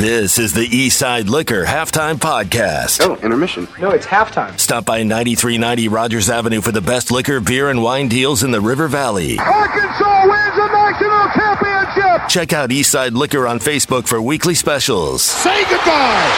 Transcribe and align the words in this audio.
This 0.00 0.38
is 0.38 0.54
the 0.54 0.66
Eastside 0.66 1.28
Liquor 1.28 1.66
Halftime 1.66 2.14
Podcast. 2.14 3.06
Oh, 3.06 3.16
intermission. 3.16 3.68
No, 3.78 3.90
it's 3.90 4.06
halftime. 4.06 4.58
Stop 4.58 4.86
by 4.86 5.02
9390 5.02 5.88
Rogers 5.88 6.30
Avenue 6.30 6.62
for 6.62 6.72
the 6.72 6.80
best 6.80 7.10
liquor, 7.10 7.38
beer, 7.38 7.68
and 7.68 7.82
wine 7.82 8.08
deals 8.08 8.42
in 8.42 8.50
the 8.50 8.62
River 8.62 8.88
Valley. 8.88 9.38
Arkansas 9.38 10.22
wins 10.24 10.56
the 10.56 10.68
national 10.72 11.28
championship. 11.34 12.28
Check 12.30 12.54
out 12.54 12.70
Eastside 12.70 13.12
Liquor 13.12 13.46
on 13.46 13.58
Facebook 13.58 14.08
for 14.08 14.22
weekly 14.22 14.54
specials. 14.54 15.20
Say 15.20 15.64
goodbye. 15.64 16.30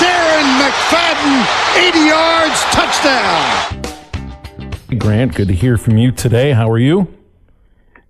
Darren 0.00 0.58
McFadden, 0.58 1.46
80 1.90 1.98
yards, 2.08 2.60
touchdown. 2.74 3.82
Grant, 4.98 5.36
good 5.36 5.46
to 5.46 5.54
hear 5.54 5.78
from 5.78 5.96
you 5.96 6.10
today. 6.10 6.50
How 6.54 6.68
are 6.68 6.76
you? 6.76 7.06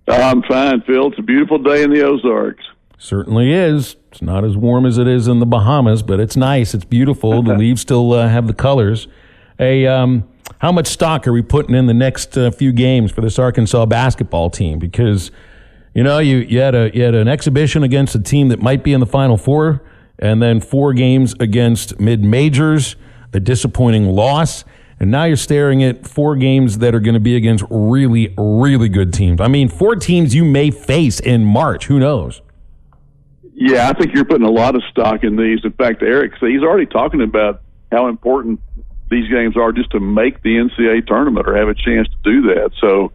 I'm 0.07 0.41
fine, 0.41 0.81
Phil. 0.81 1.09
It's 1.09 1.19
a 1.19 1.21
beautiful 1.21 1.59
day 1.59 1.83
in 1.83 1.91
the 1.93 2.01
Ozarks. 2.01 2.63
Certainly 3.01 3.51
is. 3.51 3.95
It's 4.11 4.21
not 4.21 4.45
as 4.45 4.55
warm 4.55 4.85
as 4.85 4.99
it 4.99 5.07
is 5.07 5.27
in 5.27 5.39
the 5.39 5.45
Bahamas, 5.47 6.03
but 6.03 6.19
it's 6.19 6.37
nice. 6.37 6.75
It's 6.75 6.85
beautiful. 6.85 7.41
the 7.41 7.57
leaves 7.57 7.81
still 7.81 8.13
uh, 8.13 8.27
have 8.27 8.45
the 8.45 8.53
colors. 8.53 9.07
Hey, 9.57 9.87
um, 9.87 10.29
how 10.59 10.71
much 10.71 10.85
stock 10.85 11.27
are 11.27 11.33
we 11.33 11.41
putting 11.41 11.73
in 11.73 11.87
the 11.87 11.95
next 11.95 12.37
uh, 12.37 12.51
few 12.51 12.71
games 12.71 13.11
for 13.11 13.21
this 13.21 13.39
Arkansas 13.39 13.87
basketball 13.87 14.51
team? 14.51 14.77
Because 14.77 15.31
you 15.95 16.03
know 16.03 16.19
you, 16.19 16.37
you 16.37 16.59
had 16.59 16.75
a 16.75 16.91
you 16.93 17.01
had 17.01 17.15
an 17.15 17.27
exhibition 17.27 17.81
against 17.81 18.13
a 18.13 18.19
team 18.19 18.49
that 18.49 18.61
might 18.61 18.83
be 18.83 18.93
in 18.93 18.99
the 18.99 19.07
Final 19.07 19.35
Four, 19.35 19.81
and 20.19 20.39
then 20.39 20.61
four 20.61 20.93
games 20.93 21.33
against 21.39 21.99
mid 21.99 22.23
majors, 22.23 22.97
a 23.33 23.39
disappointing 23.39 24.09
loss. 24.09 24.63
And 24.99 25.09
now 25.09 25.23
you're 25.23 25.37
staring 25.37 25.83
at 25.83 26.05
four 26.05 26.35
games 26.35 26.77
that 26.77 26.93
are 26.93 26.99
going 26.99 27.15
to 27.15 27.19
be 27.19 27.35
against 27.35 27.63
really, 27.71 28.31
really 28.37 28.89
good 28.89 29.11
teams. 29.11 29.41
I 29.41 29.47
mean, 29.47 29.69
four 29.69 29.95
teams 29.95 30.35
you 30.35 30.45
may 30.45 30.69
face 30.69 31.19
in 31.19 31.43
March. 31.43 31.87
Who 31.87 31.97
knows? 31.97 32.43
Yeah, 33.53 33.89
I 33.89 33.93
think 33.93 34.13
you're 34.13 34.25
putting 34.25 34.47
a 34.47 34.51
lot 34.51 34.75
of 34.75 34.83
stock 34.91 35.23
in 35.23 35.35
these. 35.35 35.59
In 35.63 35.71
fact, 35.73 36.01
Eric, 36.01 36.33
he's 36.39 36.61
already 36.61 36.85
talking 36.85 37.21
about 37.21 37.61
how 37.91 38.07
important 38.07 38.59
these 39.09 39.29
games 39.29 39.57
are 39.57 39.71
just 39.71 39.91
to 39.91 39.99
make 39.99 40.41
the 40.41 40.55
NCAA 40.55 41.05
tournament 41.05 41.47
or 41.47 41.55
have 41.57 41.67
a 41.67 41.73
chance 41.73 42.07
to 42.07 42.15
do 42.23 42.41
that. 42.53 42.71
So 42.79 43.11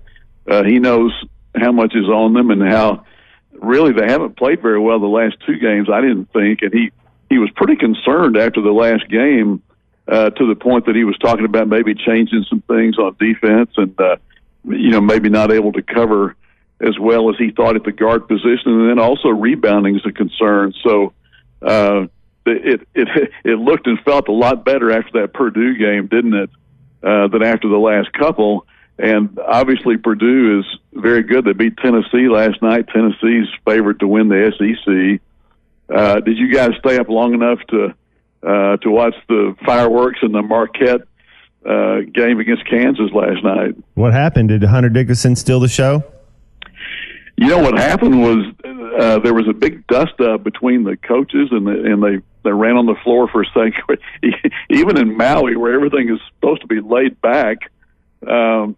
uh, 0.46 0.62
he 0.62 0.78
knows 0.78 1.12
how 1.56 1.72
much 1.72 1.94
is 1.94 2.04
on 2.04 2.34
them 2.34 2.50
and 2.50 2.62
how 2.62 3.04
really 3.52 3.92
they 3.92 4.06
haven't 4.06 4.36
played 4.36 4.60
very 4.60 4.78
well 4.78 5.00
the 5.00 5.06
last 5.06 5.36
two 5.46 5.58
games. 5.58 5.88
I 5.90 6.02
didn't 6.02 6.32
think, 6.32 6.60
and 6.62 6.72
he 6.72 6.92
he 7.30 7.38
was 7.38 7.50
pretty 7.56 7.76
concerned 7.76 8.36
after 8.36 8.60
the 8.60 8.70
last 8.70 9.08
game 9.08 9.62
uh, 10.06 10.30
to 10.30 10.46
the 10.46 10.54
point 10.54 10.86
that 10.86 10.94
he 10.94 11.04
was 11.04 11.16
talking 11.18 11.44
about 11.44 11.66
maybe 11.66 11.94
changing 11.94 12.44
some 12.48 12.62
things 12.62 12.98
on 12.98 13.16
defense 13.18 13.70
and 13.76 13.98
uh, 14.00 14.16
you 14.64 14.90
know 14.90 15.00
maybe 15.00 15.28
not 15.28 15.50
able 15.50 15.72
to 15.72 15.82
cover 15.82 16.36
as 16.80 16.98
well 16.98 17.30
as 17.30 17.36
he 17.38 17.50
thought 17.50 17.76
at 17.76 17.84
the 17.84 17.92
guard 17.92 18.28
position, 18.28 18.72
and 18.72 18.90
then 18.90 18.98
also 18.98 19.28
rebounding 19.28 19.96
is 19.96 20.02
a 20.06 20.12
concern. 20.12 20.74
So 20.82 21.12
uh, 21.62 22.06
it 22.44 22.86
it 22.94 23.08
it 23.44 23.58
looked 23.58 23.86
and 23.86 23.98
felt 24.00 24.28
a 24.28 24.32
lot 24.32 24.64
better 24.64 24.90
after 24.90 25.20
that 25.20 25.32
Purdue 25.32 25.76
game, 25.76 26.06
didn't 26.06 26.34
it? 26.34 26.50
Uh, 27.02 27.28
than 27.28 27.42
after 27.42 27.68
the 27.68 27.76
last 27.76 28.12
couple. 28.12 28.66
And 28.98 29.38
obviously, 29.38 29.98
Purdue 29.98 30.60
is 30.60 30.78
very 30.92 31.22
good. 31.22 31.44
They 31.44 31.52
beat 31.52 31.76
Tennessee 31.76 32.28
last 32.28 32.62
night. 32.62 32.88
Tennessee's 32.88 33.46
favored 33.66 34.00
to 34.00 34.08
win 34.08 34.28
the 34.28 34.50
SEC. 34.56 35.20
Uh, 35.94 36.20
did 36.20 36.38
you 36.38 36.52
guys 36.52 36.70
stay 36.78 36.98
up 36.98 37.08
long 37.08 37.34
enough 37.34 37.58
to 37.68 37.94
uh, 38.42 38.76
to 38.78 38.90
watch 38.90 39.14
the 39.28 39.54
fireworks 39.64 40.18
and 40.22 40.34
the 40.34 40.42
Marquette 40.42 41.02
uh, 41.64 42.00
game 42.12 42.40
against 42.40 42.66
Kansas 42.68 43.10
last 43.12 43.44
night? 43.44 43.76
What 43.94 44.12
happened? 44.12 44.48
Did 44.48 44.64
Hunter 44.64 44.88
Dickinson 44.88 45.36
steal 45.36 45.60
the 45.60 45.68
show? 45.68 46.02
You 47.36 47.48
know 47.48 47.58
what 47.58 47.78
happened 47.78 48.22
was 48.22 48.46
uh, 48.98 49.18
there 49.18 49.34
was 49.34 49.46
a 49.46 49.52
big 49.52 49.86
dust 49.88 50.18
up 50.20 50.42
between 50.42 50.84
the 50.84 50.96
coaches 50.96 51.48
and 51.50 51.66
the, 51.66 51.72
and 51.84 52.02
they 52.02 52.22
they 52.44 52.52
ran 52.52 52.76
on 52.76 52.86
the 52.86 52.94
floor 53.04 53.28
for 53.28 53.42
a 53.42 53.46
second. 53.46 53.98
Even 54.70 54.96
in 54.96 55.16
Maui, 55.16 55.56
where 55.56 55.74
everything 55.74 56.08
is 56.08 56.18
supposed 56.28 56.62
to 56.62 56.66
be 56.66 56.80
laid 56.80 57.20
back, 57.20 57.58
um, 58.26 58.76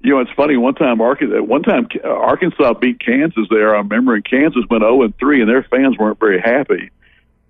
you 0.00 0.10
know, 0.10 0.20
it's 0.20 0.30
funny. 0.32 0.56
One 0.56 0.74
time, 0.74 1.00
Arkansas, 1.00 1.42
one 1.42 1.62
time 1.62 1.88
Arkansas 2.04 2.74
beat 2.74 3.00
Kansas 3.00 3.46
there. 3.50 3.74
I 3.74 3.78
remember, 3.78 4.14
and 4.14 4.24
Kansas 4.24 4.64
went 4.70 4.82
zero 4.82 5.02
and 5.02 5.16
three, 5.18 5.40
and 5.40 5.50
their 5.50 5.64
fans 5.64 5.98
weren't 5.98 6.20
very 6.20 6.40
happy. 6.40 6.90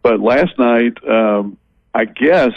But 0.03 0.21
last 0.21 0.59
night, 0.59 0.97
um, 1.09 1.59
I 1.95 2.05
guess 2.07 2.53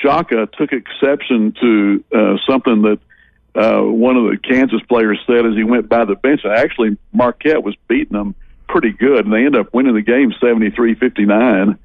Shaka 0.00 0.48
took 0.56 0.72
exception 0.72 1.54
to 1.60 2.04
uh, 2.12 2.36
something 2.48 2.82
that 2.82 2.98
uh, 3.54 3.80
one 3.80 4.16
of 4.16 4.24
the 4.24 4.38
Kansas 4.38 4.80
players 4.88 5.18
said 5.26 5.44
as 5.44 5.54
he 5.54 5.64
went 5.64 5.88
by 5.88 6.04
the 6.04 6.14
bench. 6.14 6.42
Actually, 6.44 6.96
Marquette 7.12 7.64
was 7.64 7.74
beating 7.88 8.16
them 8.16 8.34
pretty 8.68 8.92
good, 8.92 9.24
and 9.24 9.34
they 9.34 9.44
ended 9.44 9.56
up 9.56 9.74
winning 9.74 9.94
the 9.94 10.02
game 10.02 10.32
73-59. 10.40 11.78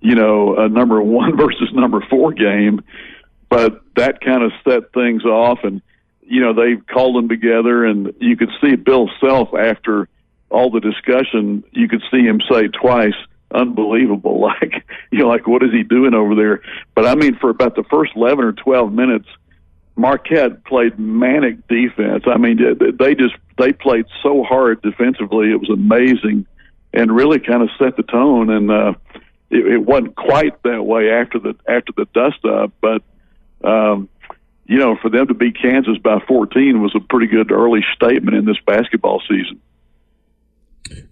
You 0.00 0.14
know, 0.14 0.56
a 0.56 0.68
number 0.68 1.00
one 1.02 1.36
versus 1.36 1.70
number 1.72 2.04
four 2.08 2.32
game, 2.32 2.82
but 3.48 3.82
that 3.96 4.20
kind 4.20 4.42
of 4.42 4.52
set 4.66 4.92
things 4.92 5.24
off, 5.24 5.60
and 5.62 5.82
you 6.22 6.40
know 6.40 6.54
they 6.54 6.76
called 6.76 7.16
them 7.16 7.28
together, 7.28 7.84
and 7.84 8.14
you 8.18 8.36
could 8.36 8.50
see 8.60 8.74
Bill 8.74 9.08
Self 9.20 9.50
after 9.54 10.08
all 10.50 10.70
the 10.70 10.80
discussion. 10.80 11.62
You 11.72 11.88
could 11.88 12.02
see 12.10 12.22
him 12.22 12.40
say 12.50 12.68
twice, 12.68 13.14
"Unbelievable!" 13.54 14.40
Like 14.60 14.84
you 15.12 15.20
know, 15.20 15.28
like 15.28 15.46
what 15.46 15.62
is 15.62 15.70
he 15.70 15.84
doing 15.84 16.14
over 16.14 16.34
there? 16.34 16.62
But 16.96 17.06
I 17.06 17.14
mean, 17.14 17.36
for 17.36 17.50
about 17.50 17.76
the 17.76 17.84
first 17.84 18.12
eleven 18.16 18.44
or 18.44 18.52
twelve 18.52 18.92
minutes 18.92 19.28
Marquette 19.96 20.64
played 20.64 20.98
manic 20.98 21.66
defense. 21.68 22.24
I 22.26 22.38
mean, 22.38 22.58
they 22.98 23.14
just 23.14 23.34
they 23.58 23.72
played 23.72 24.06
so 24.22 24.42
hard 24.42 24.82
defensively. 24.82 25.50
It 25.50 25.60
was 25.60 25.70
amazing, 25.70 26.46
and 26.92 27.14
really 27.14 27.38
kind 27.38 27.62
of 27.62 27.68
set 27.78 27.96
the 27.96 28.02
tone. 28.02 28.50
And 28.50 28.70
uh, 28.70 28.94
it, 29.50 29.66
it 29.74 29.78
wasn't 29.78 30.16
quite 30.16 30.62
that 30.62 30.82
way 30.82 31.10
after 31.10 31.38
the 31.38 31.54
after 31.68 31.92
the 31.96 32.06
dust 32.14 32.44
up, 32.44 32.72
but 32.80 33.02
um, 33.68 34.08
you 34.66 34.78
know, 34.78 34.96
for 35.02 35.10
them 35.10 35.26
to 35.26 35.34
beat 35.34 35.60
Kansas 35.60 35.98
by 35.98 36.18
14 36.26 36.80
was 36.80 36.94
a 36.96 37.00
pretty 37.00 37.26
good 37.26 37.52
early 37.52 37.84
statement 37.94 38.36
in 38.36 38.44
this 38.44 38.56
basketball 38.66 39.20
season. 39.28 39.60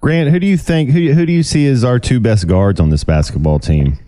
Grant, 0.01 0.31
who 0.31 0.41
do 0.41 0.47
you 0.47 0.57
think 0.57 0.91
who 0.91 1.13
who 1.13 1.27
do 1.27 1.33
you 1.33 1.43
see 1.43 1.67
as 1.67 1.85
our 1.85 1.99
two 1.99 2.21
best 2.21 2.47
guards 2.49 2.81
on 2.81 2.91
this 2.91 3.05
basketball 3.05 3.59
team? 3.59 3.99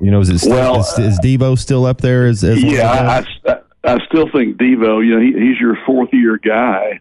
You 0.00 0.10
know, 0.10 0.20
is 0.20 0.28
it 0.28 0.38
still, 0.38 0.52
well, 0.52 0.80
is, 0.80 0.98
is 0.98 1.20
Devo 1.20 1.58
still 1.58 1.84
up 1.84 2.00
there? 2.00 2.26
As, 2.26 2.44
as 2.44 2.62
yeah, 2.62 3.22
I, 3.46 3.50
I, 3.50 3.60
I 3.84 4.04
still 4.06 4.28
think 4.30 4.56
Devo. 4.56 5.04
You 5.04 5.14
know, 5.14 5.20
he, 5.20 5.32
he's 5.32 5.60
your 5.60 5.76
fourth 5.84 6.12
year 6.12 6.38
guy. 6.38 7.00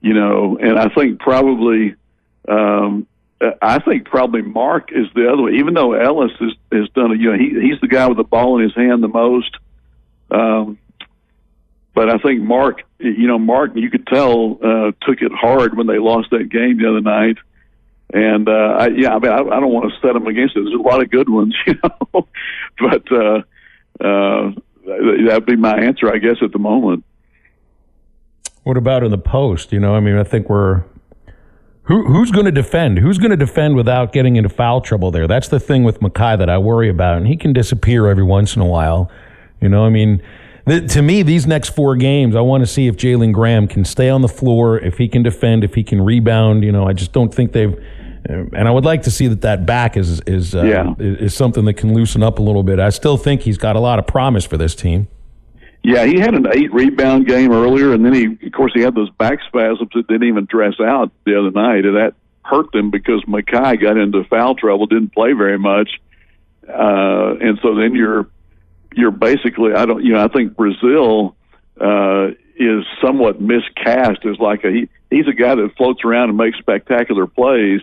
You 0.00 0.14
know, 0.14 0.56
and 0.58 0.78
I 0.78 0.88
think 0.88 1.20
probably, 1.20 1.94
um, 2.48 3.06
I 3.60 3.78
think 3.80 4.06
probably 4.06 4.40
Mark 4.40 4.90
is 4.92 5.06
the 5.14 5.30
other 5.30 5.42
one. 5.42 5.54
Even 5.54 5.74
though 5.74 5.92
Ellis 5.92 6.32
has 6.40 6.52
has 6.72 6.88
done 6.90 7.12
it, 7.12 7.20
you 7.20 7.30
know, 7.30 7.38
he 7.38 7.50
he's 7.60 7.80
the 7.82 7.88
guy 7.88 8.06
with 8.06 8.16
the 8.16 8.24
ball 8.24 8.56
in 8.58 8.64
his 8.64 8.74
hand 8.74 9.02
the 9.02 9.08
most. 9.08 9.54
Um, 10.30 10.78
but 11.94 12.08
I 12.08 12.16
think 12.18 12.40
Mark, 12.40 12.82
you 12.98 13.26
know, 13.26 13.38
Mark, 13.38 13.72
you 13.74 13.90
could 13.90 14.06
tell 14.06 14.58
uh, 14.64 14.92
took 15.02 15.20
it 15.20 15.32
hard 15.32 15.76
when 15.76 15.86
they 15.86 15.98
lost 15.98 16.30
that 16.30 16.48
game 16.48 16.78
the 16.78 16.88
other 16.88 17.02
night. 17.02 17.36
And 18.12 18.48
uh, 18.48 18.76
I, 18.78 18.88
yeah, 18.88 19.14
I 19.14 19.18
mean, 19.18 19.30
I, 19.30 19.38
I 19.38 19.60
don't 19.60 19.72
want 19.72 19.92
to 19.92 20.06
set 20.06 20.14
them 20.14 20.26
against 20.26 20.56
it. 20.56 20.64
There's 20.64 20.74
a 20.74 20.82
lot 20.82 21.00
of 21.00 21.10
good 21.10 21.28
ones, 21.28 21.54
you 21.66 21.74
know, 21.82 22.26
but 22.78 23.12
uh, 23.12 23.42
uh, 24.04 24.52
that'd 25.26 25.46
be 25.46 25.56
my 25.56 25.78
answer, 25.78 26.12
I 26.12 26.18
guess, 26.18 26.36
at 26.42 26.52
the 26.52 26.58
moment. 26.58 27.04
What 28.64 28.76
about 28.76 29.04
in 29.04 29.10
the 29.10 29.18
post? 29.18 29.72
You 29.72 29.80
know, 29.80 29.94
I 29.94 30.00
mean, 30.00 30.16
I 30.16 30.24
think 30.24 30.48
we're 30.48 30.84
who, 31.84 32.06
who's 32.06 32.30
going 32.30 32.44
to 32.44 32.52
defend? 32.52 32.98
Who's 32.98 33.18
going 33.18 33.32
to 33.32 33.36
defend 33.36 33.74
without 33.74 34.12
getting 34.12 34.36
into 34.36 34.48
foul 34.48 34.80
trouble 34.80 35.10
there? 35.10 35.26
That's 35.26 35.48
the 35.48 35.58
thing 35.58 35.82
with 35.82 36.00
Makhi 36.00 36.38
that 36.38 36.48
I 36.48 36.58
worry 36.58 36.88
about, 36.88 37.16
and 37.16 37.26
he 37.26 37.36
can 37.36 37.52
disappear 37.52 38.06
every 38.06 38.22
once 38.22 38.54
in 38.54 38.62
a 38.62 38.66
while. 38.66 39.10
You 39.60 39.68
know, 39.68 39.84
I 39.84 39.88
mean, 39.88 40.22
to 40.66 41.02
me, 41.02 41.22
these 41.22 41.48
next 41.48 41.70
four 41.70 41.96
games, 41.96 42.36
I 42.36 42.42
want 42.42 42.62
to 42.62 42.66
see 42.66 42.86
if 42.86 42.96
Jalen 42.96 43.32
Graham 43.32 43.66
can 43.66 43.84
stay 43.84 44.08
on 44.08 44.22
the 44.22 44.28
floor, 44.28 44.78
if 44.78 44.98
he 44.98 45.08
can 45.08 45.22
defend, 45.22 45.64
if 45.64 45.74
he 45.74 45.82
can 45.82 46.00
rebound. 46.00 46.62
You 46.62 46.70
know, 46.70 46.86
I 46.86 46.92
just 46.92 47.12
don't 47.12 47.34
think 47.34 47.52
they've 47.52 47.76
and 48.24 48.68
I 48.68 48.70
would 48.70 48.84
like 48.84 49.02
to 49.02 49.10
see 49.10 49.28
that 49.28 49.42
that 49.42 49.66
back 49.66 49.96
is 49.96 50.20
is 50.22 50.54
uh, 50.54 50.62
yeah. 50.62 50.94
is 50.98 51.34
something 51.34 51.64
that 51.64 51.74
can 51.74 51.94
loosen 51.94 52.22
up 52.22 52.38
a 52.38 52.42
little 52.42 52.62
bit. 52.62 52.78
I 52.78 52.90
still 52.90 53.16
think 53.16 53.42
he's 53.42 53.58
got 53.58 53.76
a 53.76 53.80
lot 53.80 53.98
of 53.98 54.06
promise 54.06 54.44
for 54.44 54.56
this 54.56 54.74
team. 54.74 55.08
Yeah, 55.82 56.04
he 56.04 56.18
had 56.18 56.34
an 56.34 56.46
eight 56.52 56.72
rebound 56.72 57.26
game 57.26 57.52
earlier, 57.52 57.94
and 57.94 58.04
then 58.04 58.12
he, 58.12 58.46
of 58.46 58.52
course, 58.52 58.72
he 58.74 58.82
had 58.82 58.94
those 58.94 59.08
back 59.10 59.38
spasms 59.46 59.88
that 59.94 60.06
didn't 60.08 60.28
even 60.28 60.44
dress 60.44 60.74
out 60.78 61.10
the 61.24 61.38
other 61.38 61.50
night, 61.50 61.86
and 61.86 61.96
that 61.96 62.14
hurt 62.44 62.70
them 62.72 62.90
because 62.90 63.22
Makhi 63.24 63.80
got 63.80 63.96
into 63.96 64.24
foul 64.24 64.54
trouble, 64.54 64.86
didn't 64.86 65.14
play 65.14 65.32
very 65.32 65.58
much, 65.58 65.88
uh, 66.68 67.34
and 67.40 67.58
so 67.62 67.74
then 67.74 67.94
you're 67.94 68.28
you're 68.94 69.12
basically, 69.12 69.72
I 69.72 69.86
don't, 69.86 70.04
you 70.04 70.12
know, 70.12 70.24
I 70.24 70.28
think 70.28 70.54
Brazile 70.54 71.34
uh, 71.80 72.34
is 72.56 72.84
somewhat 73.00 73.40
miscast 73.40 74.26
as 74.26 74.38
like 74.38 74.64
a 74.64 74.70
he, 74.70 74.88
he's 75.10 75.28
a 75.28 75.32
guy 75.32 75.54
that 75.54 75.76
floats 75.76 76.04
around 76.04 76.28
and 76.28 76.36
makes 76.36 76.58
spectacular 76.58 77.26
plays 77.26 77.80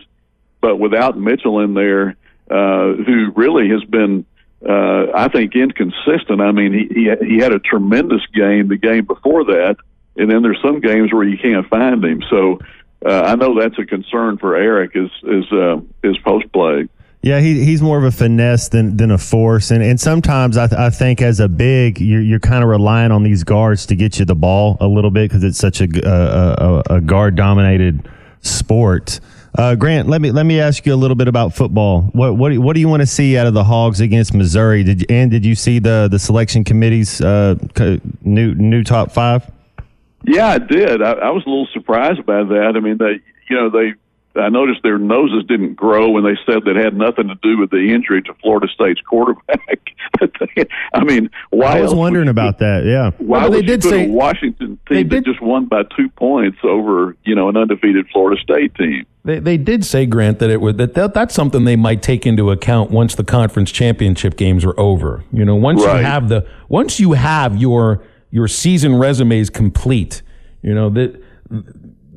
but 0.60 0.76
without 0.76 1.18
Mitchell 1.18 1.60
in 1.60 1.74
there, 1.74 2.16
uh, 2.50 2.94
who 2.94 3.32
really 3.36 3.68
has 3.70 3.84
been, 3.84 4.24
uh, 4.66 5.06
I 5.14 5.28
think, 5.28 5.54
inconsistent. 5.54 6.40
I 6.40 6.52
mean, 6.52 6.72
he, 6.72 6.88
he 6.94 7.26
he 7.26 7.38
had 7.38 7.52
a 7.52 7.58
tremendous 7.58 8.24
game 8.34 8.68
the 8.68 8.76
game 8.76 9.04
before 9.04 9.44
that, 9.44 9.76
and 10.16 10.30
then 10.30 10.42
there's 10.42 10.60
some 10.62 10.80
games 10.80 11.12
where 11.12 11.24
you 11.24 11.38
can't 11.38 11.66
find 11.68 12.04
him. 12.04 12.22
So 12.28 12.58
uh, 13.04 13.22
I 13.22 13.34
know 13.36 13.58
that's 13.60 13.78
a 13.78 13.84
concern 13.84 14.38
for 14.38 14.56
Eric 14.56 14.92
is 14.94 15.10
is 15.24 15.52
uh, 15.52 15.80
his 16.02 16.18
post 16.18 16.50
play. 16.52 16.88
Yeah, 17.20 17.40
he, 17.40 17.64
he's 17.64 17.82
more 17.82 17.98
of 17.98 18.04
a 18.04 18.12
finesse 18.12 18.68
than, 18.68 18.96
than 18.96 19.10
a 19.10 19.18
force, 19.18 19.72
and 19.72 19.82
and 19.82 20.00
sometimes 20.00 20.56
I, 20.56 20.68
th- 20.68 20.78
I 20.78 20.90
think 20.90 21.20
as 21.20 21.40
a 21.40 21.48
big, 21.48 22.00
you're 22.00 22.22
you're 22.22 22.38
kind 22.40 22.62
of 22.62 22.70
relying 22.70 23.10
on 23.10 23.24
these 23.24 23.42
guards 23.42 23.86
to 23.86 23.96
get 23.96 24.18
you 24.18 24.24
the 24.24 24.36
ball 24.36 24.76
a 24.80 24.86
little 24.86 25.10
bit 25.10 25.28
because 25.28 25.42
it's 25.42 25.58
such 25.58 25.80
a 25.80 25.88
a, 26.04 26.92
a, 26.92 26.96
a 26.96 27.00
guard 27.00 27.34
dominated 27.34 28.08
sport. 28.40 29.18
Uh, 29.58 29.74
Grant, 29.74 30.08
let 30.08 30.20
me 30.20 30.30
let 30.30 30.46
me 30.46 30.60
ask 30.60 30.86
you 30.86 30.94
a 30.94 30.96
little 30.96 31.16
bit 31.16 31.26
about 31.26 31.52
football. 31.52 32.02
What 32.12 32.36
what 32.36 32.56
what 32.58 32.74
do 32.74 32.80
you 32.80 32.88
want 32.88 33.02
to 33.02 33.06
see 33.06 33.36
out 33.36 33.48
of 33.48 33.54
the 33.54 33.64
Hogs 33.64 34.00
against 34.00 34.32
Missouri? 34.32 34.84
Did 34.84 35.00
you, 35.00 35.06
and 35.10 35.32
did 35.32 35.44
you 35.44 35.56
see 35.56 35.80
the 35.80 36.06
the 36.08 36.20
selection 36.20 36.62
committee's 36.62 37.20
uh, 37.20 37.56
new 38.22 38.54
new 38.54 38.84
top 38.84 39.10
five? 39.10 39.50
Yeah, 40.22 40.46
I 40.46 40.58
did. 40.58 41.02
I, 41.02 41.10
I 41.10 41.30
was 41.30 41.42
a 41.44 41.48
little 41.48 41.66
surprised 41.72 42.24
by 42.24 42.44
that. 42.44 42.74
I 42.76 42.78
mean, 42.78 42.98
they 42.98 43.20
you 43.50 43.56
know 43.56 43.68
they 43.68 43.94
I 44.38 44.48
noticed 44.48 44.82
their 44.82 44.98
noses 44.98 45.44
didn't 45.48 45.74
grow 45.74 46.10
when 46.10 46.24
they 46.24 46.36
said 46.46 46.64
that 46.64 46.76
had 46.76 46.96
nothing 46.96 47.28
to 47.28 47.34
do 47.36 47.58
with 47.58 47.70
the 47.70 47.92
injury 47.92 48.22
to 48.22 48.34
Florida 48.34 48.68
State's 48.72 49.00
quarterback. 49.00 49.80
I 50.94 51.04
mean, 51.04 51.30
why? 51.50 51.78
I 51.78 51.80
was 51.80 51.94
wondering 51.94 52.28
about 52.28 52.58
that. 52.58 52.84
Yeah. 52.84 53.10
Why 53.18 53.42
well, 53.42 53.50
they 53.50 53.62
did 53.62 53.82
say 53.82 54.06
a 54.06 54.10
Washington 54.10 54.78
team 54.88 55.08
that 55.08 55.24
just 55.24 55.40
won 55.40 55.66
by 55.66 55.82
two 55.96 56.08
points 56.10 56.58
over 56.62 57.16
you 57.24 57.34
know 57.34 57.48
an 57.48 57.56
undefeated 57.56 58.06
Florida 58.12 58.40
State 58.40 58.74
team. 58.74 59.06
They, 59.24 59.40
they 59.40 59.56
did 59.56 59.84
say 59.84 60.06
Grant 60.06 60.38
that 60.38 60.50
it 60.50 60.60
would 60.60 60.78
that, 60.78 60.94
that 60.94 61.14
that's 61.14 61.34
something 61.34 61.64
they 61.64 61.76
might 61.76 62.02
take 62.02 62.26
into 62.26 62.50
account 62.50 62.90
once 62.90 63.14
the 63.14 63.24
conference 63.24 63.70
championship 63.70 64.36
games 64.36 64.64
are 64.64 64.78
over. 64.78 65.24
You 65.32 65.44
know, 65.44 65.56
once 65.56 65.84
right. 65.84 65.98
you 65.98 66.04
have 66.04 66.28
the 66.28 66.46
once 66.68 66.98
you 66.98 67.12
have 67.12 67.56
your 67.56 68.02
your 68.30 68.48
season 68.48 68.96
resumes 68.96 69.50
complete, 69.50 70.22
you 70.62 70.74
know 70.74 70.90
that 70.90 71.22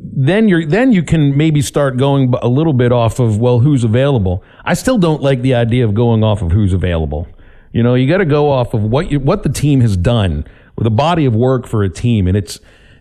then 0.03 0.47
you're 0.47 0.65
then 0.65 0.91
you 0.91 1.03
can 1.03 1.37
maybe 1.37 1.61
start 1.61 1.97
going 1.97 2.33
a 2.41 2.47
little 2.47 2.73
bit 2.73 2.91
off 2.91 3.19
of 3.19 3.39
well 3.39 3.59
who's 3.59 3.83
available. 3.83 4.43
I 4.65 4.73
still 4.73 4.97
don't 4.97 5.21
like 5.21 5.41
the 5.41 5.53
idea 5.53 5.85
of 5.85 5.93
going 5.93 6.23
off 6.23 6.41
of 6.41 6.51
who's 6.51 6.73
available. 6.73 7.27
You 7.71 7.83
know, 7.83 7.93
you 7.95 8.07
got 8.07 8.17
to 8.17 8.25
go 8.25 8.49
off 8.49 8.73
of 8.73 8.83
what 8.83 9.11
you, 9.11 9.19
what 9.19 9.43
the 9.43 9.49
team 9.49 9.81
has 9.81 9.95
done 9.95 10.45
with 10.75 10.87
a 10.87 10.91
body 10.91 11.25
of 11.25 11.35
work 11.35 11.67
for 11.67 11.83
a 11.83 11.89
team, 11.89 12.27
and 12.27 12.35
it's 12.35 12.59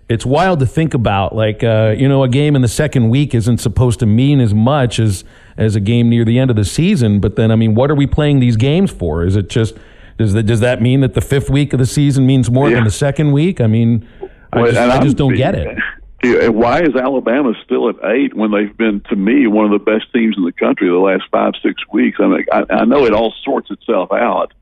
it's 0.09 0.27
wild 0.27 0.61
to 0.61 0.67
think 0.67 0.93
about. 0.93 1.35
Like 1.35 1.65
uh, 1.65 1.95
you 1.97 2.09
know, 2.09 2.23
a 2.23 2.29
game 2.29 2.55
in 2.55 2.63
the 2.63 2.69
second 2.69 3.09
week 3.09 3.35
isn't 3.35 3.59
supposed 3.59 3.99
to 4.01 4.07
mean 4.07 4.41
as 4.41 4.53
much 4.53 4.99
as 5.01 5.25
as 5.57 5.77
a 5.77 5.81
game 5.81 6.11
near 6.11 6.25
the 6.25 6.39
end 6.39 6.51
of 6.51 6.57
the 6.57 6.65
season. 6.65 7.19
But 7.21 7.37
then, 7.37 7.51
I 7.51 7.57
mean, 7.57 7.75
what 7.75 7.91
are 7.91 7.95
we 7.95 8.07
playing 8.07 8.41
these 8.41 8.57
games 8.57 8.91
for? 8.91 9.25
Is 9.25 9.37
it 9.37 9.49
just 9.49 9.75
does 10.19 10.35
that 10.35 10.43
does 10.43 10.61
that 10.61 10.83
mean 10.83 11.01
that 11.01 11.15
the 11.15 11.23
fifth 11.23 11.49
week 11.49 11.73
of 11.73 11.79
the 11.79 11.87
season 11.87 12.27
means 12.27 12.51
more 12.51 12.69
yeah. 12.69 12.77
than 12.77 12.85
the 12.85 12.91
second 12.91 13.33
week? 13.33 13.61
I 13.61 13.67
mean, 13.67 14.07
I 14.53 14.67
just, 14.67 14.77
I 14.77 15.03
just 15.03 15.17
don't 15.17 15.35
get 15.35 15.55
it. 15.55 15.79
Why 16.23 16.83
is 16.83 16.95
Alabama 16.95 17.55
still 17.65 17.89
at 17.89 17.97
eight 18.05 18.35
when 18.35 18.51
they've 18.51 18.77
been, 18.77 19.01
to 19.09 19.17
me, 19.17 19.47
one 19.47 19.65
of 19.65 19.73
the 19.73 19.85
best 19.85 20.13
teams 20.13 20.37
in 20.37 20.45
the 20.45 20.53
country 20.53 20.89
the 20.89 20.95
last 20.95 21.25
five, 21.31 21.55
six 21.63 21.83
weeks? 21.91 22.19
I 22.21 22.27
mean, 22.27 22.45
I, 22.53 22.65
I 22.69 22.85
know 22.85 23.07
it 23.07 23.15
all 23.15 23.33
sorts 23.43 23.71
itself 23.71 24.13
out, 24.13 24.53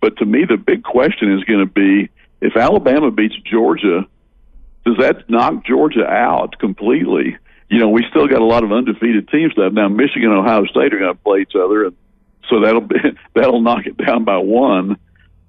but 0.00 0.16
to 0.18 0.24
me, 0.24 0.44
the 0.44 0.56
big 0.56 0.84
question 0.84 1.36
is 1.36 1.42
going 1.44 1.60
to 1.60 1.66
be 1.66 2.08
if 2.40 2.56
Alabama 2.56 3.10
beats 3.10 3.34
Georgia, 3.44 4.06
does 4.84 4.96
that 4.98 5.28
knock 5.28 5.64
Georgia 5.66 6.06
out 6.06 6.58
completely? 6.58 7.36
You 7.68 7.80
know, 7.80 7.88
we 7.88 8.04
still 8.08 8.28
got 8.28 8.40
a 8.40 8.44
lot 8.44 8.64
of 8.64 8.72
undefeated 8.72 9.28
teams 9.28 9.52
left. 9.56 9.74
Now, 9.74 9.88
Michigan 9.88 10.30
and 10.30 10.38
Ohio 10.38 10.64
State 10.66 10.94
are 10.94 10.98
going 10.98 11.14
to 11.14 11.22
play 11.22 11.40
each 11.40 11.54
other, 11.54 11.86
and 11.86 11.96
so 12.48 12.60
that'll 12.60 12.80
be 12.80 12.96
that'll 13.34 13.60
knock 13.60 13.86
it 13.86 13.96
down 13.96 14.24
by 14.24 14.38
one. 14.38 14.96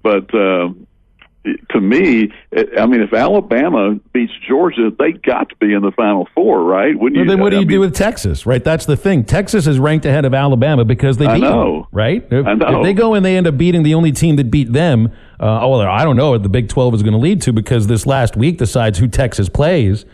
But 0.02 0.34
uh, 0.34 0.70
to 1.70 1.80
me, 1.80 2.30
I 2.78 2.86
mean, 2.86 3.00
if 3.00 3.14
Alabama 3.14 3.98
beats 4.12 4.32
Georgia, 4.46 4.90
they 4.98 5.12
got 5.12 5.48
to 5.48 5.56
be 5.56 5.72
in 5.72 5.80
the 5.80 5.90
Final 5.92 6.28
Four, 6.34 6.62
right? 6.64 6.98
Wouldn't 6.98 7.16
well, 7.16 7.24
you? 7.24 7.30
Then 7.30 7.40
what 7.40 7.50
do 7.50 7.56
you 7.56 7.62
I 7.62 7.64
do 7.64 7.80
with 7.80 7.94
Texas, 7.94 8.44
right? 8.44 8.62
That's 8.62 8.84
the 8.84 8.96
thing. 8.96 9.24
Texas 9.24 9.66
is 9.66 9.78
ranked 9.78 10.04
ahead 10.04 10.26
of 10.26 10.34
Alabama 10.34 10.84
because 10.84 11.16
they 11.16 11.26
beat 11.26 11.40
them, 11.40 11.86
right? 11.92 12.26
If, 12.30 12.46
I 12.46 12.54
know. 12.54 12.80
if 12.80 12.84
they 12.84 12.92
go 12.92 13.14
and 13.14 13.24
they 13.24 13.36
end 13.36 13.46
up 13.46 13.56
beating 13.56 13.82
the 13.82 13.94
only 13.94 14.12
team 14.12 14.36
that 14.36 14.50
beat 14.50 14.72
them, 14.72 15.12
uh, 15.40 15.60
oh, 15.62 15.78
well, 15.78 15.80
I 15.88 16.04
don't 16.04 16.16
know 16.16 16.32
what 16.32 16.42
the 16.42 16.50
Big 16.50 16.68
12 16.68 16.96
is 16.96 17.02
going 17.02 17.14
to 17.14 17.18
lead 17.18 17.40
to 17.42 17.52
because 17.52 17.86
this 17.86 18.06
last 18.06 18.36
week 18.36 18.58
decides 18.58 18.98
who 18.98 19.08
Texas 19.08 19.48
plays. 19.48 20.04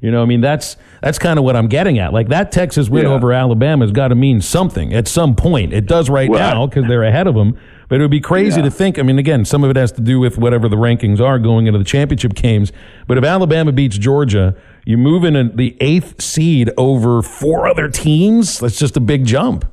You 0.00 0.10
know, 0.12 0.22
I 0.22 0.26
mean, 0.26 0.40
that's 0.40 0.76
that's 1.02 1.18
kind 1.18 1.38
of 1.38 1.44
what 1.44 1.56
I'm 1.56 1.68
getting 1.68 1.98
at. 1.98 2.12
Like 2.12 2.28
that 2.28 2.52
Texas 2.52 2.88
win 2.88 3.06
yeah. 3.06 3.12
over 3.12 3.32
Alabama 3.32 3.84
has 3.84 3.90
got 3.90 4.08
to 4.08 4.14
mean 4.14 4.40
something 4.40 4.94
at 4.94 5.08
some 5.08 5.34
point. 5.34 5.72
It 5.72 5.86
does 5.86 6.08
right 6.08 6.30
well, 6.30 6.38
now 6.38 6.66
because 6.66 6.86
they're 6.86 7.02
ahead 7.02 7.26
of 7.26 7.34
them. 7.34 7.58
But 7.88 8.00
it 8.00 8.02
would 8.02 8.10
be 8.10 8.20
crazy 8.20 8.58
yeah. 8.58 8.64
to 8.64 8.70
think. 8.70 8.98
I 8.98 9.02
mean, 9.02 9.18
again, 9.18 9.44
some 9.44 9.62
of 9.62 9.70
it 9.70 9.76
has 9.76 9.92
to 9.92 10.00
do 10.00 10.18
with 10.18 10.38
whatever 10.38 10.68
the 10.68 10.76
rankings 10.76 11.20
are 11.20 11.38
going 11.38 11.66
into 11.66 11.78
the 11.78 11.84
championship 11.84 12.34
games. 12.34 12.72
But 13.06 13.18
if 13.18 13.24
Alabama 13.24 13.72
beats 13.72 13.96
Georgia, 13.96 14.56
you 14.84 14.98
move 14.98 15.24
in 15.24 15.56
the 15.56 15.76
eighth 15.80 16.20
seed 16.20 16.70
over 16.76 17.22
four 17.22 17.68
other 17.68 17.88
teams. 17.88 18.58
That's 18.58 18.78
just 18.78 18.96
a 18.96 19.00
big 19.00 19.24
jump. 19.24 19.64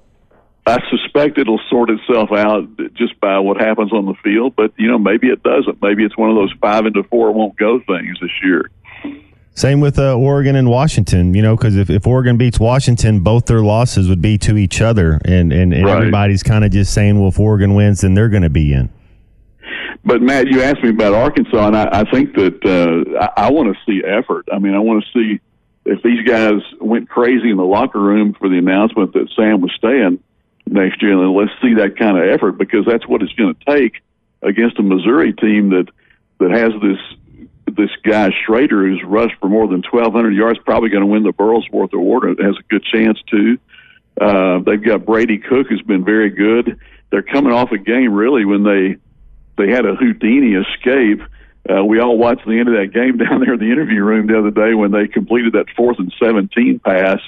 I 0.65 0.79
suspect 0.89 1.37
it'll 1.37 1.59
sort 1.69 1.89
itself 1.89 2.29
out 2.31 2.63
just 2.93 3.19
by 3.19 3.37
what 3.39 3.59
happens 3.59 3.91
on 3.91 4.05
the 4.05 4.13
field, 4.23 4.55
but 4.55 4.71
you 4.77 4.87
know 4.87 4.97
maybe 4.97 5.27
it 5.27 5.43
doesn't. 5.43 5.81
Maybe 5.81 6.05
it's 6.05 6.17
one 6.17 6.29
of 6.29 6.37
those 6.37 6.53
five 6.61 6.85
into 6.85 7.03
four 7.03 7.31
won't 7.33 7.57
go 7.57 7.79
things 7.79 8.17
this 8.21 8.31
year. 8.41 8.69
Same 9.55 9.79
with 9.79 9.99
uh, 9.99 10.17
Oregon 10.17 10.55
and 10.55 10.67
Washington, 10.67 11.35
you 11.35 11.43
know, 11.43 11.55
because 11.55 11.77
if, 11.77 11.89
if 11.89 12.07
Oregon 12.07 12.37
beats 12.37 12.59
Washington, 12.59 13.19
both 13.19 13.45
their 13.45 13.61
losses 13.61 14.09
would 14.09 14.21
be 14.21 14.37
to 14.39 14.57
each 14.57 14.81
other, 14.81 15.19
and 15.25 15.53
and, 15.53 15.73
and 15.73 15.85
right. 15.85 15.97
everybody's 15.97 16.41
kind 16.41 16.65
of 16.65 16.71
just 16.71 16.93
saying, 16.93 17.19
well, 17.19 17.29
if 17.29 17.39
Oregon 17.39 17.75
wins, 17.75 18.01
then 18.01 18.15
they're 18.15 18.29
going 18.29 18.43
to 18.43 18.49
be 18.49 18.73
in. 18.73 18.89
But 20.03 20.21
Matt, 20.21 20.47
you 20.47 20.61
asked 20.61 20.83
me 20.83 20.89
about 20.89 21.13
Arkansas, 21.13 21.67
and 21.67 21.77
I, 21.77 22.01
I 22.01 22.11
think 22.11 22.33
that 22.35 22.65
uh, 22.65 23.19
I, 23.37 23.47
I 23.47 23.51
want 23.51 23.75
to 23.75 23.79
see 23.85 24.03
effort. 24.05 24.47
I 24.51 24.59
mean, 24.59 24.73
I 24.73 24.79
want 24.79 25.03
to 25.03 25.11
see 25.11 25.39
if 25.85 26.01
these 26.01 26.27
guys 26.27 26.61
went 26.81 27.09
crazy 27.09 27.49
in 27.49 27.57
the 27.57 27.63
locker 27.63 27.99
room 27.99 28.33
for 28.33 28.49
the 28.49 28.57
announcement 28.57 29.13
that 29.13 29.29
Sam 29.35 29.61
was 29.61 29.71
staying 29.77 30.19
next 30.65 31.01
year, 31.01 31.15
then 31.15 31.35
let's 31.35 31.51
see 31.61 31.75
that 31.75 31.97
kind 31.97 32.17
of 32.17 32.27
effort 32.27 32.53
because 32.53 32.85
that's 32.85 33.07
what 33.07 33.21
it's 33.21 33.33
going 33.33 33.55
to 33.55 33.65
take 33.65 34.01
against 34.41 34.79
a 34.79 34.83
Missouri 34.83 35.33
team 35.33 35.69
that 35.69 35.87
that 36.39 36.51
has 36.51 36.73
this 36.81 36.97
this 37.75 37.89
guy 38.03 38.29
Schrader, 38.45 38.87
who's 38.87 39.03
rushed 39.05 39.35
for 39.39 39.49
more 39.49 39.67
than 39.67 39.83
1,200 39.89 40.31
yards, 40.31 40.59
probably 40.65 40.89
going 40.89 41.01
to 41.03 41.07
win 41.07 41.23
the 41.23 41.33
Burlsworth 41.33 41.93
Award. 41.93 42.39
Has 42.39 42.55
a 42.57 42.63
good 42.69 42.83
chance 42.83 43.19
to. 43.31 43.57
Uh, 44.19 44.59
they've 44.65 44.83
got 44.83 45.05
Brady 45.05 45.39
Cook, 45.39 45.67
who's 45.67 45.81
been 45.81 46.05
very 46.05 46.29
good. 46.29 46.79
They're 47.09 47.23
coming 47.23 47.51
off 47.51 47.71
a 47.71 47.77
game 47.77 48.13
really 48.13 48.45
when 48.45 48.63
they 48.63 48.97
they 49.57 49.71
had 49.71 49.85
a 49.85 49.95
Houdini 49.95 50.55
escape. 50.55 51.21
Uh, 51.69 51.83
we 51.83 51.99
all 51.99 52.17
watched 52.17 52.45
the 52.45 52.59
end 52.59 52.67
of 52.67 52.75
that 52.75 52.91
game 52.93 53.17
down 53.23 53.39
there 53.39 53.53
in 53.53 53.59
the 53.59 53.71
interview 53.71 54.03
room 54.03 54.27
the 54.27 54.37
other 54.37 54.51
day 54.51 54.73
when 54.73 54.91
they 54.91 55.07
completed 55.07 55.53
that 55.53 55.65
fourth 55.75 55.99
and 55.99 56.13
17 56.21 56.79
pass 56.79 57.19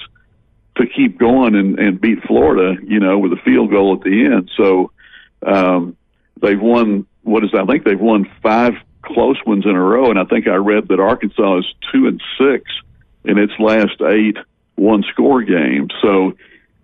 to 0.76 0.86
keep 0.86 1.18
going 1.18 1.54
and, 1.54 1.78
and 1.78 2.00
beat 2.00 2.22
Florida, 2.26 2.80
you 2.82 3.00
know, 3.00 3.18
with 3.18 3.32
a 3.32 3.42
field 3.44 3.70
goal 3.70 3.94
at 3.94 4.02
the 4.02 4.26
end. 4.26 4.50
So 4.56 4.90
um, 5.44 5.96
they've 6.42 6.60
won, 6.60 7.06
what 7.22 7.44
is, 7.44 7.52
that? 7.52 7.62
I 7.62 7.66
think 7.66 7.84
they've 7.84 7.98
won 7.98 8.30
five 8.42 8.74
close 9.06 9.38
ones 9.46 9.64
in 9.64 9.70
a 9.70 9.82
row. 9.82 10.10
And 10.10 10.18
I 10.18 10.24
think 10.24 10.46
I 10.46 10.56
read 10.56 10.88
that 10.88 11.00
Arkansas 11.00 11.58
is 11.58 11.66
two 11.92 12.06
and 12.06 12.20
six 12.38 12.70
in 13.24 13.38
its 13.38 13.52
last 13.58 14.00
eight 14.02 14.36
one 14.76 15.02
score 15.12 15.42
games. 15.42 15.92
So 16.02 16.36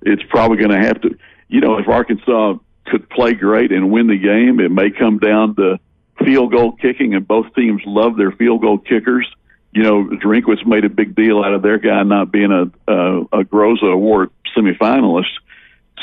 it's 0.03 0.23
probably 0.31 0.57
going 0.57 0.71
to 0.71 0.87
have 0.87 1.01
to, 1.03 1.17
you 1.49 1.61
know, 1.61 1.79
if 1.79 1.89
Arkansas 1.89 2.55
could 2.87 3.09
play 3.11 3.35
great 3.35 3.71
and 3.71 3.91
win 3.91 4.09
the 4.09 4.19
game, 4.19 4.61
it 4.61 4.71
may 4.71 4.91
come 4.91 5.19
down 5.19 5.55
to 5.57 5.79
field 6.25 6.53
goal 6.53 6.73
kicking, 6.73 7.15
and 7.15 7.27
both 7.27 7.55
teams 7.55 7.83
love 7.87 8.17
their 8.17 8.33
field 8.33 8.63
goal 8.63 8.79
kickers. 8.79 9.29
You 9.73 9.83
know, 9.83 10.05
Drinkwitz 10.05 10.67
made 10.67 10.85
a 10.85 10.91
big 10.91 11.15
deal 11.15 11.43
out 11.43 11.55
of 11.55 11.63
their 11.63 11.79
guy 11.79 12.03
not 12.03 12.31
being 12.31 12.53
a 12.53 12.93
a, 12.93 13.21
a 13.33 13.45
Groza 13.45 13.93
Award 13.93 14.31
semifinalist, 14.57 15.33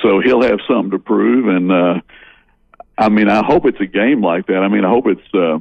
so 0.02 0.20
he'll 0.22 0.42
have 0.42 0.60
something 0.68 0.92
to 0.92 1.00
prove. 1.00 1.48
And 1.48 1.72
uh, 1.72 2.02
I 2.98 3.10
mean, 3.10 3.30
I 3.30 3.46
hope 3.46 3.66
it's 3.66 3.80
a 3.80 3.86
game 3.86 4.22
like 4.22 4.48
that. 4.48 4.58
I 4.58 4.68
mean, 4.68 4.86
I 4.86 4.90
hope 4.90 5.06
it's 5.08 5.34
uh, 5.34 5.60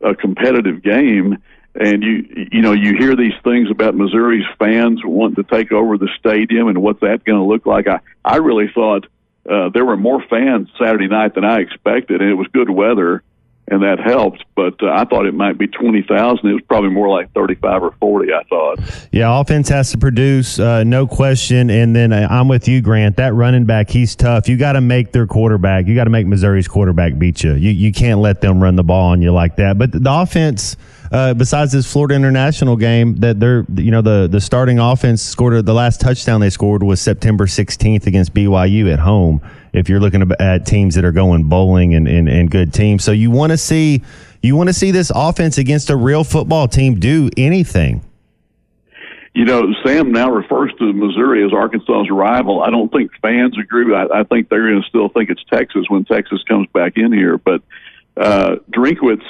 a 0.00 0.14
competitive 0.14 0.82
game. 0.82 1.38
And 1.74 2.02
you 2.02 2.48
you 2.50 2.62
know 2.62 2.72
you 2.72 2.96
hear 2.98 3.14
these 3.14 3.34
things 3.44 3.70
about 3.70 3.94
Missouri's 3.94 4.46
fans 4.58 5.00
wanting 5.04 5.36
to 5.36 5.44
take 5.44 5.70
over 5.70 5.96
the 5.96 6.08
stadium 6.18 6.68
and 6.68 6.82
what's 6.82 7.00
that 7.00 7.24
going 7.24 7.38
to 7.38 7.44
look 7.44 7.66
like. 7.66 7.86
I 7.86 8.00
I 8.24 8.36
really 8.36 8.68
thought 8.74 9.06
uh, 9.48 9.68
there 9.68 9.84
were 9.84 9.96
more 9.96 10.22
fans 10.28 10.68
Saturday 10.80 11.08
night 11.08 11.34
than 11.34 11.44
I 11.44 11.60
expected, 11.60 12.20
and 12.20 12.30
it 12.30 12.34
was 12.34 12.48
good 12.48 12.68
weather 12.68 13.22
and 13.70 13.82
that 13.82 13.98
helped. 14.00 14.44
But 14.54 14.82
uh, 14.82 14.90
I 14.90 15.04
thought 15.04 15.26
it 15.26 15.34
might 15.34 15.58
be 15.58 15.66
twenty 15.66 16.02
thousand. 16.02 16.48
It 16.48 16.54
was 16.54 16.62
probably 16.68 16.90
more 16.90 17.08
like 17.08 17.32
thirty-five 17.32 17.82
or 17.82 17.92
forty. 18.00 18.32
I 18.32 18.42
thought. 18.44 18.80
Yeah, 19.12 19.40
offense 19.40 19.68
has 19.68 19.90
to 19.92 19.98
produce, 19.98 20.58
uh, 20.58 20.84
no 20.84 21.06
question. 21.06 21.70
And 21.70 21.94
then 21.94 22.12
uh, 22.12 22.28
I'm 22.30 22.48
with 22.48 22.68
you, 22.68 22.80
Grant. 22.80 23.16
That 23.16 23.34
running 23.34 23.64
back, 23.64 23.90
he's 23.90 24.16
tough. 24.16 24.48
You 24.48 24.56
got 24.56 24.72
to 24.72 24.80
make 24.80 25.12
their 25.12 25.26
quarterback. 25.26 25.86
You 25.86 25.94
got 25.94 26.04
to 26.04 26.10
make 26.10 26.26
Missouri's 26.26 26.68
quarterback 26.68 27.18
beat 27.18 27.44
you. 27.44 27.54
You 27.54 27.70
you 27.70 27.92
can't 27.92 28.20
let 28.20 28.40
them 28.40 28.62
run 28.62 28.76
the 28.76 28.84
ball 28.84 29.10
on 29.10 29.22
you 29.22 29.32
like 29.32 29.56
that. 29.56 29.78
But 29.78 29.92
the 29.92 30.12
offense. 30.12 30.76
Uh, 31.10 31.34
besides 31.34 31.72
this 31.72 31.90
Florida 31.90 32.14
International 32.14 32.76
game, 32.76 33.16
that 33.16 33.40
they're 33.40 33.64
you 33.74 33.90
know 33.90 34.02
the 34.02 34.28
the 34.30 34.40
starting 34.40 34.78
offense 34.78 35.22
scored 35.22 35.64
the 35.64 35.74
last 35.74 36.00
touchdown 36.00 36.40
they 36.40 36.50
scored 36.50 36.82
was 36.82 37.00
September 37.00 37.46
16th 37.46 38.06
against 38.06 38.34
BYU 38.34 38.92
at 38.92 38.98
home 38.98 39.40
if 39.72 39.88
you're 39.88 40.00
looking 40.00 40.30
at 40.38 40.66
teams 40.66 40.94
that 40.94 41.04
are 41.04 41.12
going 41.12 41.44
bowling 41.44 41.94
and, 41.94 42.08
and, 42.08 42.28
and 42.28 42.50
good 42.50 42.72
teams. 42.72 43.04
So 43.04 43.12
you 43.12 43.30
want 43.30 43.52
to 43.52 43.58
see 43.58 44.02
you 44.42 44.56
want 44.56 44.68
to 44.68 44.72
see 44.74 44.90
this 44.90 45.10
offense 45.14 45.58
against 45.58 45.90
a 45.90 45.96
real 45.96 46.24
football 46.24 46.68
team 46.68 47.00
do 47.00 47.30
anything. 47.36 48.02
you 49.34 49.44
know, 49.44 49.72
Sam 49.84 50.12
now 50.12 50.30
refers 50.30 50.72
to 50.78 50.92
Missouri 50.92 51.44
as 51.44 51.52
Arkansas's 51.52 52.10
rival. 52.10 52.62
I 52.62 52.70
don't 52.70 52.90
think 52.90 53.12
fans 53.22 53.56
agree. 53.58 53.94
I, 53.94 54.20
I 54.20 54.24
think 54.24 54.48
they're 54.48 54.68
going 54.68 54.82
to 54.82 54.88
still 54.88 55.08
think 55.08 55.30
it's 55.30 55.44
Texas 55.44 55.84
when 55.88 56.04
Texas 56.04 56.42
comes 56.48 56.68
back 56.72 56.94
in 56.96 57.12
here. 57.12 57.38
But 57.38 57.62
uh, 58.16 58.56
Drinkwitz 58.70 59.22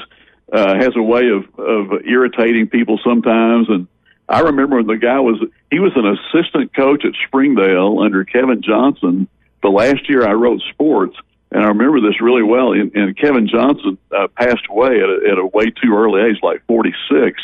uh, 0.53 0.75
has 0.75 0.97
a 0.97 1.03
way 1.03 1.29
of, 1.29 1.59
of 1.59 2.07
irritating 2.07 2.69
people 2.69 2.99
sometimes. 3.05 3.69
And 3.69 3.87
I 4.29 4.41
remember 4.41 4.77
when 4.77 4.87
the 4.87 4.97
guy 4.97 5.21
was, 5.21 5.43
he 5.71 5.79
was 5.79 5.93
an 5.97 6.07
assistant 6.07 6.75
coach 6.75 7.05
at 7.05 7.13
Springdale 7.27 8.01
under 8.01 8.25
Kevin 8.25 8.63
Johnson. 8.63 9.29
The 9.63 9.69
last 9.69 10.09
year 10.09 10.27
I 10.27 10.33
wrote 10.33 10.63
sports, 10.71 11.17
and 11.51 11.63
I 11.63 11.69
remember 11.69 12.01
this 12.01 12.21
really 12.21 12.43
well. 12.43 12.73
And, 12.73 12.95
and 12.95 13.17
Kevin 13.17 13.49
Johnson 13.49 13.99
uh, 14.17 14.29
passed 14.29 14.67
away 14.71 15.01
at 15.01 15.09
a, 15.09 15.33
at 15.33 15.39
a 15.39 15.47
way 15.47 15.67
too 15.67 15.95
early 15.95 16.23
age, 16.23 16.39
like 16.43 16.65
46 16.67 17.41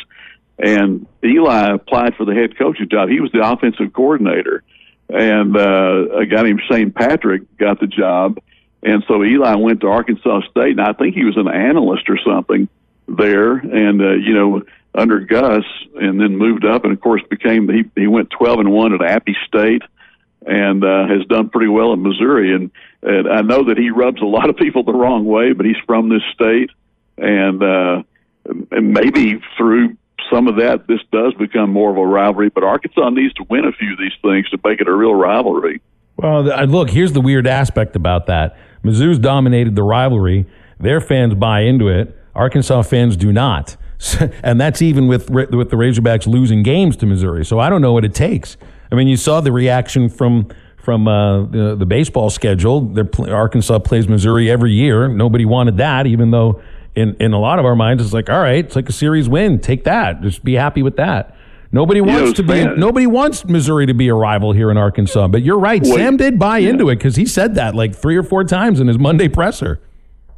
and 0.58 1.06
Eli 1.24 1.74
applied 1.74 2.14
for 2.16 2.24
the 2.24 2.34
head 2.34 2.56
coaching 2.56 2.88
job. 2.88 3.08
He 3.08 3.20
was 3.20 3.32
the 3.32 3.46
offensive 3.46 3.92
coordinator, 3.92 4.62
and 5.08 5.56
uh, 5.56 6.18
a 6.18 6.26
guy 6.26 6.42
named 6.42 6.62
Shane 6.70 6.92
Patrick 6.92 7.56
got 7.56 7.80
the 7.80 7.86
job. 7.86 8.38
And 8.82 9.02
so 9.08 9.24
Eli 9.24 9.54
went 9.56 9.80
to 9.80 9.88
Arkansas 9.88 10.42
State, 10.50 10.78
and 10.78 10.80
I 10.80 10.92
think 10.92 11.14
he 11.14 11.24
was 11.24 11.36
an 11.36 11.48
analyst 11.48 12.08
or 12.08 12.18
something 12.24 12.68
there. 13.08 13.52
And 13.52 14.00
uh, 14.00 14.14
you 14.14 14.34
know, 14.34 14.62
under 14.94 15.20
Gus, 15.20 15.64
and 15.96 16.20
then 16.20 16.36
moved 16.36 16.64
up, 16.64 16.84
and 16.84 16.92
of 16.92 17.00
course 17.00 17.22
became 17.28 17.68
he 17.68 17.84
he 17.96 18.06
went 18.06 18.30
twelve 18.30 18.60
and 18.60 18.70
one 18.70 18.94
at 18.94 19.02
Appy 19.02 19.36
State, 19.46 19.82
and 20.46 20.84
uh, 20.84 21.06
has 21.06 21.26
done 21.28 21.48
pretty 21.50 21.68
well 21.68 21.92
in 21.92 22.02
Missouri. 22.02 22.54
And, 22.54 22.70
and 23.02 23.28
I 23.28 23.42
know 23.42 23.64
that 23.64 23.78
he 23.78 23.90
rubs 23.90 24.20
a 24.22 24.26
lot 24.26 24.48
of 24.48 24.56
people 24.56 24.84
the 24.84 24.92
wrong 24.92 25.24
way, 25.24 25.52
but 25.52 25.66
he's 25.66 25.76
from 25.86 26.08
this 26.08 26.22
state, 26.32 26.70
and 27.18 27.62
uh, 27.62 28.02
and 28.70 28.92
maybe 28.92 29.40
through 29.56 29.96
some 30.32 30.48
of 30.48 30.56
that, 30.56 30.86
this 30.86 31.00
does 31.12 31.34
become 31.34 31.70
more 31.70 31.90
of 31.90 31.96
a 31.96 32.06
rivalry. 32.06 32.48
But 32.48 32.64
Arkansas 32.64 33.10
needs 33.10 33.34
to 33.34 33.44
win 33.48 33.64
a 33.64 33.72
few 33.72 33.92
of 33.92 33.98
these 33.98 34.12
things 34.22 34.48
to 34.50 34.58
make 34.64 34.80
it 34.80 34.88
a 34.88 34.92
real 34.92 35.14
rivalry. 35.14 35.80
Well, 36.16 36.44
look, 36.66 36.90
here's 36.90 37.12
the 37.12 37.20
weird 37.20 37.46
aspect 37.46 37.96
about 37.96 38.26
that. 38.26 38.56
Mizzou's 38.84 39.18
dominated 39.18 39.74
the 39.74 39.82
rivalry. 39.82 40.46
Their 40.78 41.00
fans 41.00 41.34
buy 41.34 41.62
into 41.62 41.88
it. 41.88 42.16
Arkansas 42.34 42.82
fans 42.82 43.16
do 43.16 43.32
not. 43.32 43.76
and 44.42 44.60
that's 44.60 44.82
even 44.82 45.06
with 45.06 45.30
with 45.30 45.70
the 45.70 45.76
Razorbacks 45.76 46.26
losing 46.26 46.62
games 46.62 46.96
to 46.96 47.06
Missouri. 47.06 47.44
So 47.44 47.58
I 47.58 47.70
don't 47.70 47.80
know 47.80 47.92
what 47.92 48.04
it 48.04 48.14
takes. 48.14 48.56
I 48.92 48.96
mean, 48.96 49.08
you 49.08 49.16
saw 49.16 49.40
the 49.40 49.52
reaction 49.52 50.08
from 50.08 50.48
from 50.76 51.08
uh, 51.08 51.46
the, 51.46 51.74
the, 51.76 51.86
baseball 51.86 52.28
schedule. 52.28 52.94
Arkansas 53.30 53.78
plays 53.78 54.06
Missouri 54.06 54.50
every 54.50 54.72
year. 54.72 55.08
Nobody 55.08 55.46
wanted 55.46 55.78
that, 55.78 56.06
even 56.06 56.30
though 56.30 56.62
in, 56.94 57.16
in 57.20 57.32
a 57.32 57.40
lot 57.40 57.58
of 57.58 57.64
our 57.64 57.74
minds, 57.74 58.04
it's 58.04 58.12
like, 58.12 58.28
all 58.28 58.38
right, 58.38 58.64
it's 58.64 58.76
like 58.76 58.88
a 58.88 58.92
series 58.92 59.26
win. 59.26 59.58
Take 59.58 59.84
that. 59.84 60.20
Just 60.20 60.44
be 60.44 60.52
happy 60.52 60.82
with 60.82 60.96
that. 60.96 61.34
Nobody 61.72 62.00
wants 62.00 62.34
to 62.34 62.42
be. 62.44 62.64
Nobody 62.64 63.06
wants 63.06 63.44
Missouri 63.46 63.86
to 63.86 63.94
be 63.94 64.06
a 64.08 64.14
rival 64.14 64.52
here 64.52 64.70
in 64.70 64.76
Arkansas. 64.76 65.26
But 65.26 65.42
you're 65.42 65.58
right. 65.58 65.82
Wait, 65.82 65.94
Sam 65.94 66.16
did 66.16 66.38
buy 66.38 66.58
yeah. 66.58 66.70
into 66.70 66.88
it 66.88 66.96
because 66.96 67.16
he 67.16 67.26
said 67.26 67.56
that 67.56 67.74
like 67.74 67.96
three 67.96 68.16
or 68.16 68.22
four 68.22 68.44
times 68.44 68.78
in 68.78 68.86
his 68.86 68.98
Monday 68.98 69.26
presser. 69.26 69.80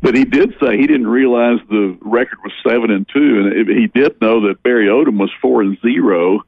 But 0.03 0.15
he 0.15 0.25
did 0.25 0.55
say 0.61 0.77
he 0.77 0.87
didn't 0.87 1.09
realize 1.09 1.59
the 1.69 1.97
record 2.01 2.39
was 2.45 2.53
seven 2.67 2.91
and 2.91 3.09
two, 3.09 3.41
and 3.41 3.69
he 3.69 3.87
did 3.87 4.21
know 4.21 4.47
that 4.49 4.63
Barry 4.63 4.87
Odom 4.87 5.19
was 5.19 5.31
four 5.41 5.63
and 5.63 5.79
zero 5.81 6.43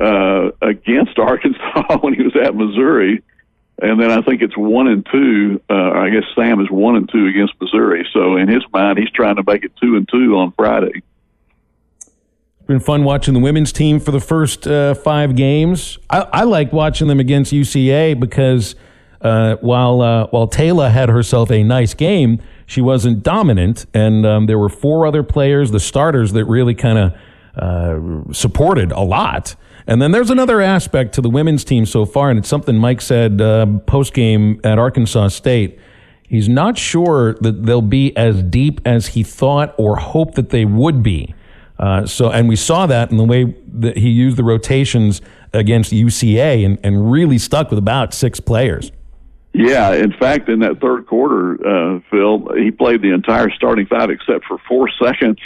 uh, 0.00 0.50
against 0.62 1.18
Arkansas 1.18 1.98
when 2.00 2.14
he 2.14 2.22
was 2.22 2.34
at 2.36 2.54
Missouri 2.54 3.22
and 3.80 4.00
then 4.00 4.10
I 4.10 4.22
think 4.22 4.40
it's 4.40 4.56
one 4.56 4.88
and 4.88 5.06
two. 5.10 5.60
Uh, 5.68 5.74
I 5.74 6.10
guess 6.10 6.24
Sam 6.34 6.60
is 6.60 6.70
one 6.70 6.96
and 6.96 7.08
two 7.10 7.26
against 7.26 7.54
Missouri. 7.60 8.06
So 8.12 8.36
in 8.36 8.48
his 8.48 8.62
mind, 8.72 8.98
he's 8.98 9.10
trying 9.10 9.36
to 9.36 9.42
make 9.46 9.64
it 9.64 9.72
two 9.80 9.96
and 9.96 10.08
two 10.08 10.36
on 10.36 10.52
Friday. 10.52 11.02
It's 12.00 12.66
been 12.66 12.80
fun 12.80 13.04
watching 13.04 13.34
the 13.34 13.40
women's 13.40 13.72
team 13.72 14.00
for 14.00 14.12
the 14.12 14.20
first 14.20 14.66
uh, 14.66 14.94
five 14.94 15.36
games. 15.36 15.98
I, 16.08 16.20
I 16.32 16.42
liked 16.44 16.72
watching 16.72 17.06
them 17.06 17.20
against 17.20 17.52
UCA 17.52 18.18
because 18.18 18.76
uh, 19.20 19.56
while 19.56 20.00
uh, 20.00 20.26
while 20.28 20.48
Taylor 20.48 20.88
had 20.88 21.10
herself 21.10 21.50
a 21.50 21.62
nice 21.62 21.92
game, 21.92 22.40
she 22.66 22.80
wasn't 22.80 23.22
dominant, 23.22 23.86
and 23.94 24.26
um, 24.26 24.46
there 24.46 24.58
were 24.58 24.68
four 24.68 25.06
other 25.06 25.22
players, 25.22 25.70
the 25.70 25.80
starters, 25.80 26.32
that 26.32 26.44
really 26.44 26.74
kind 26.74 26.98
of 26.98 27.14
uh, 27.56 28.32
supported 28.32 28.92
a 28.92 29.00
lot. 29.00 29.54
And 29.86 30.02
then 30.02 30.10
there's 30.10 30.30
another 30.30 30.60
aspect 30.60 31.14
to 31.14 31.20
the 31.20 31.30
women's 31.30 31.64
team 31.64 31.86
so 31.86 32.04
far, 32.04 32.28
and 32.28 32.38
it's 32.38 32.48
something 32.48 32.76
Mike 32.76 33.00
said 33.00 33.40
uh, 33.40 33.66
post 33.86 34.12
game 34.12 34.60
at 34.64 34.78
Arkansas 34.78 35.28
State. 35.28 35.78
He's 36.22 36.48
not 36.48 36.76
sure 36.76 37.34
that 37.34 37.64
they'll 37.64 37.82
be 37.82 38.16
as 38.16 38.42
deep 38.42 38.80
as 38.84 39.08
he 39.08 39.22
thought 39.22 39.74
or 39.78 39.96
hoped 39.96 40.34
that 40.34 40.50
they 40.50 40.64
would 40.64 41.04
be. 41.04 41.34
Uh, 41.78 42.04
so, 42.04 42.30
and 42.30 42.48
we 42.48 42.56
saw 42.56 42.86
that 42.86 43.12
in 43.12 43.16
the 43.16 43.24
way 43.24 43.54
that 43.74 43.98
he 43.98 44.08
used 44.08 44.36
the 44.36 44.42
rotations 44.42 45.20
against 45.52 45.92
UCA 45.92 46.64
and, 46.64 46.80
and 46.82 47.12
really 47.12 47.38
stuck 47.38 47.70
with 47.70 47.78
about 47.78 48.12
six 48.12 48.40
players. 48.40 48.90
Yeah, 49.58 49.94
in 49.94 50.12
fact, 50.12 50.50
in 50.50 50.58
that 50.58 50.82
third 50.82 51.06
quarter, 51.06 51.54
uh, 51.54 52.00
Phil, 52.10 52.52
he 52.62 52.70
played 52.70 53.00
the 53.00 53.14
entire 53.14 53.48
starting 53.50 53.86
five 53.86 54.10
except 54.10 54.44
for 54.44 54.58
four 54.68 54.90
seconds 55.02 55.38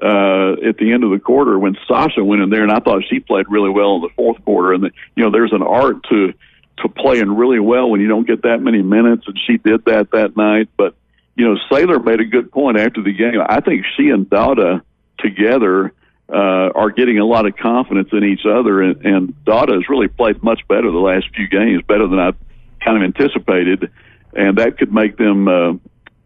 uh, 0.00 0.52
at 0.64 0.76
the 0.76 0.92
end 0.92 1.02
of 1.02 1.10
the 1.10 1.18
quarter 1.18 1.58
when 1.58 1.76
Sasha 1.88 2.22
went 2.22 2.42
in 2.42 2.50
there, 2.50 2.62
and 2.62 2.70
I 2.70 2.78
thought 2.78 3.02
she 3.10 3.18
played 3.18 3.46
really 3.48 3.70
well 3.70 3.96
in 3.96 4.02
the 4.02 4.08
fourth 4.14 4.44
quarter. 4.44 4.72
And 4.72 4.84
the, 4.84 4.90
you 5.16 5.24
know, 5.24 5.32
there's 5.32 5.52
an 5.52 5.62
art 5.62 6.04
to 6.10 6.32
to 6.78 6.88
playing 6.88 7.36
really 7.36 7.58
well 7.58 7.90
when 7.90 8.00
you 8.00 8.06
don't 8.06 8.24
get 8.24 8.42
that 8.42 8.58
many 8.62 8.82
minutes, 8.82 9.24
and 9.26 9.36
she 9.48 9.58
did 9.58 9.84
that 9.86 10.12
that 10.12 10.36
night. 10.36 10.68
But 10.76 10.94
you 11.34 11.44
know, 11.44 11.58
Saylor 11.72 12.02
made 12.04 12.20
a 12.20 12.26
good 12.26 12.52
point 12.52 12.78
after 12.78 13.02
the 13.02 13.12
game. 13.12 13.40
I 13.44 13.60
think 13.60 13.84
she 13.96 14.10
and 14.10 14.30
Dauda 14.30 14.80
together 15.18 15.92
uh, 16.32 16.70
are 16.72 16.90
getting 16.90 17.18
a 17.18 17.24
lot 17.24 17.46
of 17.46 17.56
confidence 17.56 18.10
in 18.12 18.22
each 18.22 18.46
other, 18.46 18.80
and, 18.80 19.04
and 19.04 19.34
Dauda 19.44 19.74
has 19.74 19.88
really 19.88 20.06
played 20.06 20.40
much 20.40 20.60
better 20.68 20.88
the 20.88 20.98
last 20.98 21.26
few 21.34 21.48
games, 21.48 21.82
better 21.82 22.06
than 22.06 22.20
I 22.20 22.30
kind 22.84 22.96
of 22.96 23.02
anticipated, 23.02 23.90
and 24.34 24.58
that 24.58 24.78
could 24.78 24.92
make 24.92 25.16
them 25.16 25.48
uh, 25.48 25.72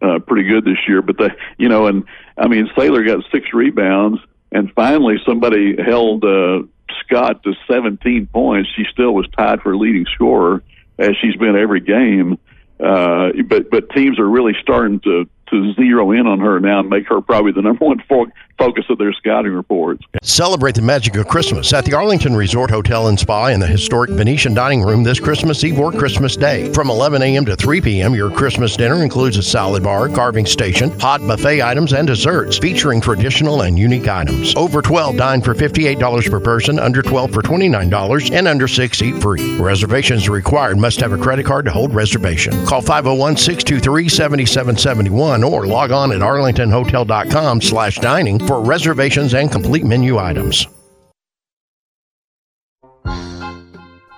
uh, 0.01 0.19
pretty 0.19 0.47
good 0.47 0.65
this 0.65 0.77
year. 0.87 1.01
But 1.01 1.17
the 1.17 1.35
you 1.57 1.69
know, 1.69 1.87
and 1.87 2.03
I 2.37 2.47
mean, 2.47 2.69
Saylor 2.77 3.05
got 3.05 3.23
six 3.31 3.53
rebounds, 3.53 4.19
and 4.51 4.71
finally 4.73 5.15
somebody 5.25 5.75
held 5.81 6.23
uh, 6.23 6.63
Scott 7.05 7.43
to 7.43 7.53
17 7.69 8.27
points. 8.27 8.69
She 8.75 8.83
still 8.91 9.13
was 9.13 9.27
tied 9.37 9.61
for 9.61 9.75
leading 9.75 10.05
scorer 10.13 10.63
as 10.97 11.11
she's 11.21 11.35
been 11.35 11.55
every 11.55 11.81
game. 11.81 12.37
Uh, 12.79 13.29
but 13.47 13.69
but 13.69 13.89
teams 13.91 14.19
are 14.19 14.27
really 14.27 14.53
starting 14.61 14.99
to 14.99 15.29
to 15.49 15.73
zero 15.75 16.11
in 16.11 16.27
on 16.27 16.39
her 16.39 16.59
now 16.59 16.79
and 16.79 16.89
make 16.89 17.07
her 17.07 17.21
probably 17.21 17.51
the 17.51 17.61
number 17.61 17.85
one 17.85 18.01
focus 18.57 18.85
of 18.89 18.97
their 18.97 19.13
scouting 19.13 19.53
reports. 19.53 20.03
Celebrate 20.21 20.75
the 20.75 20.81
magic 20.81 21.15
of 21.15 21.27
Christmas 21.27 21.73
at 21.73 21.85
the 21.85 21.93
Arlington 21.93 22.35
Resort 22.35 22.69
Hotel 22.69 23.07
and 23.07 23.19
Spa 23.19 23.47
in 23.47 23.59
the 23.59 23.67
historic 23.67 24.11
Venetian 24.11 24.53
dining 24.53 24.81
room 24.81 25.03
this 25.03 25.19
Christmas 25.19 25.63
Eve 25.63 25.79
or 25.79 25.91
Christmas 25.91 26.35
Day. 26.35 26.71
From 26.73 26.89
11 26.89 27.21
a.m. 27.21 27.45
to 27.45 27.55
3 27.55 27.81
p.m., 27.81 28.13
your 28.15 28.31
Christmas 28.31 28.75
dinner 28.75 29.03
includes 29.03 29.37
a 29.37 29.43
salad 29.43 29.83
bar, 29.83 30.09
carving 30.09 30.45
station, 30.45 30.97
hot 30.99 31.21
buffet 31.21 31.61
items, 31.61 31.93
and 31.93 32.07
desserts 32.07 32.57
featuring 32.57 33.01
traditional 33.01 33.61
and 33.61 33.77
unique 33.77 34.07
items. 34.07 34.55
Over 34.55 34.81
12 34.81 35.17
dine 35.17 35.41
for 35.41 35.53
$58 35.53 36.29
per 36.29 36.39
person, 36.39 36.79
under 36.79 37.01
12 37.01 37.31
for 37.31 37.41
$29, 37.41 38.31
and 38.31 38.47
under 38.47 38.67
6 38.67 39.01
eat 39.01 39.21
free. 39.21 39.57
Reservations 39.57 40.29
required. 40.29 40.77
Must 40.77 40.99
have 40.99 41.11
a 41.13 41.17
credit 41.17 41.45
card 41.45 41.65
to 41.65 41.71
hold 41.71 41.93
reservation. 41.93 42.65
Call 42.65 42.81
501 42.81 43.37
623 43.37 44.09
7771 44.09 45.43
or 45.43 45.67
log 45.67 45.91
on 45.91 46.11
at 46.11 46.19
arlingtonhotel.com 46.19 47.61
slash 47.61 47.97
dining 47.99 48.39
for 48.47 48.61
reservations 48.61 49.33
and 49.33 49.51
complete 49.51 49.83
menu 49.83 50.17
items. 50.17 50.67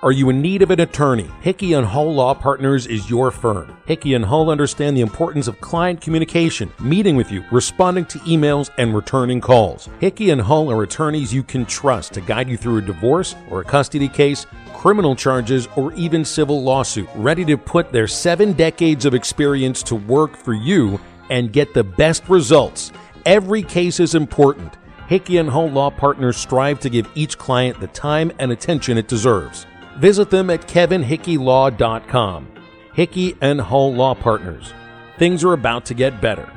Are 0.00 0.12
you 0.12 0.30
in 0.30 0.40
need 0.40 0.62
of 0.62 0.70
an 0.70 0.78
attorney? 0.78 1.28
Hickey 1.40 1.72
and 1.72 1.84
Hull 1.84 2.14
Law 2.14 2.32
Partners 2.32 2.86
is 2.86 3.10
your 3.10 3.32
firm. 3.32 3.76
Hickey 3.84 4.14
and 4.14 4.24
Hull 4.24 4.48
understand 4.48 4.96
the 4.96 5.00
importance 5.00 5.48
of 5.48 5.60
client 5.60 6.00
communication, 6.00 6.72
meeting 6.78 7.16
with 7.16 7.32
you, 7.32 7.44
responding 7.50 8.04
to 8.06 8.20
emails, 8.20 8.70
and 8.78 8.94
returning 8.94 9.40
calls. 9.40 9.88
Hickey 9.98 10.30
and 10.30 10.40
Hull 10.40 10.70
are 10.70 10.84
attorneys 10.84 11.34
you 11.34 11.42
can 11.42 11.66
trust 11.66 12.12
to 12.12 12.20
guide 12.20 12.48
you 12.48 12.56
through 12.56 12.76
a 12.76 12.82
divorce 12.82 13.34
or 13.50 13.60
a 13.60 13.64
custody 13.64 14.06
case, 14.06 14.46
criminal 14.72 15.16
charges, 15.16 15.66
or 15.74 15.92
even 15.94 16.24
civil 16.24 16.62
lawsuit, 16.62 17.08
ready 17.16 17.44
to 17.44 17.58
put 17.58 17.90
their 17.90 18.06
seven 18.06 18.52
decades 18.52 19.04
of 19.04 19.14
experience 19.14 19.82
to 19.82 19.96
work 19.96 20.36
for 20.36 20.54
you 20.54 21.00
and 21.28 21.52
get 21.52 21.74
the 21.74 21.82
best 21.84 22.28
results. 22.28 22.92
Every 23.28 23.62
case 23.62 24.00
is 24.00 24.14
important. 24.14 24.78
Hickey 25.06 25.36
and 25.36 25.50
Hull 25.50 25.68
Law 25.68 25.90
Partners 25.90 26.38
strive 26.38 26.80
to 26.80 26.88
give 26.88 27.10
each 27.14 27.36
client 27.36 27.78
the 27.78 27.88
time 27.88 28.32
and 28.38 28.50
attention 28.50 28.96
it 28.96 29.06
deserves. 29.06 29.66
Visit 29.98 30.30
them 30.30 30.48
at 30.48 30.62
kevinhickeylaw.com. 30.66 32.48
Hickey 32.94 33.36
and 33.42 33.60
Hull 33.60 33.92
Law 33.92 34.14
Partners. 34.14 34.72
Things 35.18 35.44
are 35.44 35.52
about 35.52 35.84
to 35.84 35.94
get 35.94 36.22
better. 36.22 36.50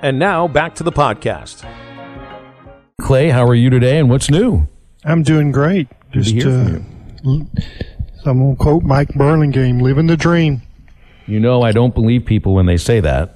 And 0.00 0.18
now 0.18 0.48
back 0.48 0.74
to 0.76 0.82
the 0.82 0.90
podcast. 0.90 1.70
Clay, 2.98 3.28
how 3.28 3.46
are 3.46 3.54
you 3.54 3.68
today 3.68 3.98
and 3.98 4.08
what's 4.08 4.30
new? 4.30 4.66
I'm 5.04 5.22
doing 5.22 5.52
great. 5.52 5.86
Good 6.12 6.22
Just 6.22 6.46
uh, 6.46 6.78
I'm 7.26 7.50
going 8.24 8.56
to 8.56 8.56
quote 8.58 8.84
Mike 8.84 9.10
Burlingame, 9.10 9.80
living 9.80 10.06
the 10.06 10.16
dream. 10.16 10.62
You 11.26 11.40
know, 11.40 11.60
I 11.60 11.72
don't 11.72 11.94
believe 11.94 12.24
people 12.24 12.54
when 12.54 12.64
they 12.64 12.78
say 12.78 13.00
that. 13.00 13.35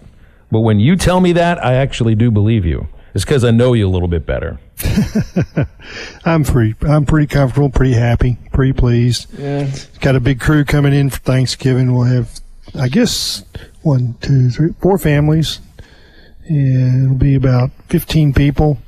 But 0.50 0.60
when 0.60 0.80
you 0.80 0.96
tell 0.96 1.20
me 1.20 1.32
that, 1.32 1.64
I 1.64 1.74
actually 1.74 2.14
do 2.14 2.30
believe 2.30 2.64
you. 2.64 2.88
It's 3.14 3.24
because 3.24 3.44
I 3.44 3.50
know 3.50 3.72
you 3.72 3.88
a 3.88 3.90
little 3.90 4.08
bit 4.08 4.24
better. 4.26 4.58
I'm 6.24 6.44
pretty. 6.44 6.74
I'm 6.86 7.04
pretty 7.04 7.26
comfortable, 7.26 7.70
pretty 7.70 7.94
happy, 7.94 8.38
pretty 8.52 8.72
pleased. 8.72 9.26
Yeah. 9.38 9.70
Got 10.00 10.16
a 10.16 10.20
big 10.20 10.40
crew 10.40 10.64
coming 10.64 10.92
in 10.92 11.10
for 11.10 11.18
Thanksgiving. 11.18 11.92
We'll 11.92 12.04
have, 12.04 12.40
I 12.74 12.88
guess, 12.88 13.44
one, 13.82 14.14
two, 14.20 14.50
three, 14.50 14.74
four 14.80 14.96
families, 14.98 15.60
and 16.46 17.04
it'll 17.04 17.16
be 17.16 17.34
about 17.34 17.70
15 17.88 18.32
people. 18.32 18.78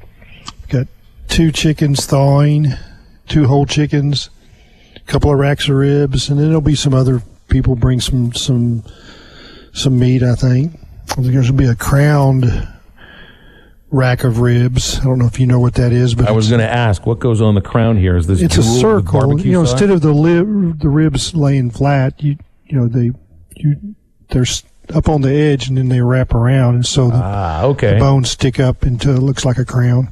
Got 0.69 0.87
two 1.28 1.50
chickens 1.50 2.07
thawing, 2.07 2.69
two 3.28 3.47
whole 3.47 3.66
chickens, 3.66 4.31
a 4.97 5.00
couple 5.00 5.33
of 5.33 5.38
racks 5.38 5.69
of 5.69 5.75
ribs, 5.75 6.28
and 6.28 6.38
then 6.38 6.47
there'll 6.47 6.61
be 6.61 6.76
some 6.76 6.95
other 6.95 7.23
people 7.49 7.75
bring 7.75 8.00
some 8.00 8.33
some 8.33 8.85
some 9.73 9.99
meat. 9.99 10.23
I 10.23 10.37
think. 10.37 10.78
I 11.12 11.14
think 11.16 11.33
there's 11.33 11.50
gonna 11.50 11.59
be 11.59 11.69
a 11.69 11.75
crowned 11.75 12.45
rack 13.92 14.25
of 14.25 14.40
ribs. 14.40 14.99
I 14.99 15.04
don't 15.04 15.19
know 15.19 15.26
if 15.26 15.38
you 15.38 15.47
know 15.47 15.61
what 15.61 15.75
that 15.75 15.92
is, 15.92 16.14
but 16.14 16.26
I 16.26 16.33
was 16.33 16.49
going 16.49 16.61
to 16.61 16.69
ask 16.69 17.07
what 17.07 17.21
goes 17.21 17.40
on 17.40 17.54
the 17.54 17.61
crown 17.61 17.99
here. 17.99 18.16
Is 18.16 18.26
this 18.26 18.40
it's 18.40 18.57
a 18.57 18.62
circle. 18.62 19.38
You 19.38 19.52
know, 19.52 19.64
sauce? 19.64 19.73
instead 19.73 19.90
of 19.90 20.00
the 20.00 20.12
lib, 20.12 20.81
the 20.81 20.88
ribs 20.88 21.35
laying 21.35 21.71
flat, 21.71 22.21
you 22.23 22.37
you 22.66 22.78
know 22.78 22.88
they 22.88 23.12
you 23.54 23.95
they're 24.31 24.47
up 24.95 25.09
on 25.09 25.21
the 25.21 25.31
edge 25.31 25.69
and 25.69 25.76
then 25.76 25.88
they 25.88 26.00
wrap 26.00 26.35
around, 26.35 26.75
and 26.75 26.87
so 26.87 27.09
the 27.09 27.21
ah, 27.23 27.64
okay. 27.64 27.95
the 27.95 27.99
bones 28.00 28.31
stick 28.31 28.59
up 28.59 28.83
until 28.83 29.14
it 29.14 29.21
looks 29.21 29.45
like 29.45 29.59
a 29.59 29.64
crown. 29.64 30.09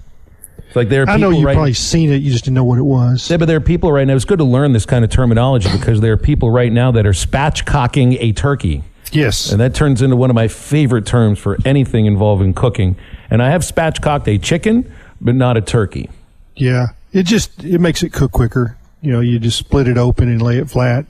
It's 0.67 0.77
like 0.77 0.89
there 0.89 1.09
I 1.09 1.17
know 1.17 1.31
you've 1.31 1.45
right 1.45 1.55
probably 1.55 1.73
seen 1.73 2.13
it, 2.13 2.19
you 2.19 2.31
just 2.31 2.45
didn't 2.45 2.55
know 2.55 2.65
what 2.65 2.79
it 2.79 2.85
was. 2.85 3.29
Yeah, 3.29 3.39
but 3.39 3.47
there 3.47 3.57
are 3.57 3.61
people 3.61 3.91
right 3.91 4.07
now. 4.07 4.15
It's 4.15 4.25
good 4.25 4.39
to 4.39 4.45
learn 4.45 4.73
this 4.73 4.87
kind 4.87 5.05
of 5.05 5.11
terminology 5.11 5.69
because 5.73 6.01
there 6.01 6.13
are 6.13 6.17
people 6.17 6.51
right 6.51 6.71
now 6.71 6.93
that 6.93 7.07
are 7.07 7.13
spatchcocking 7.13 8.17
a 8.21 8.33
turkey. 8.33 8.85
Yes, 9.13 9.51
And 9.51 9.61
that 9.61 9.75
turns 9.75 10.03
into 10.03 10.17
one 10.17 10.31
of 10.31 10.35
my 10.35 10.49
favorite 10.49 11.05
terms 11.07 11.39
for 11.39 11.57
anything 11.65 12.07
involving 12.07 12.55
cooking. 12.55 12.97
And 13.31 13.43
I 13.43 13.51
have 13.51 13.63
spatchcocked 13.63 14.29
a 14.29 14.39
chicken, 14.39 14.93
but 15.21 15.35
not 15.35 15.57
a 15.57 15.61
turkey. 15.61 16.09
yeah. 16.57 16.89
It 17.13 17.25
just 17.25 17.65
it 17.65 17.81
makes 17.81 18.05
it 18.05 18.13
cook 18.13 18.31
quicker. 18.31 18.77
You 19.03 19.11
know, 19.11 19.19
you 19.19 19.41
just 19.41 19.59
split 19.59 19.89
it 19.89 19.99
open 19.99 20.29
and 20.29 20.41
lay 20.41 20.59
it 20.59 20.71
flat. 20.71 21.07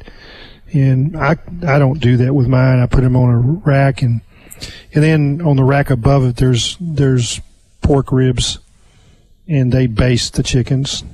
And 0.73 1.15
I 1.15 1.37
I 1.67 1.79
don't 1.79 2.01
do 2.01 2.17
that 2.17 2.35
with 2.35 2.47
mine. 2.47 2.79
I 2.79 2.87
put 2.87 3.03
them 3.03 3.17
on 3.17 3.29
a 3.35 3.39
rack 3.39 4.01
and 4.01 4.23
and 4.95 5.05
then 5.05 5.43
on 5.43 5.57
the 5.57 5.65
rack 5.65 5.91
above 5.91 6.25
it 6.25 6.37
there's 6.37 6.79
there's 6.81 7.43
pork 7.83 8.13
ribs 8.13 8.61
and 9.47 9.73
they 9.73 9.87
baste 9.87 10.35
the 10.35 10.43
chickens. 10.43 11.05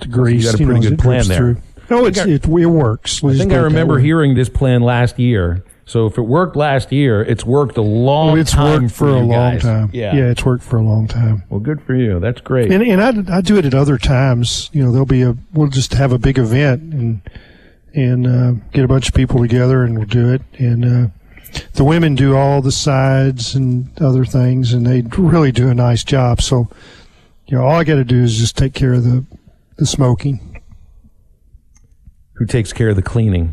The 0.00 0.08
grease. 0.08 0.42
You 0.44 0.50
got 0.50 0.54
a 0.54 0.58
you 0.58 0.66
know, 0.66 0.72
pretty 0.72 0.88
good 0.88 0.98
plan 0.98 1.28
there. 1.28 1.36
through. 1.36 1.56
No, 1.92 2.06
it's, 2.06 2.18
it, 2.18 2.44
it 2.44 2.66
works. 2.66 3.22
I 3.22 3.34
think 3.34 3.52
I 3.52 3.58
remember 3.58 3.98
hearing 3.98 4.34
this 4.34 4.48
plan 4.48 4.82
last 4.82 5.18
year. 5.18 5.64
So 5.84 6.06
if 6.06 6.16
it 6.16 6.22
worked 6.22 6.56
last 6.56 6.90
year, 6.92 7.22
it's 7.22 7.44
worked 7.44 7.76
a 7.76 7.82
long 7.82 8.30
Oh, 8.30 8.36
it's 8.36 8.52
time 8.52 8.84
worked 8.84 8.94
for 8.94 9.10
a 9.10 9.18
you 9.18 9.24
long 9.26 9.58
time. 9.58 9.90
Yeah. 9.92 10.14
yeah, 10.14 10.30
it's 10.30 10.44
worked 10.44 10.62
for 10.62 10.78
a 10.78 10.82
long 10.82 11.06
time. 11.06 11.42
Well, 11.50 11.60
good 11.60 11.82
for 11.82 11.94
you. 11.94 12.18
That's 12.20 12.40
great. 12.40 12.72
And 12.72 12.82
and 12.82 13.28
I, 13.28 13.38
I 13.38 13.40
do 13.40 13.58
it 13.58 13.64
at 13.66 13.74
other 13.74 13.98
times. 13.98 14.70
You 14.72 14.84
know, 14.84 14.90
there'll 14.92 15.04
be 15.06 15.22
a 15.22 15.36
we'll 15.52 15.68
just 15.68 15.92
have 15.94 16.12
a 16.12 16.18
big 16.18 16.38
event 16.38 16.94
and 16.94 17.20
and 17.94 18.26
uh, 18.26 18.52
get 18.72 18.84
a 18.84 18.88
bunch 18.88 19.08
of 19.08 19.14
people 19.14 19.40
together 19.40 19.82
and 19.82 19.98
we'll 19.98 20.06
do 20.06 20.32
it. 20.32 20.40
And 20.58 20.84
uh, 20.84 21.08
the 21.74 21.84
women 21.84 22.14
do 22.14 22.36
all 22.36 22.62
the 22.62 22.72
sides 22.72 23.54
and 23.54 23.90
other 24.00 24.24
things, 24.24 24.72
and 24.72 24.86
they 24.86 25.02
really 25.18 25.52
do 25.52 25.68
a 25.68 25.74
nice 25.74 26.04
job. 26.04 26.40
So 26.40 26.68
you 27.48 27.58
know, 27.58 27.64
all 27.64 27.74
I 27.74 27.84
got 27.84 27.96
to 27.96 28.04
do 28.04 28.22
is 28.22 28.38
just 28.38 28.56
take 28.56 28.72
care 28.72 28.94
of 28.94 29.04
the 29.04 29.24
the 29.76 29.84
smoking. 29.84 30.51
Who 32.42 32.46
takes 32.46 32.72
care 32.72 32.88
of 32.88 32.96
the 32.96 33.02
cleaning? 33.02 33.52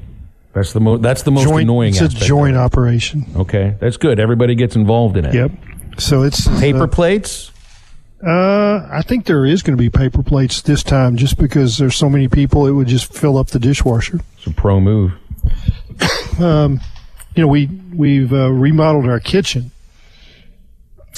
That's 0.55 0.73
the 0.73 0.79
most. 0.79 1.03
That's 1.03 1.21
the 1.21 1.29
most 1.29 1.43
joint, 1.43 1.61
annoying. 1.61 1.93
it's 1.95 2.01
a 2.01 2.07
joint 2.09 2.57
operation. 2.57 3.23
Okay, 3.35 3.75
that's 3.79 3.97
good. 3.97 4.19
Everybody 4.19 4.55
gets 4.55 4.75
involved 4.75 5.15
in 5.15 5.25
it. 5.25 5.35
Yep. 5.35 5.51
So 5.99 6.23
it's 6.23 6.47
Paper 6.59 6.85
uh, 6.85 6.87
plates. 6.87 7.51
Uh, 8.25 8.87
I 8.91 9.03
think 9.03 9.27
there 9.27 9.45
is 9.45 9.61
going 9.61 9.77
to 9.77 9.79
be 9.79 9.91
paper 9.91 10.23
plates 10.23 10.63
this 10.63 10.81
time, 10.81 11.17
just 11.17 11.37
because 11.37 11.77
there's 11.77 11.95
so 11.95 12.09
many 12.09 12.27
people. 12.27 12.65
It 12.65 12.71
would 12.71 12.87
just 12.87 13.13
fill 13.13 13.37
up 13.37 13.49
the 13.49 13.59
dishwasher. 13.59 14.21
It's 14.37 14.47
a 14.47 14.53
pro 14.53 14.79
move. 14.79 15.11
You 17.35 17.43
know, 17.43 17.47
we 17.47 17.67
we've 17.95 18.33
uh, 18.33 18.49
remodeled 18.49 19.07
our 19.07 19.19
kitchen, 19.19 19.69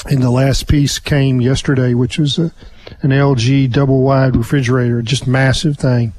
and 0.07 0.21
the 0.21 0.29
last 0.29 0.67
piece 0.67 0.99
came 0.99 1.39
yesterday, 1.39 1.93
which 1.93 2.19
was 2.19 2.37
a, 2.37 2.51
an 3.01 3.11
LG 3.11 3.71
double 3.71 4.01
wide 4.01 4.35
refrigerator, 4.35 5.01
just 5.01 5.25
massive 5.25 5.77
thing. 5.77 6.11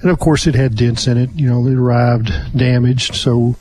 And 0.00 0.10
of 0.10 0.18
course, 0.18 0.46
it 0.46 0.54
had 0.54 0.76
dents 0.76 1.06
in 1.06 1.16
it. 1.16 1.30
You 1.34 1.48
know, 1.48 1.66
it 1.66 1.74
arrived 1.74 2.30
damaged. 2.56 3.14
So 3.14 3.56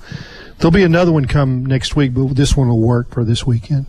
there'll 0.57 0.71
be 0.71 0.83
another 0.83 1.11
one 1.11 1.25
come 1.25 1.65
next 1.65 1.95
week, 1.95 2.13
but 2.13 2.35
this 2.35 2.55
one 2.55 2.67
will 2.67 2.81
work 2.81 3.11
for 3.11 3.23
this 3.23 3.45
weekend. 3.45 3.85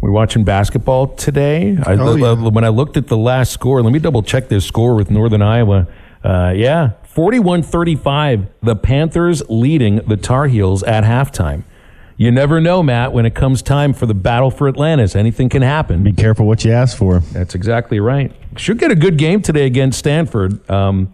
We're 0.00 0.10
watching 0.10 0.42
basketball 0.42 1.08
today. 1.08 1.78
I, 1.86 1.94
Oh, 1.94 2.16
yeah. 2.16 2.34
When 2.34 2.64
I 2.64 2.68
looked 2.68 2.96
at 2.96 3.06
the 3.06 3.16
last 3.16 3.52
score, 3.52 3.82
let 3.82 3.92
me 3.92 4.00
double 4.00 4.22
check 4.22 4.48
this 4.48 4.66
score 4.66 4.96
with 4.96 5.10
Northern 5.10 5.42
Iowa. 5.42 5.86
Uh, 6.24 6.52
yeah, 6.56 6.92
41 7.04 7.62
35, 7.62 8.46
the 8.62 8.76
Panthers 8.76 9.42
leading 9.48 9.96
the 9.96 10.16
Tar 10.16 10.46
Heels 10.48 10.82
at 10.82 11.04
halftime. 11.04 11.62
You 12.22 12.30
never 12.30 12.60
know, 12.60 12.84
Matt, 12.84 13.12
when 13.12 13.26
it 13.26 13.34
comes 13.34 13.62
time 13.62 13.92
for 13.92 14.06
the 14.06 14.14
battle 14.14 14.52
for 14.52 14.68
Atlantis. 14.68 15.16
Anything 15.16 15.48
can 15.48 15.60
happen. 15.60 16.04
Be 16.04 16.12
careful 16.12 16.46
what 16.46 16.64
you 16.64 16.70
ask 16.70 16.96
for. 16.96 17.18
That's 17.18 17.56
exactly 17.56 17.98
right. 17.98 18.30
Should 18.56 18.78
get 18.78 18.92
a 18.92 18.94
good 18.94 19.18
game 19.18 19.42
today 19.42 19.66
against 19.66 19.98
Stanford. 19.98 20.70
Um, 20.70 21.12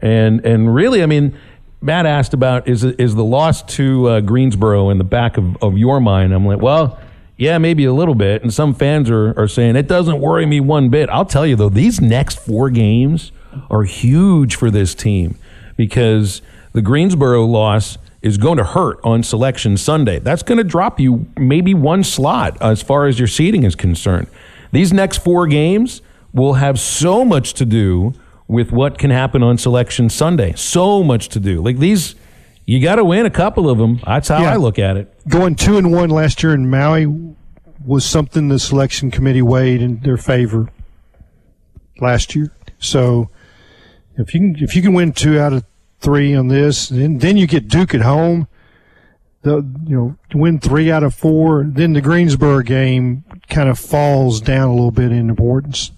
and 0.00 0.46
and 0.46 0.72
really, 0.72 1.02
I 1.02 1.06
mean, 1.06 1.36
Matt 1.80 2.06
asked 2.06 2.32
about 2.32 2.68
is 2.68 2.84
is 2.84 3.16
the 3.16 3.24
loss 3.24 3.62
to 3.74 4.06
uh, 4.06 4.20
Greensboro 4.20 4.90
in 4.90 4.98
the 4.98 5.04
back 5.04 5.36
of, 5.36 5.60
of 5.60 5.76
your 5.76 5.98
mind? 5.98 6.32
I'm 6.32 6.46
like, 6.46 6.62
well, 6.62 7.00
yeah, 7.36 7.58
maybe 7.58 7.84
a 7.84 7.92
little 7.92 8.14
bit. 8.14 8.44
And 8.44 8.54
some 8.54 8.72
fans 8.72 9.10
are, 9.10 9.36
are 9.36 9.48
saying 9.48 9.74
it 9.74 9.88
doesn't 9.88 10.20
worry 10.20 10.46
me 10.46 10.60
one 10.60 10.90
bit. 10.90 11.10
I'll 11.10 11.24
tell 11.24 11.44
you 11.44 11.56
though, 11.56 11.68
these 11.68 12.00
next 12.00 12.38
four 12.38 12.70
games 12.70 13.32
are 13.68 13.82
huge 13.82 14.54
for 14.54 14.70
this 14.70 14.94
team 14.94 15.36
because 15.76 16.40
the 16.72 16.82
Greensboro 16.82 17.44
loss 17.46 17.98
is 18.22 18.36
going 18.36 18.58
to 18.58 18.64
hurt 18.64 18.98
on 19.02 19.22
selection 19.22 19.76
Sunday. 19.76 20.18
That's 20.18 20.42
going 20.42 20.58
to 20.58 20.64
drop 20.64 21.00
you 21.00 21.26
maybe 21.38 21.72
one 21.74 22.04
slot 22.04 22.56
as 22.60 22.82
far 22.82 23.06
as 23.06 23.18
your 23.18 23.28
seating 23.28 23.62
is 23.64 23.74
concerned. 23.74 24.26
These 24.72 24.92
next 24.92 25.18
four 25.18 25.46
games 25.46 26.02
will 26.32 26.54
have 26.54 26.78
so 26.78 27.24
much 27.24 27.54
to 27.54 27.64
do 27.64 28.12
with 28.46 28.72
what 28.72 28.98
can 28.98 29.10
happen 29.10 29.42
on 29.42 29.56
selection 29.58 30.10
Sunday. 30.10 30.52
So 30.54 31.02
much 31.02 31.28
to 31.30 31.40
do. 31.40 31.62
Like 31.62 31.78
these, 31.78 32.14
you 32.66 32.80
got 32.82 32.96
to 32.96 33.04
win 33.04 33.24
a 33.26 33.30
couple 33.30 33.70
of 33.70 33.78
them. 33.78 34.00
That's 34.04 34.28
how 34.28 34.42
Yeah. 34.42 34.52
I 34.52 34.56
look 34.56 34.78
at 34.78 34.96
it. 34.96 35.12
going 35.28 35.54
two 35.56 35.78
and 35.78 35.92
one 35.92 36.10
last 36.10 36.42
year 36.42 36.52
in 36.52 36.68
Maui 36.68 37.06
was 37.84 38.04
something 38.04 38.48
the 38.48 38.58
selection 38.58 39.10
committee 39.10 39.40
weighed 39.42 39.80
in 39.80 40.00
their 40.00 40.16
favor 40.18 40.68
last 42.00 42.34
year. 42.34 42.52
So 42.78 43.30
if 44.16 44.34
you 44.34 44.40
can 44.40 44.62
if 44.62 44.76
you 44.76 44.82
can 44.82 44.92
win 44.92 45.12
two 45.12 45.38
out 45.40 45.52
of 45.52 45.64
three 46.00 46.34
on 46.34 46.48
this, 46.48 46.88
then 46.88 47.18
then 47.18 47.36
you 47.36 47.46
get 47.46 47.68
Duke 47.68 47.94
at 47.94 48.02
home. 48.02 48.48
The 49.42 49.56
you 49.86 49.96
know 49.96 50.16
win 50.34 50.58
three 50.58 50.90
out 50.90 51.02
of 51.02 51.14
four, 51.14 51.64
then 51.66 51.94
the 51.94 52.00
Greensboro 52.00 52.60
game 52.60 53.24
kind 53.48 53.68
of 53.68 53.78
falls 53.78 54.40
down 54.40 54.68
a 54.68 54.74
little 54.74 54.90
bit 54.90 55.12
in 55.12 55.30
importance. 55.30 55.92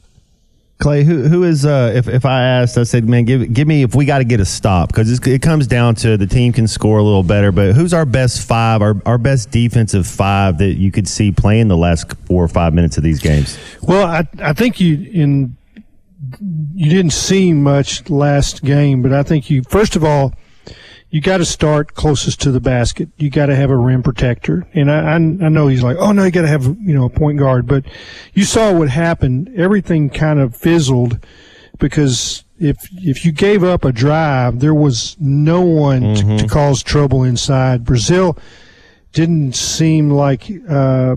Clay, 0.82 1.04
who 1.04 1.28
who 1.28 1.44
is 1.44 1.64
uh 1.64 1.92
if, 1.94 2.08
if 2.08 2.24
I 2.24 2.42
asked, 2.42 2.76
I 2.76 2.82
said, 2.82 3.08
man, 3.08 3.24
give 3.24 3.52
give 3.52 3.68
me 3.68 3.82
if 3.82 3.94
we 3.94 4.04
got 4.04 4.18
to 4.18 4.24
get 4.24 4.40
a 4.40 4.44
stop 4.44 4.88
because 4.88 5.20
it 5.26 5.40
comes 5.40 5.68
down 5.68 5.94
to 5.96 6.16
the 6.16 6.26
team 6.26 6.52
can 6.52 6.66
score 6.66 6.98
a 6.98 7.02
little 7.02 7.22
better, 7.22 7.52
but 7.52 7.74
who's 7.74 7.94
our 7.94 8.04
best 8.04 8.46
five, 8.46 8.82
our 8.82 9.00
our 9.06 9.18
best 9.18 9.52
defensive 9.52 10.08
five 10.08 10.58
that 10.58 10.74
you 10.74 10.90
could 10.90 11.06
see 11.06 11.30
playing 11.30 11.68
the 11.68 11.76
last 11.76 12.12
four 12.26 12.42
or 12.42 12.48
five 12.48 12.74
minutes 12.74 12.96
of 12.96 13.04
these 13.04 13.20
games? 13.20 13.56
Well, 13.80 14.06
I 14.06 14.26
I 14.40 14.52
think 14.54 14.80
you 14.80 15.08
in 15.12 15.56
you 16.74 16.90
didn't 16.90 17.12
see 17.12 17.52
much 17.52 18.08
last 18.08 18.62
game, 18.64 19.02
but 19.02 19.12
I 19.12 19.22
think 19.22 19.50
you 19.50 19.62
first 19.68 19.96
of 19.96 20.04
all 20.04 20.35
you 21.11 21.20
got 21.20 21.38
to 21.38 21.44
start 21.44 21.92
closest 21.92 22.40
to 22.40 22.50
the 22.50 22.61
basket. 22.61 23.11
You 23.18 23.28
got 23.28 23.46
to 23.46 23.54
have 23.54 23.68
a 23.68 23.76
rim 23.76 24.02
protector, 24.02 24.66
and 24.72 24.90
I 24.90 25.12
I, 25.12 25.14
I 25.16 25.18
know 25.18 25.66
he's 25.66 25.82
like, 25.82 25.96
oh 25.98 26.12
no, 26.12 26.24
you 26.24 26.30
got 26.30 26.42
to 26.42 26.48
have 26.48 26.64
you 26.64 26.94
know 26.94 27.04
a 27.04 27.11
point 27.11 27.38
guard, 27.38 27.66
but 27.66 27.85
you 28.32 28.44
saw 28.44 28.72
what 28.72 28.88
happened. 28.88 29.50
Everything 29.56 30.08
kind 30.08 30.40
of 30.40 30.56
fizzled 30.56 31.18
because 31.78 32.44
if 32.58 32.88
if 32.92 33.26
you 33.26 33.32
gave 33.32 33.62
up 33.62 33.85
a 33.85 33.92
drive, 33.92 34.61
there 34.61 34.74
was 34.74 35.16
no 35.20 35.61
one 35.61 36.14
to, 36.14 36.38
to 36.38 36.46
cause 36.46 36.82
trouble 36.82 37.24
inside. 37.24 37.85
Brazile 37.85 38.38
didn't 39.12 39.54
seem 39.54 40.11
like. 40.11 40.50
Uh, 40.68 41.16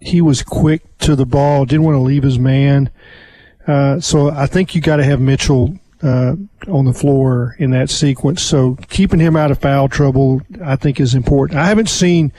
he 0.00 0.20
was 0.20 0.42
quick 0.42 0.98
to 0.98 1.16
the 1.16 1.24
ball, 1.24 1.64
didn't 1.64 1.84
want 1.84 1.94
to 1.94 2.00
leave 2.00 2.24
his 2.24 2.38
man. 2.38 2.90
Uh, 3.66 4.00
so 4.00 4.30
I 4.30 4.46
think 4.46 4.74
you 4.74 4.80
got 4.80 4.96
to 4.96 5.04
have 5.04 5.20
Mitchell 5.20 5.78
uh, 6.02 6.36
on 6.68 6.84
the 6.84 6.92
floor 6.92 7.56
in 7.58 7.70
that 7.70 7.90
sequence. 7.90 8.42
So 8.42 8.76
keeping 8.88 9.20
him 9.20 9.36
out 9.36 9.50
of 9.50 9.58
foul 9.58 9.88
trouble, 9.88 10.42
I 10.62 10.76
think, 10.76 11.00
is 11.00 11.14
important. 11.14 11.58
I 11.58 11.66
haven't 11.66 11.88
seen 11.88 12.32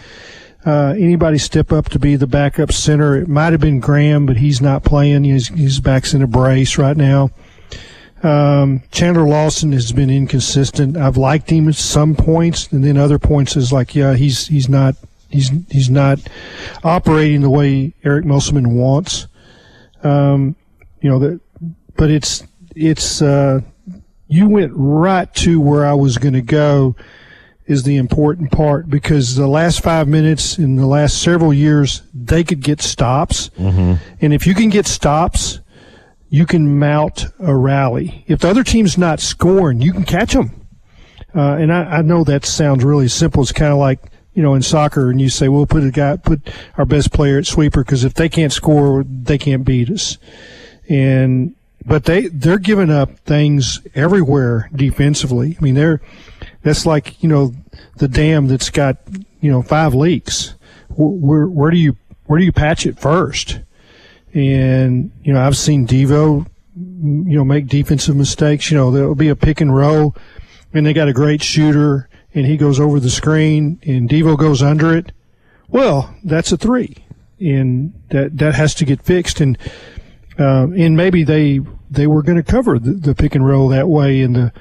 uh, 0.65 0.93
anybody 0.97 1.37
step 1.37 1.71
up 1.71 1.89
to 1.89 1.99
be 1.99 2.15
the 2.15 2.27
backup 2.27 2.71
center. 2.71 3.15
It 3.15 3.27
might 3.27 3.53
have 3.53 3.61
been 3.61 3.79
Graham, 3.79 4.25
but 4.25 4.37
he's 4.37 4.61
not 4.61 4.83
playing. 4.83 5.23
He's, 5.23 5.47
his 5.47 5.79
back's 5.79 6.13
in 6.13 6.21
a 6.21 6.27
brace 6.27 6.77
right 6.77 6.97
now. 6.97 7.31
Um, 8.23 8.81
Chandler 8.91 9.27
Lawson 9.27 9.71
has 9.73 9.91
been 9.91 10.09
inconsistent. 10.09 10.97
I've 10.97 11.17
liked 11.17 11.49
him 11.49 11.67
at 11.67 11.75
some 11.75 12.15
points, 12.15 12.71
and 12.71 12.83
then 12.83 12.97
other 12.97 13.19
points 13.19 13.55
is 13.55 13.71
like, 13.71 13.93
yeah, 13.93 14.15
he's 14.15 14.47
he's 14.47 14.67
not 14.67 14.95
he's 15.29 15.51
he's 15.69 15.91
not 15.91 16.17
operating 16.83 17.41
the 17.41 17.51
way 17.51 17.93
Eric 18.03 18.25
Musselman 18.25 18.73
wants. 18.73 19.27
Um, 20.03 20.55
you 21.01 21.09
know 21.09 21.19
that, 21.19 21.39
but 21.95 22.09
it's 22.09 22.43
it's 22.75 23.21
uh, 23.21 23.61
you 24.27 24.47
went 24.49 24.71
right 24.75 25.33
to 25.35 25.59
where 25.61 25.85
I 25.85 25.93
was 25.93 26.17
going 26.17 26.33
to 26.33 26.41
go 26.41 26.95
is 27.65 27.83
the 27.83 27.97
important 27.97 28.51
part 28.51 28.89
because 28.89 29.35
the 29.35 29.47
last 29.47 29.81
five 29.81 30.07
minutes 30.07 30.59
in 30.59 30.75
the 30.75 30.85
last 30.85 31.21
several 31.21 31.51
years 31.53 32.03
they 32.13 32.43
could 32.43 32.61
get 32.61 32.81
stops, 32.81 33.49
and 34.21 34.33
if 34.33 34.45
you 34.45 34.53
can 34.53 34.69
get 34.69 34.85
stops, 34.85 35.59
you 36.29 36.45
can 36.45 36.77
mount 36.79 37.25
a 37.39 37.55
rally. 37.55 38.23
If 38.27 38.39
the 38.39 38.49
other 38.49 38.63
team's 38.63 38.97
not 38.97 39.19
scoring, 39.19 39.81
you 39.81 39.93
can 39.93 40.03
catch 40.03 40.33
them. 40.33 40.67
Uh, 41.33 41.55
and 41.55 41.73
I, 41.73 41.97
I 41.97 42.01
know 42.01 42.23
that 42.23 42.45
sounds 42.45 42.83
really 42.83 43.07
simple. 43.07 43.41
It's 43.43 43.51
kind 43.51 43.71
of 43.73 43.77
like 43.79 43.99
you 44.33 44.43
know 44.43 44.53
in 44.53 44.61
soccer, 44.61 45.09
and 45.09 45.19
you 45.19 45.29
say, 45.29 45.47
"We'll 45.47 45.65
put 45.65 45.83
a 45.83 45.91
guy, 45.91 46.17
put 46.17 46.47
our 46.77 46.85
best 46.85 47.11
player 47.11 47.37
at 47.37 47.45
sweeper 47.45 47.83
because 47.83 48.03
if 48.03 48.13
they 48.13 48.29
can't 48.29 48.53
score, 48.53 49.03
they 49.03 49.37
can't 49.37 49.65
beat 49.65 49.89
us." 49.89 50.17
And 50.89 51.55
but 51.85 52.05
they 52.05 52.27
they're 52.27 52.57
giving 52.57 52.89
up 52.89 53.19
things 53.19 53.79
everywhere 53.93 54.69
defensively. 54.75 55.55
I 55.59 55.63
mean, 55.63 55.75
they're 55.75 56.01
that's 56.63 56.85
like 56.85 57.21
you 57.21 57.29
know 57.29 57.53
the 57.97 58.07
dam 58.07 58.47
that's 58.47 58.69
got 58.69 58.97
you 59.39 59.51
know 59.51 59.61
five 59.61 59.93
leaks. 59.93 60.55
Where 60.89 61.47
where 61.47 61.71
do 61.71 61.77
you 61.77 61.95
where 62.25 62.39
do 62.39 62.45
you 62.45 62.51
patch 62.51 62.85
it 62.85 62.99
first? 62.99 63.59
And 64.33 65.11
you 65.23 65.33
know 65.33 65.45
I've 65.45 65.57
seen 65.57 65.87
Devo 65.87 66.45
you 66.75 67.37
know 67.37 67.45
make 67.45 67.67
defensive 67.67 68.15
mistakes. 68.15 68.71
You 68.71 68.77
know 68.77 68.91
there'll 68.91 69.15
be 69.15 69.29
a 69.29 69.35
pick 69.35 69.61
and 69.61 69.75
roll, 69.75 70.15
and 70.73 70.85
they 70.85 70.93
got 70.93 71.07
a 71.07 71.13
great 71.13 71.43
shooter, 71.43 72.09
and 72.33 72.45
he 72.45 72.57
goes 72.57 72.79
over 72.79 72.99
the 72.99 73.09
screen, 73.09 73.79
and 73.83 74.09
Devo 74.09 74.37
goes 74.37 74.61
under 74.61 74.95
it. 74.95 75.11
Well, 75.67 76.15
that's 76.23 76.51
a 76.51 76.57
three, 76.57 76.95
and 77.39 77.93
that 78.09 78.37
that 78.37 78.55
has 78.55 78.73
to 78.75 78.85
get 78.85 79.01
fixed. 79.01 79.39
And 79.39 79.57
uh, 80.39 80.67
and 80.77 80.97
maybe 80.97 81.23
they 81.23 81.59
they 81.89 82.07
were 82.07 82.23
going 82.23 82.37
to 82.37 82.43
cover 82.43 82.79
the, 82.79 82.91
the 82.91 83.15
pick 83.15 83.35
and 83.35 83.45
roll 83.45 83.69
that 83.69 83.87
way, 83.87 84.21
and 84.21 84.35
the 84.35 84.53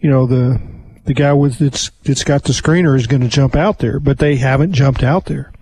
you 0.00 0.08
know 0.10 0.26
the 0.26 0.60
the 1.04 1.14
guy 1.14 1.32
with 1.32 1.58
that's 1.58 1.90
that's 2.04 2.24
got 2.24 2.44
the 2.44 2.52
screener 2.52 2.96
is 2.96 3.06
going 3.06 3.22
to 3.22 3.28
jump 3.28 3.56
out 3.56 3.78
there, 3.78 3.98
but 3.98 4.18
they 4.18 4.36
haven't 4.36 4.72
jumped 4.72 5.02
out 5.02 5.26
there. 5.26 5.52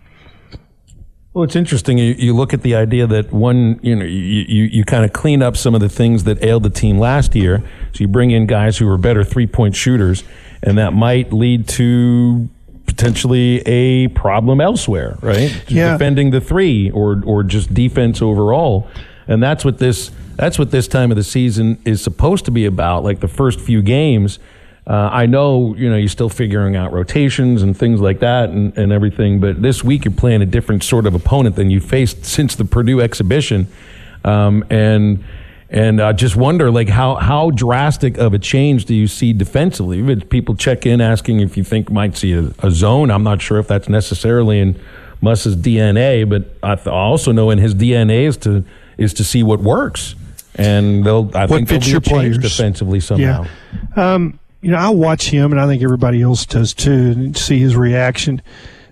Well, 1.33 1.45
it's 1.45 1.55
interesting. 1.55 1.99
You, 1.99 2.15
you 2.15 2.35
look 2.35 2.55
at 2.55 2.63
the 2.63 2.75
idea 2.75 3.07
that 3.07 3.31
one, 3.31 3.79
you 3.83 3.95
know, 3.95 4.07
you, 4.07 4.45
you, 4.49 4.65
you 4.65 4.85
kind 4.87 5.05
of 5.05 5.13
clean 5.13 5.43
up 5.43 5.55
some 5.55 5.75
of 5.75 5.83
the 5.83 5.89
things 5.91 6.25
that 6.25 6.43
ailed 6.43 6.63
the 6.63 6.71
team 6.71 6.99
last 6.99 7.35
year. 7.35 7.63
So 7.93 8.01
you 8.01 8.09
bring 8.09 8.31
in 8.31 8.47
guys 8.47 8.79
who 8.79 8.89
are 8.89 8.97
better 8.97 9.23
three 9.23 9.47
point 9.47 9.77
shooters, 9.77 10.25
and 10.63 10.79
that 10.79 10.95
might 10.95 11.35
lead 11.35 11.69
to 11.69 12.49
potentially 12.87 13.59
a 13.67 14.09
problem 14.09 14.63
elsewhere, 14.63 15.19
right? 15.21 15.63
Yeah. 15.69 15.93
Defending 15.93 16.31
the 16.31 16.41
three 16.41 16.91
or 16.91 17.23
or 17.27 17.43
just 17.43 17.75
defense 17.75 18.23
overall. 18.23 18.89
And 19.29 19.43
that's 19.43 19.65
what 19.65 19.79
this 19.79 20.11
that's 20.37 20.59
what 20.59 20.71
this 20.71 20.87
time 20.87 21.11
of 21.11 21.17
the 21.17 21.25
season 21.25 21.79
is 21.85 22.03
supposed 22.03 22.45
to 22.45 22.51
be 22.51 22.67
about, 22.67 23.05
like 23.05 23.21
the 23.21 23.29
first 23.29 23.59
few 23.59 23.83
games. 23.83 24.39
Uh, 24.87 25.09
I 25.11 25.27
know, 25.27 25.75
you 25.75 25.91
know, 25.91 25.97
you're 25.97 26.09
still 26.09 26.29
figuring 26.29 26.77
out 26.77 26.93
rotations 26.93 27.63
and 27.63 27.77
things 27.77 28.01
like 28.01 28.21
that 28.21 28.51
and, 28.51 28.77
and 28.79 28.93
everything, 28.93 29.41
but 29.41 29.61
this 29.61 29.83
week 29.83 30.05
you're 30.05 30.15
playing 30.15 30.43
a 30.43 30.47
different 30.47 30.85
sort 30.85 31.07
of 31.07 31.15
opponent 31.15 31.57
than 31.57 31.71
you 31.71 31.81
faced 31.81 32.25
since 32.25 32.55
the 32.55 32.65
Purdue 32.65 33.01
exhibition. 33.01 33.67
Um, 34.25 34.65
and 34.71 35.25
and 35.69 36.01
I 36.01 36.13
just 36.13 36.37
wonder, 36.37 36.71
like, 36.71 36.89
how, 36.89 37.17
how 37.17 37.51
drastic 37.51 38.19
of 38.19 38.33
a 38.35 38.39
change 38.39 38.85
do 38.85 38.95
you 38.95 39.09
see 39.09 39.33
defensively? 39.33 40.21
People 40.21 40.55
check 40.55 40.87
in 40.87 41.01
asking 41.01 41.41
if 41.41 41.57
you 41.57 41.65
think 41.65 41.91
might 41.91 42.17
see 42.17 42.33
a, 42.35 42.53
a 42.61 42.71
zone. 42.71 43.11
I'm 43.11 43.25
not 43.25 43.43
sure 43.43 43.59
if 43.59 43.67
that's 43.67 43.89
necessarily 43.89 44.61
in 44.61 44.81
Muss's 45.21 45.57
DNA, 45.57 46.29
but 46.29 46.45
I 46.63 46.77
also 46.89 47.33
know 47.33 47.51
in 47.51 47.59
his 47.59 47.75
DNA 47.75 48.29
is 48.29 48.37
to 48.39 48.65
is 48.99 49.15
to 49.15 49.25
see 49.25 49.43
what 49.43 49.61
works, 49.61 50.15
and 50.55 51.05
they'll 51.05 51.31
I 51.35 51.47
think 51.47 51.69
fits 51.69 51.87
they'll 51.87 52.01
be 52.01 52.09
change 52.09 52.35
players. 52.35 52.39
defensively 52.39 53.01
somehow. 53.01 53.47
Um, 53.97 54.39
you 54.61 54.71
know, 54.71 54.79
I 54.79 54.89
watch 54.89 55.29
him, 55.29 55.53
and 55.53 55.61
I 55.61 55.67
think 55.67 55.83
everybody 55.83 56.23
else 56.23 56.47
does 56.47 56.75
too, 56.75 56.91
and 56.91 57.37
see 57.37 57.59
his 57.59 57.77
reaction 57.77 58.43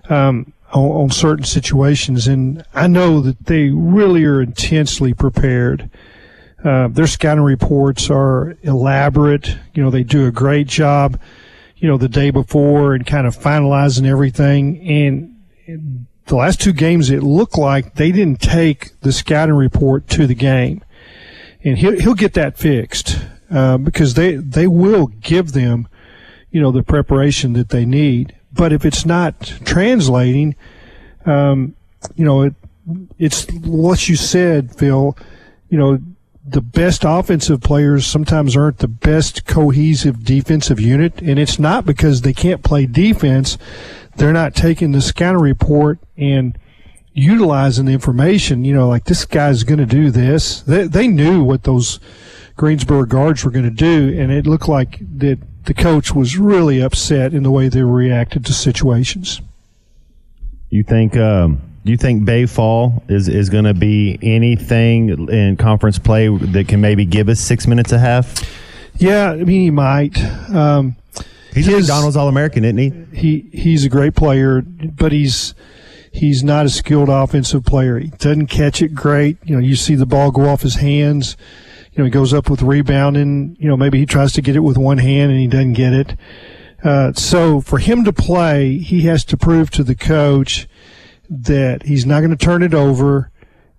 um, 0.09 0.53
on, 0.71 0.83
on 0.83 1.09
certain 1.09 1.45
situations. 1.45 2.27
And 2.27 2.63
I 2.73 2.87
know 2.87 3.19
that 3.21 3.45
they 3.45 3.69
really 3.69 4.23
are 4.25 4.41
intensely 4.41 5.13
prepared. 5.13 5.89
Uh, 6.63 6.87
their 6.87 7.07
scouting 7.07 7.43
reports 7.43 8.09
are 8.09 8.55
elaborate. 8.63 9.57
You 9.73 9.83
know, 9.83 9.89
they 9.89 10.03
do 10.03 10.27
a 10.27 10.31
great 10.31 10.67
job. 10.67 11.19
You 11.77 11.89
know, 11.89 11.97
the 11.97 12.09
day 12.09 12.29
before 12.29 12.95
and 12.95 13.05
kind 13.05 13.27
of 13.27 13.37
finalizing 13.37 14.07
everything. 14.07 14.79
And 15.67 16.05
the 16.25 16.35
last 16.35 16.61
two 16.61 16.73
games, 16.73 17.09
it 17.09 17.23
looked 17.23 17.57
like 17.57 17.95
they 17.95 18.11
didn't 18.11 18.41
take 18.41 18.99
the 19.01 19.11
scouting 19.11 19.55
report 19.55 20.07
to 20.09 20.27
the 20.27 20.35
game 20.35 20.83
and 21.65 21.79
he'll 21.79 21.99
he'll 21.99 22.13
get 22.13 22.33
that 22.33 22.57
fixed 22.57 23.19
uh, 23.51 23.77
because 23.77 24.13
they 24.13 24.35
they 24.35 24.67
will 24.67 25.07
give 25.07 25.51
them, 25.51 25.89
you 26.51 26.61
know, 26.61 26.71
the 26.71 26.83
preparation 26.83 27.53
that 27.53 27.69
they 27.69 27.85
need. 27.85 28.35
But 28.53 28.71
if 28.71 28.85
it's 28.85 29.05
not 29.05 29.41
translating, 29.65 30.55
um, 31.25 31.75
you 32.15 32.23
know, 32.23 32.43
it 32.43 32.53
it's 33.17 33.51
what 33.51 34.07
you 34.07 34.15
said, 34.15 34.75
Phil. 34.75 35.17
You 35.69 35.77
know, 35.79 35.99
the 36.47 36.61
best 36.61 37.03
offensive 37.03 37.61
players 37.61 38.05
sometimes 38.05 38.55
aren't 38.55 38.77
the 38.77 38.87
best 38.87 39.45
cohesive 39.45 40.23
defensive 40.23 40.79
unit, 40.79 41.19
and 41.21 41.39
it's 41.39 41.57
not 41.57 41.85
because 41.85 42.21
they 42.21 42.33
can't 42.33 42.63
play 42.63 42.85
defense. 42.85 43.57
They're 44.17 44.33
not 44.33 44.53
taking 44.53 44.91
the 44.91 45.01
scouting 45.01 45.41
report 45.41 45.99
and 46.15 46.57
utilizing 47.13 47.85
the 47.85 47.93
information, 47.93 48.63
you 48.63 48.73
know, 48.73 48.87
like 48.87 49.05
this 49.05 49.25
guy's 49.25 49.63
going 49.63 49.79
to 49.79 49.85
do 49.85 50.11
this. 50.11 50.61
They, 50.61 50.85
they 50.85 51.07
knew 51.07 51.43
what 51.43 51.63
those 51.63 51.99
Greensboro 52.55 53.05
guards 53.05 53.43
were 53.43 53.51
going 53.51 53.65
to 53.65 53.71
do, 53.71 54.15
and 54.19 54.31
it 54.31 54.45
looked 54.45 54.67
like 54.67 54.99
that 55.17 55.39
the 55.65 55.73
coach 55.73 56.13
was 56.13 56.37
really 56.37 56.79
upset 56.79 57.33
in 57.33 57.41
the 57.41 57.51
way 57.51 57.69
they 57.69 57.81
reacted 57.81 58.45
to 58.45 58.53
situations. 58.53 59.41
You 60.69 60.83
think? 60.83 61.17
Um, 61.17 61.61
do 61.85 61.91
you 61.91 61.97
think 61.97 62.25
Baye 62.25 62.47
Fall 62.47 63.03
is 63.07 63.27
is 63.27 63.49
going 63.49 63.65
to 63.65 63.73
be 63.73 64.17
anything 64.21 65.29
in 65.29 65.55
conference 65.55 65.99
play 65.99 66.27
that 66.27 66.67
can 66.67 66.81
maybe 66.81 67.05
give 67.05 67.29
us 67.29 67.39
six 67.39 67.67
minutes 67.67 67.91
a 67.91 67.99
half? 67.99 68.43
Yeah, 68.97 69.31
I 69.31 69.43
mean 69.43 69.61
he 69.61 69.71
might. 69.71 70.17
Um, 70.49 70.95
He's 71.53 71.67
a 71.69 71.71
McDonald's 71.71 72.17
All 72.17 72.27
American, 72.27 72.65
isn't 72.65 72.77
he? 72.77 73.17
he 73.17 73.49
he's 73.53 73.85
a 73.85 73.89
great 73.89 74.15
player, 74.15 74.61
but 74.61 75.11
he's 75.11 75.53
he's 76.11 76.43
not 76.43 76.65
a 76.65 76.69
skilled 76.69 77.07
offensive 77.07 77.63
player. 77.63 77.99
He 77.99 78.07
doesn't 78.07 78.47
catch 78.47 78.81
it 78.81 78.95
great. 78.95 79.37
You 79.45 79.55
know, 79.55 79.61
you 79.61 79.75
see 79.75 79.95
the 79.95 80.05
ball 80.05 80.31
go 80.31 80.49
off 80.49 80.61
his 80.61 80.75
hands. 80.75 81.37
You 81.93 81.99
know, 81.99 82.05
he 82.05 82.11
goes 82.11 82.33
up 82.33 82.49
with 82.49 82.61
rebounding. 82.61 83.55
You 83.59 83.69
know, 83.69 83.77
maybe 83.77 83.99
he 83.99 84.05
tries 84.05 84.33
to 84.33 84.41
get 84.41 84.55
it 84.55 84.61
with 84.61 84.77
one 84.77 84.97
hand 84.97 85.31
and 85.31 85.39
he 85.39 85.47
doesn't 85.47 85.73
get 85.73 85.93
it. 85.93 86.17
Uh, 86.83 87.13
so 87.13 87.61
for 87.61 87.79
him 87.79 88.03
to 88.03 88.11
play, 88.11 88.77
he 88.77 89.01
has 89.01 89.23
to 89.25 89.37
prove 89.37 89.69
to 89.71 89.83
the 89.83 89.95
coach 89.95 90.67
that 91.29 91.83
he's 91.83 92.05
not 92.05 92.19
going 92.19 92.35
to 92.35 92.37
turn 92.37 92.63
it 92.63 92.73
over 92.73 93.31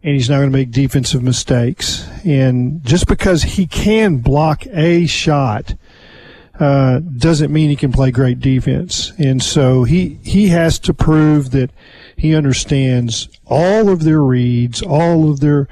and 0.02 0.14
he's 0.14 0.30
not 0.30 0.36
going 0.36 0.50
to 0.50 0.56
make 0.56 0.70
defensive 0.70 1.22
mistakes. 1.22 2.08
And 2.24 2.82
just 2.84 3.06
because 3.06 3.42
he 3.42 3.66
can 3.66 4.18
block 4.18 4.66
a 4.68 5.06
shot 5.06 5.74
uh, 6.58 7.00
doesn't 7.00 7.52
mean 7.52 7.70
he 7.70 7.76
can 7.76 7.92
play 7.92 8.10
great 8.10 8.40
defense. 8.40 9.12
And 9.18 9.42
so 9.42 9.84
he 9.84 10.18
he 10.22 10.48
has 10.48 10.78
to 10.80 10.94
prove 10.94 11.50
that 11.50 11.70
he 12.16 12.34
understands 12.34 13.28
all 13.46 13.88
of 13.88 14.04
their 14.04 14.22
reads, 14.22 14.82
all 14.82 15.30
of 15.30 15.40
their 15.40 15.68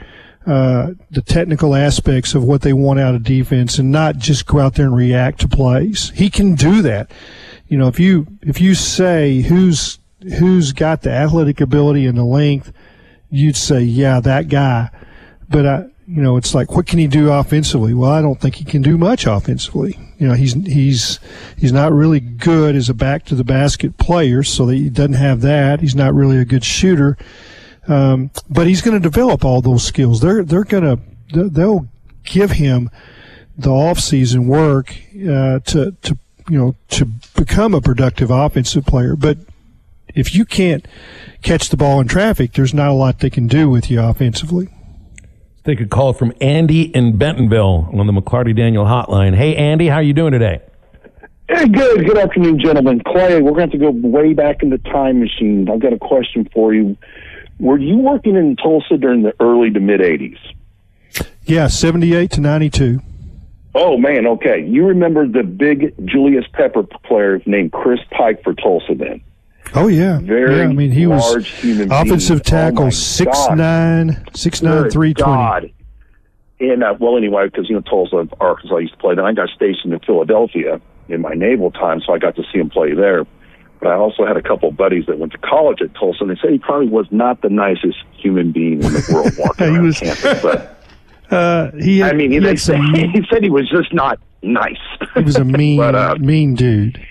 uh, 0.47 0.91
the 1.11 1.23
technical 1.23 1.75
aspects 1.75 2.35
of 2.35 2.45
what 2.45 2.61
they 2.61 2.75
want 2.75 3.01
out 3.01 3.15
of 3.15 3.23
defense, 3.23 3.79
and 3.79 3.91
not 3.91 4.19
just 4.19 4.47
go 4.47 4.61
out 4.61 4.75
there 4.75 4.87
and 4.87 4.97
react 4.97 5.41
to 5.41 5.49
plays. 5.49 6.11
He 6.11 6.29
can 6.29 6.55
do 6.55 6.83
that. 6.83 7.11
You 7.69 7.79
know, 7.79 7.89
if 7.89 7.99
you 7.99 8.27
if 8.43 8.61
you 8.61 8.75
say 8.75 9.41
who's 9.41 9.99
who's 10.39 10.73
got 10.73 11.03
the 11.03 11.11
athletic 11.11 11.61
ability 11.61 12.07
and 12.07 12.17
the 12.17 12.25
length, 12.25 12.73
you'd 13.31 13.57
say, 13.57 13.83
yeah, 13.83 14.21
that 14.21 14.49
guy. 14.49 14.91
But 15.49 15.67
I, 15.67 15.87
you 16.07 16.23
know, 16.23 16.37
it's 16.37 16.55
like, 16.55 16.73
what 16.73 16.87
can 16.87 16.99
he 16.99 17.07
do 17.07 17.31
offensively? 17.31 17.95
Well, 17.95 18.11
I 18.11 18.21
don't 18.21 18.41
think 18.41 18.57
he 18.57 18.65
can 18.65 18.83
do 18.83 18.99
much 18.99 19.27
offensively. 19.27 19.99
You 20.19 20.29
know, 20.29 20.35
he's 20.35 20.53
he's 20.53 21.19
he's 21.57 21.73
not 21.73 21.93
really 21.93 22.21
good 22.21 22.77
as 22.77 22.89
a 22.89 22.95
back 22.95 23.25
to 23.27 23.35
the 23.35 23.45
basket 23.45 23.97
player, 23.97 24.43
so 24.43 24.67
that 24.67 24.75
he 24.75 24.91
doesn't 24.91 25.15
have 25.15 25.41
that. 25.43 25.81
He's 25.81 25.95
not 25.95 26.15
really 26.15 26.39
a 26.39 26.45
good 26.45 26.65
shooter, 26.65 27.17
um, 27.89 28.31
but 28.49 28.67
he's 28.67 28.83
going 28.83 29.01
to 29.01 29.01
develop 29.01 29.45
all 29.45 29.61
those 29.61 29.85
skills. 29.85 30.21
They're 30.21 30.45
they're 30.45 30.65
going 30.65 30.85
to 30.85 31.49
they'll 31.49 31.89
give 32.25 32.53
him 32.53 32.91
the 33.57 33.71
off 33.71 33.99
season 33.99 34.47
work 34.47 34.95
uh, 35.15 35.61
to 35.61 35.97
to 36.03 36.19
you 36.49 36.59
know 36.59 36.77
to 36.91 37.07
become 37.37 37.75
a 37.75 37.81
productive 37.81 38.31
offensive 38.31 38.85
player. 38.85 39.17
But 39.17 39.39
if 40.15 40.35
you 40.35 40.45
can't 40.45 40.87
catch 41.43 41.69
the 41.69 41.77
ball 41.77 42.01
in 42.01 42.09
traffic, 42.09 42.53
there's 42.53 42.75
not 42.75 42.89
a 42.89 42.93
lot 42.93 43.19
they 43.19 43.31
can 43.31 43.47
do 43.47 43.69
with 43.69 43.91
you 43.91 44.01
offensively. 44.01 44.69
Take 45.65 45.81
a 45.81 45.87
call 45.87 46.13
from 46.13 46.33
Andy 46.41 46.83
in 46.95 47.17
Bentonville 47.17 47.89
on 47.93 48.07
the 48.07 48.13
McClarty 48.13 48.55
Daniel 48.55 48.85
hotline. 48.85 49.35
Hey, 49.35 49.57
Andy, 49.57 49.89
how 49.89 49.97
are 49.97 50.03
you 50.03 50.13
doing 50.13 50.33
today? 50.33 50.61
Hey, 51.49 51.67
good. 51.69 52.07
Good 52.07 52.19
afternoon, 52.19 52.61
gentlemen. 52.61 53.01
Clay, 53.07 53.41
we're 53.41 53.53
going 53.53 53.71
to 53.71 53.79
have 53.79 53.93
to 53.93 54.01
go 54.01 54.09
way 54.09 54.35
back 54.35 54.63
in 54.63 54.71
the 54.71 54.79
time 54.79 55.21
machine. 55.21 55.69
I've 55.71 55.81
got 55.81 55.93
a 55.93 55.99
question 55.99 56.49
for 56.53 56.75
you. 56.75 56.97
Were 57.59 57.79
you 57.79 57.99
working 57.99 58.35
in 58.37 58.57
Tulsa 58.57 58.97
during 58.99 59.23
the 59.23 59.33
early 59.41 59.71
to 59.71 59.81
mid 59.81 60.01
80s? 60.01 60.39
Yeah, 61.45 61.67
78 61.69 62.31
to 62.33 62.41
92. 62.41 63.01
Oh, 63.75 63.97
man, 63.97 64.27
okay. 64.27 64.65
You 64.67 64.87
remember 64.87 65.27
the 65.27 65.43
big 65.43 65.95
Julius 66.07 66.45
Pepper 66.53 66.83
player 67.05 67.41
named 67.47 67.73
Chris 67.73 68.01
Pike 68.11 68.43
for 68.43 68.55
Tulsa 68.55 68.95
then? 68.95 69.23
Oh 69.77 69.89
yeah, 69.89 70.21
Very 70.21 70.59
yeah. 70.59 70.65
I 70.65 70.67
mean, 70.73 70.91
he 70.91 71.07
was 71.07 71.47
human 71.47 71.91
offensive 71.91 72.43
being. 72.45 72.55
Oh, 72.55 72.61
tackle, 72.71 72.85
my 72.85 72.91
six 72.91 73.37
God. 73.47 73.59
nine, 73.59 74.25
six 74.35 74.63
nine, 74.63 74.85
Good 74.85 74.93
three 74.93 75.15
twenty. 75.15 75.33
God. 75.33 75.71
And 76.61 76.85
uh, 76.85 76.95
well, 77.01 77.17
anyway, 77.17 77.47
because 77.47 77.69
you 77.69 77.75
know 77.75 77.81
Tulsa, 77.83 78.29
Arkansas 78.41 78.77
I 78.77 78.81
used 78.81 78.93
to 78.95 78.99
play. 78.99 79.15
Then 79.15 79.25
I 79.25 79.33
got 79.33 79.49
stationed 79.51 79.93
in 79.93 80.01
Philadelphia 80.01 80.81
in 81.09 81.21
my 81.21 81.35
naval 81.35 81.71
time, 81.73 82.01
so 82.07 82.13
I 82.15 82.19
got 82.19 82.37
to 82.37 82.43
see 82.53 82.59
him 82.59 82.71
play 82.71 82.95
there. 82.95 83.25
But 83.81 83.89
I 83.89 83.95
also 83.97 84.25
had 84.25 84.37
a 84.37 84.43
couple 84.43 84.69
of 84.71 84.77
buddies 84.77 85.07
that 85.07 85.19
went 85.19 85.33
to 85.33 85.39
college 85.39 85.83
at 85.83 85.93
Tulsa, 85.95 86.23
and 86.25 86.31
they 86.31 86.41
said 86.41 86.53
he 86.53 86.59
probably 86.59 86.89
was 86.89 87.07
not 87.11 87.43
the 87.43 87.51
nicest 87.51 87.99
human 88.17 88.53
being 88.53 88.75
in 88.83 88.93
the 88.93 89.11
world 89.13 89.33
walking 89.39 89.75
He 89.75 89.81
was- 89.81 89.99
campus. 89.99 90.41
But 90.43 90.71
Uh, 91.31 91.71
he 91.81 91.99
had, 92.01 92.13
I 92.15 92.17
mean, 92.17 92.31
he, 92.31 92.39
he, 92.39 92.45
had 92.47 92.61
said, 92.61 92.77
some, 92.77 92.95
he 92.95 93.27
said 93.33 93.43
he 93.43 93.49
was 93.51 93.69
just 93.71 93.93
not 93.95 94.21
nice. 94.43 94.77
he 95.15 95.23
was 95.23 95.37
a 95.37 95.45
mean, 95.45 95.79
but, 95.79 95.95
uh, 95.95 96.15
mean 96.21 96.55
dude. 96.55 97.05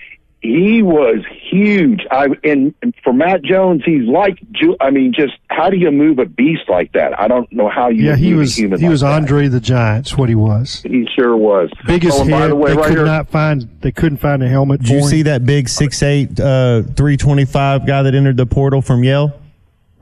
He 0.44 0.82
was 0.82 1.24
huge. 1.50 2.02
I 2.10 2.26
and, 2.44 2.74
and 2.82 2.94
for 3.02 3.14
Matt 3.14 3.42
Jones, 3.42 3.82
he's 3.82 4.06
like, 4.06 4.38
I 4.78 4.90
mean, 4.90 5.14
just 5.16 5.32
how 5.48 5.70
do 5.70 5.78
you 5.78 5.90
move 5.90 6.18
a 6.18 6.26
beast 6.26 6.68
like 6.68 6.92
that? 6.92 7.18
I 7.18 7.28
don't 7.28 7.50
know 7.50 7.70
how 7.70 7.88
you. 7.88 8.04
Yeah, 8.04 8.10
would 8.10 8.18
he 8.18 8.30
move 8.30 8.38
was 8.40 8.52
A 8.58 8.60
human 8.60 8.78
he 8.78 8.84
like 8.84 8.90
was 8.90 9.00
that. 9.00 9.12
Andre 9.12 9.48
the 9.48 9.58
Giant's 9.60 10.18
what 10.18 10.28
he 10.28 10.34
was. 10.34 10.82
He 10.82 11.08
sure 11.16 11.34
was. 11.34 11.70
Biggest 11.86 12.20
oh, 12.20 12.24
head. 12.24 12.30
by 12.30 12.48
the 12.48 12.56
way, 12.56 12.72
they 12.72 12.76
right 12.76 12.88
could 12.88 12.96
here, 12.98 13.06
not 13.06 13.30
find. 13.30 13.62
They 13.80 13.90
couldn't 13.90 14.18
find 14.18 14.42
a 14.42 14.48
helmet 14.48 14.80
Did 14.80 14.88
for 14.88 14.92
you 14.92 14.98
him. 15.00 15.08
see 15.08 15.22
that 15.22 15.46
big 15.46 15.66
6'8", 15.66 16.32
uh, 16.32 16.82
325 16.94 17.86
guy 17.86 18.02
that 18.02 18.14
entered 18.14 18.36
the 18.36 18.46
portal 18.46 18.82
from 18.82 19.02
Yale? 19.02 19.32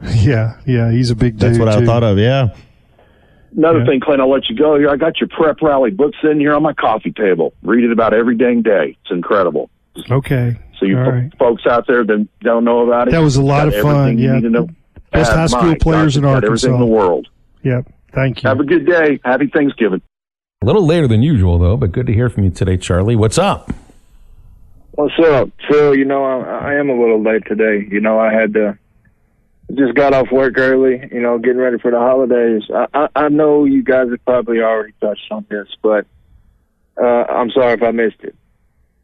Yeah, 0.16 0.58
yeah, 0.66 0.90
he's 0.90 1.10
a 1.10 1.14
big 1.14 1.34
dude. 1.38 1.50
That's 1.50 1.58
what 1.60 1.68
I 1.68 1.78
too. 1.78 1.86
thought 1.86 2.02
of, 2.02 2.18
yeah. 2.18 2.48
Another 3.56 3.80
Yeah. 3.80 3.86
thing, 3.86 4.00
Clint, 4.00 4.20
I'll 4.20 4.28
let 4.30 4.48
you 4.48 4.56
go 4.56 4.76
here. 4.76 4.88
I 4.90 4.96
got 4.96 5.20
your 5.20 5.28
prep 5.28 5.62
rally 5.62 5.90
book 5.92 6.12
sitting 6.20 6.40
here 6.40 6.54
on 6.54 6.62
my 6.64 6.72
coffee 6.72 7.12
table. 7.12 7.52
Read 7.62 7.84
it 7.84 7.92
about 7.92 8.12
every 8.12 8.36
dang 8.36 8.62
day. 8.62 8.96
It's 9.02 9.12
incredible. 9.12 9.70
Okay, 10.10 10.56
So 10.78 10.86
you 10.86 10.98
All 10.98 11.10
right. 11.10 11.38
folks 11.38 11.66
out 11.66 11.86
there 11.86 12.04
that 12.04 12.28
don't 12.40 12.64
know 12.64 12.86
about 12.86 13.08
it, 13.08 13.10
That 13.10 13.20
was 13.20 13.36
a 13.36 13.42
lot 13.42 13.68
of 13.68 13.74
fun, 13.74 14.10
everything 14.12 14.18
you 14.18 14.32
yeah. 14.32 14.48
know. 14.48 14.68
Best 15.10 15.32
high 15.32 15.46
school 15.46 15.62
my 15.64 15.74
players 15.78 16.16
in 16.16 16.24
it's 16.24 16.44
Everything 16.44 16.74
in 16.74 16.80
the 16.80 16.86
world. 16.86 17.28
Yep. 17.62 17.92
Thank 18.12 18.42
you. 18.42 18.48
Have 18.48 18.60
a 18.60 18.64
good 18.64 18.86
day. 18.86 19.20
Happy 19.24 19.48
Thanksgiving. 19.48 20.00
A 20.62 20.64
little 20.64 20.86
later 20.86 21.08
than 21.08 21.22
usual, 21.22 21.58
though, 21.58 21.76
but 21.76 21.92
good 21.92 22.06
to 22.06 22.12
hear 22.12 22.30
from 22.30 22.44
you 22.44 22.50
today, 22.50 22.76
Charlie. 22.76 23.16
What's 23.16 23.36
up? 23.38 23.72
What's 24.92 25.18
up? 25.18 25.50
So, 25.70 25.92
you 25.92 26.04
know, 26.04 26.24
I, 26.24 26.70
I 26.70 26.74
am 26.74 26.88
a 26.88 26.98
little 26.98 27.22
late 27.22 27.42
today. 27.46 27.86
You 27.90 28.00
know, 28.00 28.18
I 28.18 28.32
had 28.32 28.54
to 28.54 28.78
just 29.74 29.94
got 29.94 30.12
off 30.12 30.30
work 30.30 30.58
early, 30.58 31.08
you 31.10 31.20
know, 31.20 31.38
getting 31.38 31.58
ready 31.58 31.78
for 31.78 31.90
the 31.90 31.98
holidays. 31.98 32.62
I, 32.74 32.86
I, 32.94 33.08
I 33.24 33.28
know 33.28 33.64
you 33.64 33.82
guys 33.82 34.10
have 34.10 34.24
probably 34.24 34.60
already 34.60 34.92
touched 35.00 35.30
on 35.30 35.46
this, 35.48 35.68
but 35.82 36.06
uh, 37.02 37.06
I'm 37.06 37.50
sorry 37.50 37.74
if 37.74 37.82
I 37.82 37.90
missed 37.90 38.20
it. 38.20 38.36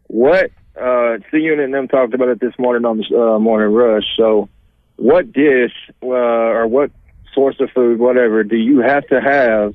What, 0.09 0.51
uh, 0.81 1.19
C 1.31 1.39
Unit 1.39 1.65
and 1.65 1.75
them 1.75 1.89
talked 1.89 2.15
about 2.15 2.29
it 2.29 2.41
this 2.41 2.59
morning 2.59 2.85
on 2.85 2.99
the 2.99 3.19
uh, 3.19 3.39
morning 3.39 3.73
rush. 3.75 4.05
So, 4.17 4.49
what 4.97 5.33
dish 5.33 5.73
uh, 6.03 6.07
or 6.07 6.67
what 6.67 6.91
source 7.35 7.57
of 7.61 7.71
food, 7.71 7.99
whatever, 7.99 8.43
do 8.45 8.57
you 8.57 8.81
have 8.81 9.07
to 9.09 9.21
have 9.21 9.75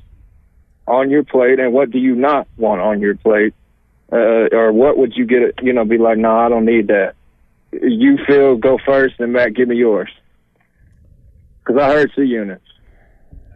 on 0.86 1.10
your 1.10 1.24
plate, 1.24 1.58
and 1.60 1.72
what 1.72 1.90
do 1.90 1.98
you 1.98 2.14
not 2.14 2.46
want 2.56 2.80
on 2.80 3.00
your 3.00 3.14
plate? 3.16 3.54
uh, 4.12 4.48
or 4.52 4.72
what 4.72 4.96
would 4.96 5.16
you 5.16 5.26
get? 5.26 5.62
You 5.62 5.72
know, 5.72 5.84
be 5.84 5.98
like, 5.98 6.18
no, 6.18 6.36
I 6.38 6.48
don't 6.48 6.64
need 6.64 6.88
that. 6.88 7.14
You 7.72 8.18
feel 8.26 8.56
go 8.56 8.78
first, 8.84 9.16
and 9.18 9.32
Matt, 9.32 9.54
give 9.54 9.68
me 9.68 9.76
yours. 9.76 10.10
Because 11.58 11.80
I 11.80 11.92
heard 11.92 12.12
C 12.14 12.22
units. 12.22 12.64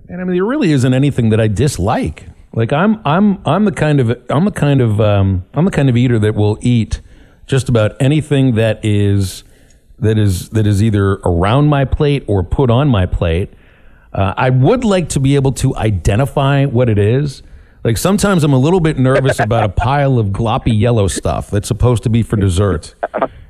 And 0.09 0.21
I 0.21 0.25
mean, 0.25 0.35
there 0.35 0.45
really 0.45 0.73
isn't 0.73 0.95
anything 0.95 1.29
that 1.31 1.41
I 1.41 1.49
dislike. 1.49 2.27
Like 2.55 2.73
I'm, 2.73 3.01
I'm, 3.05 3.47
I'm 3.47 3.67
the 3.67 3.73
kind 3.73 4.01
of, 4.01 4.21
I'm 4.31 4.47
the 4.47 4.51
kind 4.51 4.81
of, 4.81 5.01
um, 5.01 5.45
I'm 5.53 5.67
the 5.67 5.71
kind 5.71 5.89
of 5.89 5.97
eater 5.97 6.19
that 6.19 6.35
will 6.35 6.59
eat 6.63 7.01
just 7.49 7.69
about 7.69 8.01
anything 8.01 8.55
that 8.55 8.85
is, 8.85 9.43
that 9.99 10.19
is, 10.19 10.51
that 10.51 10.67
is 10.67 10.83
either 10.83 11.15
around 11.25 11.67
my 11.67 11.85
plate 11.85 12.25
or 12.29 12.45
put 12.45 12.71
on 12.71 12.89
my 12.89 13.07
plate. 13.07 13.53
Uh, 14.13 14.35
I 14.37 14.51
would 14.51 14.85
like 14.85 15.09
to 15.11 15.21
be 15.21 15.35
able 15.35 15.53
to 15.53 15.75
identify 15.77 16.67
what 16.67 16.89
it 16.89 16.99
is. 16.99 17.43
Like 17.85 17.97
sometimes 17.97 18.45
I'm 18.45 18.53
a 18.53 18.59
little 18.59 18.81
bit 18.81 18.99
nervous 18.99 19.39
about 19.41 19.65
a 19.65 19.69
pile 19.69 20.19
of 20.19 20.29
gloppy 20.29 20.79
yellow 20.79 21.09
stuff 21.09 21.51
that's 21.51 21.69
supposed 21.69 22.03
to 22.03 22.11
be 22.11 22.23
for 22.23 22.37
dessert. 22.37 22.95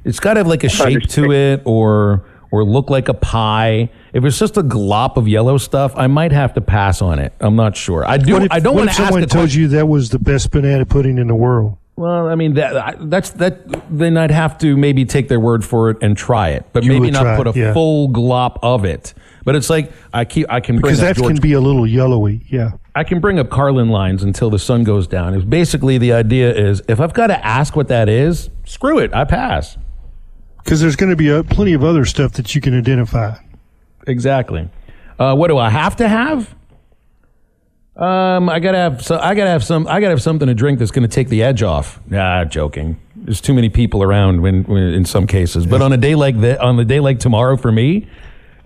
It's 0.04 0.20
got 0.20 0.34
to 0.34 0.40
have 0.40 0.46
like 0.46 0.64
a 0.64 0.68
shape 0.68 1.02
to 1.08 1.32
it 1.32 1.62
or 1.64 2.24
or 2.50 2.64
look 2.64 2.90
like 2.90 3.08
a 3.08 3.14
pie. 3.14 3.90
If 4.12 4.24
it's 4.24 4.38
just 4.38 4.56
a 4.56 4.62
glop 4.62 5.16
of 5.16 5.28
yellow 5.28 5.58
stuff, 5.58 5.92
I 5.96 6.06
might 6.06 6.32
have 6.32 6.54
to 6.54 6.60
pass 6.60 7.02
on 7.02 7.18
it. 7.18 7.32
I'm 7.40 7.56
not 7.56 7.76
sure. 7.76 8.06
I 8.06 8.16
do. 8.16 8.34
What 8.34 8.42
if, 8.44 8.52
I 8.52 8.60
don't 8.60 8.74
what 8.74 8.80
want 8.80 8.90
if 8.90 8.96
to 8.96 9.02
ask 9.02 9.08
someone 9.12 9.28
told 9.28 9.42
question. 9.44 9.62
you 9.62 9.68
that 9.68 9.86
was 9.86 10.10
the 10.10 10.18
best 10.18 10.50
banana 10.50 10.86
pudding 10.86 11.18
in 11.18 11.26
the 11.26 11.34
world? 11.34 11.77
Well, 11.98 12.28
I 12.28 12.36
mean 12.36 12.54
that 12.54 12.76
I- 12.76 12.94
that's 12.96 13.30
that. 13.30 13.58
Then 13.90 14.16
I'd 14.16 14.30
have 14.30 14.56
to 14.58 14.76
maybe 14.76 15.04
take 15.04 15.26
their 15.28 15.40
word 15.40 15.64
for 15.64 15.90
it 15.90 15.96
and 16.00 16.16
try 16.16 16.50
it, 16.50 16.64
but 16.72 16.84
You 16.84 16.90
maybe 16.90 17.06
would 17.06 17.12
not 17.14 17.22
try 17.22 17.36
put 17.36 17.46
it, 17.48 17.56
a 17.56 17.58
yeah. 17.58 17.72
full 17.72 18.08
glop 18.08 18.58
of 18.62 18.84
it. 18.84 19.14
But 19.44 19.56
it's 19.56 19.68
like 19.68 19.90
I 20.14 20.24
keep. 20.24 20.46
I 20.48 20.60
can 20.60 20.76
bring 20.78 20.92
Because 20.94 21.00
up 21.02 21.16
that 21.16 21.16
George 21.20 21.34
can 21.34 21.42
be 21.42 21.54
a 21.54 21.60
little 21.60 21.86
yellowy. 21.88 22.42
Yeah. 22.48 22.70
I 22.94 23.02
can 23.02 23.18
bring 23.18 23.40
up 23.40 23.50
Carlin 23.50 23.88
lines 23.88 24.22
until 24.22 24.48
the 24.48 24.58
sun 24.60 24.84
goes 24.84 25.08
down. 25.08 25.34
It's 25.34 25.44
basically 25.44 25.98
the 25.98 26.12
idea 26.12 26.54
is 26.54 26.82
if 26.88 27.00
I've 27.00 27.14
got 27.14 27.28
to 27.28 27.46
ask 27.46 27.74
what 27.74 27.88
that 27.88 28.08
is, 28.08 28.48
screw 28.64 28.98
it, 29.00 29.12
I 29.12 29.24
pass. 29.24 29.76
Because 30.62 30.80
there's 30.80 30.96
going 30.96 31.10
to 31.10 31.16
be 31.16 31.32
uh 31.32 31.42
plenty 31.44 31.72
of 31.72 31.82
other 31.82 32.04
stuff 32.04 32.32
that 32.34 32.54
you 32.54 32.60
can 32.60 32.78
identify. 32.78 33.34
Exactly. 34.06 34.68
Uh, 35.18 35.34
what 35.34 35.48
do 35.48 35.58
I 35.58 35.70
have 35.70 35.96
to 35.96 36.08
have? 36.08 36.54
Um, 37.98 38.48
I 38.48 38.60
gotta 38.60 38.78
have 38.78 39.04
so 39.04 39.18
I 39.18 39.34
gotta 39.34 39.50
have 39.50 39.64
some 39.64 39.86
I 39.88 40.00
gotta 40.00 40.10
have 40.10 40.22
something 40.22 40.46
to 40.46 40.54
drink 40.54 40.78
that's 40.78 40.92
gonna 40.92 41.08
take 41.08 41.28
the 41.28 41.42
edge 41.42 41.62
off. 41.64 42.00
Nah, 42.08 42.44
joking. 42.44 43.00
There's 43.16 43.40
too 43.40 43.52
many 43.52 43.68
people 43.68 44.02
around 44.02 44.40
when, 44.40 44.62
when 44.64 44.82
in 44.94 45.04
some 45.04 45.26
cases. 45.26 45.66
But 45.66 45.82
on 45.82 45.92
a 45.92 45.96
day 45.96 46.14
like 46.14 46.40
that, 46.40 46.60
on 46.60 46.78
a 46.78 46.84
day 46.84 47.00
like 47.00 47.18
tomorrow 47.18 47.56
for 47.56 47.72
me, 47.72 48.06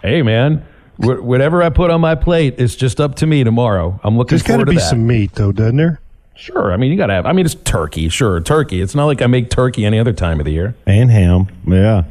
hey 0.02 0.20
man, 0.22 0.64
wh- 0.98 1.24
whatever 1.24 1.62
I 1.62 1.70
put 1.70 1.90
on 1.90 2.00
my 2.02 2.14
plate, 2.14 2.56
it's 2.58 2.76
just 2.76 3.00
up 3.00 3.14
to 3.16 3.26
me 3.26 3.42
tomorrow. 3.42 3.98
I'm 4.04 4.16
looking 4.18 4.36
There's 4.36 4.42
got 4.42 4.48
to 4.48 4.52
forward 4.58 4.64
to 4.66 4.70
be 4.72 4.76
that. 4.76 4.88
some 4.90 5.06
meat, 5.06 5.32
though, 5.32 5.50
doesn't 5.50 5.76
there? 5.78 6.00
Sure. 6.36 6.72
I 6.72 6.76
mean, 6.76 6.90
you 6.92 6.96
got 6.96 7.06
to 7.06 7.14
have. 7.14 7.26
I 7.26 7.32
mean, 7.32 7.44
it's 7.46 7.54
turkey. 7.54 8.08
Sure, 8.08 8.38
turkey. 8.40 8.80
It's 8.80 8.94
not 8.94 9.06
like 9.06 9.22
I 9.22 9.26
make 9.26 9.48
turkey 9.50 9.84
any 9.84 9.98
other 9.98 10.12
time 10.12 10.38
of 10.38 10.44
the 10.44 10.52
year. 10.52 10.74
And 10.86 11.10
ham, 11.10 11.48
yeah. 11.66 12.04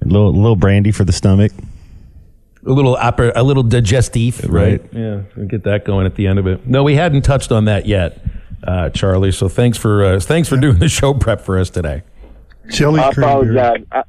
A 0.00 0.04
little, 0.04 0.32
little 0.32 0.56
brandy 0.56 0.90
for 0.90 1.04
the 1.04 1.12
stomach. 1.12 1.52
A 2.64 2.70
little 2.70 2.96
upper, 2.96 3.32
a 3.34 3.42
little 3.42 3.64
digestif, 3.64 4.48
Right. 4.48 4.80
Yeah, 4.92 5.22
we'll 5.36 5.46
get 5.48 5.64
that 5.64 5.84
going 5.84 6.06
at 6.06 6.14
the 6.14 6.26
end 6.28 6.38
of 6.38 6.46
it. 6.46 6.66
No, 6.66 6.84
we 6.84 6.94
hadn't 6.94 7.22
touched 7.22 7.50
on 7.50 7.64
that 7.64 7.86
yet, 7.86 8.18
uh, 8.64 8.90
Charlie. 8.90 9.32
So 9.32 9.48
thanks 9.48 9.76
for 9.78 10.04
uh, 10.04 10.20
thanks 10.20 10.48
for 10.48 10.56
doing 10.56 10.78
the 10.78 10.88
show 10.88 11.12
prep 11.14 11.40
for 11.40 11.58
us 11.58 11.70
today. 11.70 12.02
Jelly 12.70 13.00
I 13.00 13.12
cranberry. 13.12 13.56
apologize. 13.58 13.86
I, 13.90 14.02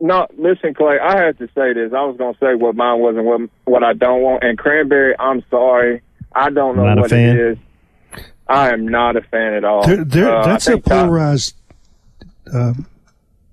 no, 0.00 0.26
listen, 0.38 0.72
Clay. 0.74 0.98
I 0.98 1.16
had 1.26 1.38
to 1.38 1.46
say 1.54 1.72
this. 1.74 1.92
I 1.92 2.04
was 2.04 2.16
gonna 2.18 2.36
say 2.40 2.54
what 2.54 2.74
mine 2.74 3.00
was 3.00 3.16
and 3.16 3.26
what 3.26 3.40
what 3.64 3.84
I 3.84 3.92
don't 3.92 4.22
want. 4.22 4.42
And 4.42 4.56
cranberry, 4.58 5.14
I'm 5.18 5.42
sorry, 5.50 6.00
I 6.34 6.48
don't 6.50 6.76
know 6.76 6.84
Not 6.84 6.98
a 6.98 7.00
what 7.02 7.10
fan? 7.10 7.36
it 7.36 7.40
is. 7.52 7.58
I 8.48 8.70
am 8.72 8.86
not 8.88 9.16
a 9.16 9.22
fan 9.22 9.54
at 9.54 9.64
all. 9.64 9.86
There, 9.86 10.04
there, 10.04 10.36
Uh, 10.36 10.46
that's 10.46 10.66
a 10.68 10.78
polarized 10.78 11.54
uh, 12.52 12.74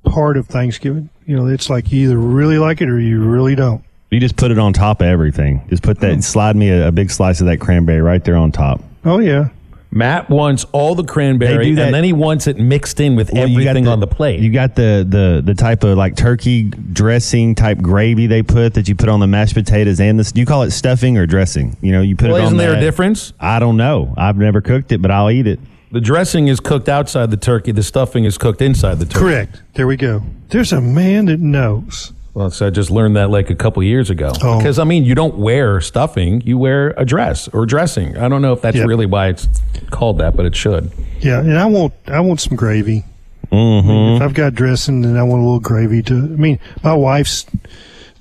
part 0.05 0.35
of 0.37 0.47
Thanksgiving. 0.47 1.09
You 1.25 1.36
know, 1.38 1.47
it's 1.47 1.69
like 1.69 1.91
you 1.91 2.05
either 2.05 2.17
really 2.17 2.57
like 2.57 2.81
it 2.81 2.89
or 2.89 2.99
you 2.99 3.23
really 3.23 3.55
don't. 3.55 3.84
You 4.10 4.19
just 4.19 4.36
put 4.36 4.51
it 4.51 4.60
on 4.60 4.73
top 4.73 5.01
of 5.01 5.07
everything. 5.07 5.65
Just 5.69 5.84
put 5.84 5.99
that, 6.01 6.17
oh. 6.17 6.21
slide 6.21 6.55
me 6.55 6.69
a, 6.69 6.89
a 6.89 6.91
big 6.91 7.10
slice 7.12 7.39
of 7.39 7.47
that 7.47 7.60
cranberry 7.60 8.01
right 8.01 8.23
there 8.23 8.36
on 8.36 8.51
top. 8.51 8.81
Oh 9.05 9.19
yeah, 9.19 9.49
Matt 9.93 10.29
wants 10.29 10.63
all 10.71 10.95
the 10.95 11.03
They 11.03 11.07
cranberry, 11.07 11.65
do 11.65 11.75
that- 11.75 11.88
and 11.88 11.93
then 11.93 12.05
he 12.05 12.13
wants 12.13 12.47
it 12.47 12.57
mixed 12.57 12.99
in 13.01 13.15
with 13.15 13.31
Well, 13.34 13.47
you 13.47 13.63
got 13.63 13.71
everything 13.71 13.88
on 13.89 13.99
the 13.99 14.07
plate. 14.07 14.39
You 14.39 14.49
got 14.49 14.75
the, 14.75 15.05
the, 15.07 15.41
the 15.43 15.53
type 15.53 15.84
of 15.84 15.97
like 15.97 16.15
turkey 16.15 16.63
dressing 16.63 17.55
type 17.55 17.79
gravy 17.79 18.25
they 18.25 18.41
put 18.41 18.73
that 18.75 18.88
you 18.88 18.95
put 18.95 19.10
on 19.10 19.19
the 19.19 19.27
mashed 19.27 19.53
potatoes 19.53 19.99
and 19.99 20.17
this. 20.17 20.31
Do 20.31 20.39
you 20.39 20.45
call 20.45 20.63
it 20.63 20.71
stuffing 20.71 21.17
or 21.17 21.25
dressing? 21.25 21.75
You 21.81 21.91
know, 21.91 22.01
you 22.01 22.15
put 22.15 22.29
well, 22.29 22.38
it 22.38 22.39
on 22.39 22.45
isn't 22.47 22.57
there 22.57 22.71
that. 22.71 22.77
a 22.77 22.81
difference? 22.81 23.34
I 23.39 23.60
don't 23.60 23.75
know. 23.75 24.13
I've 24.17 24.38
never 24.38 24.62
cooked 24.62 24.93
it, 24.93 25.01
but 25.01 25.12
I'll 25.12 25.29
eat 25.29 25.47
it. 25.47 25.60
The 25.91 26.01
dressing 26.01 26.47
is 26.47 26.60
cooked 26.60 26.88
outside 26.89 27.32
the 27.32 27.38
turkey. 27.38 27.71
The 27.71 27.84
stuffing 27.84 28.23
is 28.23 28.38
cooked 28.38 28.62
inside 28.62 28.99
the 28.99 29.06
turkey. 29.06 29.19
correct. 29.19 29.62
There 29.73 29.88
we 29.88 29.97
go. 29.97 30.23
There's 30.49 30.71
a 30.71 30.80
man 30.82 31.25
that 31.25 31.39
knows. 31.39 32.13
Well, 32.34 32.49
so 32.49 32.67
I 32.67 32.69
just 32.69 32.89
learned 32.89 33.17
that 33.17 33.30
like 33.30 33.49
a 33.49 33.56
couple 33.56 33.84
years 33.84 34.10
ago. 34.10 34.32
Oh. 34.41 34.58
Because 34.58 34.80
I 34.80 34.86
mean, 34.86 35.04
you 35.04 35.15
don't 35.15 35.38
wear 35.38 35.82
stuffing; 35.82 36.39
you 36.41 36.58
wear 36.58 36.93
a 36.95 37.04
dress 37.04 37.49
or 37.49 37.65
dressing. 37.65 38.17
I 38.17 38.30
don't 38.30 38.41
know 38.41 38.54
if 38.54 38.62
that's 38.62 38.77
Yep. 38.77 38.88
really 38.88 39.06
why 39.06 39.27
it's 39.27 39.49
called 39.89 40.19
that, 40.19 40.38
but 40.38 40.45
it 40.45 40.56
should. 40.56 40.91
Yeah, 41.19 41.39
and 41.39 41.58
I 41.58 41.65
want 41.65 41.93
I 42.08 42.21
want 42.21 42.39
some 42.39 42.56
gravy. 42.56 43.04
Mm-hmm. 43.51 44.15
If 44.15 44.21
I've 44.21 44.34
got 44.34 44.54
dressing, 44.56 45.01
then 45.01 45.17
I 45.17 45.23
want 45.23 45.41
a 45.41 45.43
little 45.45 45.60
gravy 45.60 46.01
to. 46.04 46.13
I 46.15 46.19
mean, 46.19 46.58
my 46.84 46.93
wife's 46.93 47.45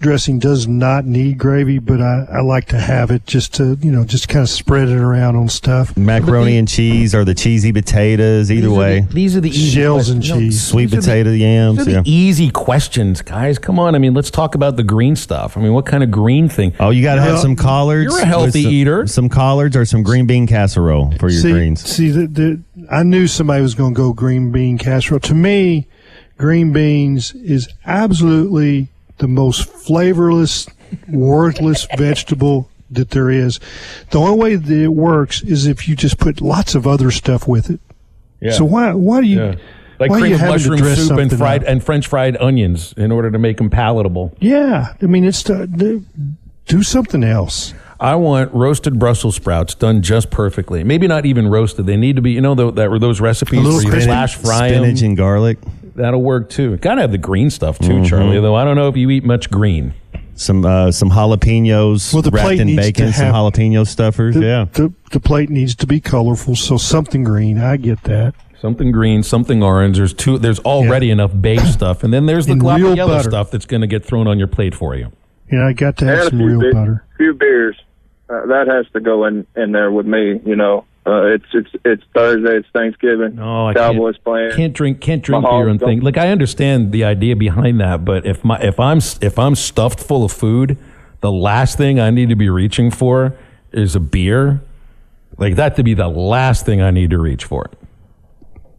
dressing 0.00 0.38
does 0.38 0.66
not 0.66 1.04
need 1.04 1.38
gravy, 1.38 1.78
but 1.78 2.00
I, 2.00 2.26
I 2.32 2.40
like 2.40 2.66
to 2.68 2.78
have 2.80 3.10
it 3.10 3.26
just 3.26 3.54
to 3.54 3.76
you 3.80 3.92
know 3.92 4.04
just 4.04 4.28
kind 4.28 4.42
of 4.42 4.48
spread 4.48 4.88
it 4.88 4.96
around 4.98 5.36
on 5.36 5.48
stuff. 5.48 5.96
Macaroni 5.96 6.56
and 6.58 6.66
cheese 6.66 7.14
or 7.14 7.24
the 7.24 7.34
cheesy 7.34 7.72
potatoes. 7.72 8.50
Either 8.50 8.62
These 8.68 8.76
are 8.76 8.78
way, 8.78 9.00
the- 9.00 9.14
these 9.14 9.36
are 9.36 9.40
the 9.40 9.50
easy 9.50 9.80
Shells 9.80 10.08
and 10.08 10.20
questions. 10.20 10.30
No, 10.40 10.40
cheese. 10.46 10.62
sweet 10.62 10.84
these 10.86 10.92
are 10.94 10.96
the- 10.96 11.02
potato 11.02 11.30
yams. 11.30 11.78
These 11.78 11.86
are 11.88 11.90
Yeah. 11.90 12.02
the 12.02 12.10
easy 12.10 12.50
questions, 12.50 13.22
guys. 13.22 13.58
Come 13.58 13.78
on. 13.78 13.94
I 13.94 13.98
mean, 13.98 14.14
let's 14.14 14.30
talk 14.30 14.54
about 14.54 14.76
the 14.76 14.82
green 14.82 15.16
stuff. 15.16 15.56
I 15.56 15.60
mean, 15.60 15.72
what 15.72 15.86
kind 15.86 16.02
of 16.02 16.10
green 16.10 16.48
thing? 16.48 16.72
Oh, 16.80 16.90
you 16.90 17.02
got 17.02 17.16
to 17.16 17.20
have 17.22 17.38
some 17.38 17.54
collards. 17.56 18.12
You're 18.12 18.22
a 18.22 18.26
healthy 18.26 18.62
some, 18.64 18.72
eater. 18.72 19.06
Some 19.06 19.28
collards 19.28 19.76
or 19.76 19.84
some 19.84 20.02
green 20.02 20.26
bean 20.26 20.46
casserole 20.46 21.12
for 21.18 21.28
your 21.28 21.42
see, 21.42 21.52
greens. 21.52 21.84
See, 21.84 22.10
the, 22.10 22.26
the, 22.26 22.60
I 22.90 23.02
knew 23.02 23.26
somebody 23.26 23.62
was 23.62 23.74
going 23.74 23.94
to 23.94 23.96
go 23.98 24.12
green 24.12 24.50
bean 24.50 24.78
casserole. 24.78 25.20
To 25.20 25.34
me, 25.34 25.86
green 26.38 26.72
beans 26.72 27.34
is 27.34 27.68
absolutely 27.84 28.88
the 29.20 29.28
most 29.28 29.66
flavorless, 29.68 30.66
worthless 31.09 31.87
vegetable 31.96 32.68
that 32.90 33.11
there 33.11 33.30
is. 33.30 33.61
The 34.11 34.18
only 34.18 34.37
way 34.38 34.56
that 34.56 34.76
it 34.85 34.88
works 34.88 35.42
is 35.42 35.66
if 35.66 35.87
you 35.88 35.94
just 35.94 36.18
put 36.18 36.40
lots 36.40 36.74
of 36.74 36.87
other 36.87 37.11
stuff 37.12 37.46
with 37.46 37.70
it. 37.70 37.80
Yeah. 38.40 38.52
So 38.52 38.64
why 38.64 38.92
why 38.94 39.20
do 39.20 39.26
you 39.28 39.38
Yeah. 39.38 39.54
Like 40.00 40.11
why 40.11 40.16
are 40.16 40.20
cream 40.20 40.30
you 40.30 40.35
of 40.37 40.40
having 40.40 40.59
to 40.62 40.70
mushroom 40.70 40.96
soup 40.96 41.18
and 41.18 41.38
fried 41.38 41.62
up? 41.62 41.68
and 41.68 41.85
French 41.85 42.06
fried 42.09 42.37
onions 42.38 42.94
in 42.96 43.12
order 43.12 43.30
to 43.30 43.38
make 43.38 43.59
them 43.59 43.68
palatable. 43.70 44.35
Yeah, 44.40 44.94
I 45.00 45.06
mean 45.06 45.24
it's 45.24 45.42
to, 45.44 45.66
do- 45.66 46.04
do 46.66 46.83
something 46.83 47.22
else. 47.22 47.74
I 48.00 48.14
want 48.14 48.50
roasted 48.54 48.98
Brussels 48.98 49.37
sprouts 49.37 49.74
done 49.74 50.00
just 50.00 50.30
perfectly. 50.30 50.83
Maybe 50.85 51.06
not 51.06 51.26
even 51.26 51.48
roasted. 51.48 51.85
They 51.85 51.98
need 51.98 52.16
to 52.16 52.22
be, 52.22 52.30
you 52.33 52.40
know, 52.40 52.54
tho- 52.54 52.70
that 52.70 52.98
those 52.98 53.20
recipes 53.20 53.59
little 53.59 53.74
where 53.74 53.83
you 53.85 53.90
crispy. 53.90 54.09
flash 54.09 54.37
fry 54.37 54.70
Spinach 54.70 55.00
them. 55.00 55.09
and 55.11 55.16
garlic. 55.18 55.59
That'll 56.00 56.22
work 56.22 56.48
too. 56.50 56.76
Got 56.78 56.96
to 56.96 57.00
have 57.02 57.12
the 57.12 57.18
green 57.18 57.50
stuff 57.50 57.78
too, 57.78 57.88
Mm-hmm. 57.94 58.04
Charlie. 58.04 58.40
Though 58.40 58.54
I 58.54 58.64
don't 58.64 58.76
know 58.76 58.88
if 58.88 58.96
you 58.96 59.10
eat 59.10 59.24
much 59.24 59.50
green. 59.50 59.94
Some 60.34 60.64
uh, 60.64 60.90
some 60.90 61.10
jalapenos 61.10 62.12
Well, 62.14 62.22
the 62.22 62.30
wrapped 62.30 62.46
plate 62.46 62.60
in 62.60 62.68
needs 62.68 62.86
to 62.86 62.92
bacon. 62.92 63.12
Some 63.12 63.26
jalapeno 63.34 63.86
stuffers. 63.86 64.34
The, 64.34 64.40
yeah. 64.40 64.64
the, 64.72 64.92
the 65.12 65.20
plate 65.20 65.50
needs 65.50 65.74
to 65.76 65.86
be 65.86 66.00
colorful, 66.00 66.56
so 66.56 66.76
something 66.78 67.24
green. 67.24 67.58
I 67.58 67.76
get 67.76 68.02
that. 68.04 68.34
Something 68.58 68.90
green, 68.92 69.22
something 69.22 69.62
orange. 69.62 69.96
There's 69.98 70.12
two. 70.14 70.38
There's 70.38 70.58
already 70.60 71.10
enough 71.10 71.32
beige 71.38 71.62
stuff, 71.72 72.02
and 72.04 72.12
then 72.12 72.26
there's 72.26 72.46
the 72.46 72.52
And 72.52 72.62
gloppy 72.62 72.76
real 72.82 72.96
yellow 72.96 73.16
butter. 73.16 73.30
stuff 73.30 73.50
that's 73.50 73.66
going 73.66 73.80
to 73.82 73.86
get 73.86 74.04
thrown 74.04 74.26
on 74.26 74.38
your 74.38 74.48
plate 74.48 74.74
for 74.74 74.94
you. 74.96 75.12
Yeah, 75.52 75.66
I 75.66 75.72
got 75.74 75.96
to 75.98 76.04
have 76.06 76.14
and 76.18 76.26
a 76.26 76.30
some 76.30 76.38
few, 76.38 76.46
real 76.46 76.60
be- 76.60 76.72
butter. 76.72 77.04
few 77.16 77.34
beers. 77.34 77.76
Uh, 78.28 78.46
that 78.46 78.66
has 78.68 78.86
to 78.92 79.00
go 79.00 79.24
in 79.26 79.46
in 79.56 79.72
there 79.72 79.90
with 79.90 80.06
me. 80.06 80.40
You 80.46 80.56
know, 80.56 80.84
uh, 81.06 81.22
it's 81.26 81.44
it's 81.54 81.70
it's 81.84 82.02
Thursday. 82.14 82.56
It's 82.58 82.68
Thanksgiving. 82.72 83.36
No, 83.36 83.68
I 83.68 83.74
Cowboys 83.74 84.14
can't, 84.16 84.24
playing. 84.24 84.52
Can't 84.56 84.72
drink, 84.74 85.00
can't 85.00 85.22
drink 85.22 85.44
Mahomes 85.44 85.50
beer 85.62 85.68
and 85.68 85.80
don't- 85.80 85.88
things. 85.88 86.02
Like 86.02 86.16
I 86.18 86.28
understand 86.28 86.92
the 86.92 87.04
idea 87.04 87.36
behind 87.36 87.80
that, 87.80 88.04
but 88.04 88.26
if 88.26 88.44
my 88.44 88.58
if 88.60 88.78
I'm 88.78 88.98
if 89.20 89.38
I'm 89.38 89.54
stuffed 89.54 90.00
full 90.00 90.24
of 90.24 90.32
food, 90.32 90.76
the 91.20 91.32
last 91.32 91.76
thing 91.78 91.98
I 92.00 92.10
need 92.10 92.28
to 92.28 92.36
be 92.36 92.48
reaching 92.50 92.90
for 92.90 93.36
is 93.72 93.94
a 93.96 94.00
beer. 94.00 94.60
Like 95.38 95.56
that 95.56 95.76
to 95.76 95.82
be 95.82 95.94
the 95.94 96.08
last 96.08 96.66
thing 96.66 96.82
I 96.82 96.90
need 96.90 97.10
to 97.10 97.18
reach 97.18 97.44
for. 97.44 97.70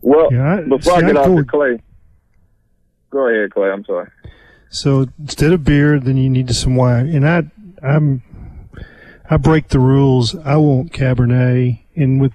Well, 0.01 0.29
Yeah, 0.31 0.55
I- 0.57 0.62
before 0.62 0.99
see, 0.99 1.05
I 1.05 1.07
get 1.07 1.17
I 1.17 1.21
off 1.21 1.25
go 1.25 1.31
to 1.31 1.36
with- 1.38 1.47
Clay, 1.47 1.79
go 3.10 3.27
ahead, 3.29 3.51
Clay. 3.53 3.69
I'm 3.71 3.84
sorry. 3.86 4.10
So 4.69 5.07
instead 5.19 5.51
of 5.51 5.63
beer, 5.65 5.99
then 5.99 6.17
you 6.17 6.29
need 6.29 6.49
some 6.55 6.75
wine. 6.77 7.10
And 7.10 7.27
I, 7.27 7.43
I'm, 7.84 8.21
I 9.29 9.36
break 9.38 9.67
the 9.67 9.79
rules. 9.79 10.34
I 10.36 10.55
want 10.57 10.93
Cabernet, 10.93 11.81
and 11.95 12.21
with 12.21 12.34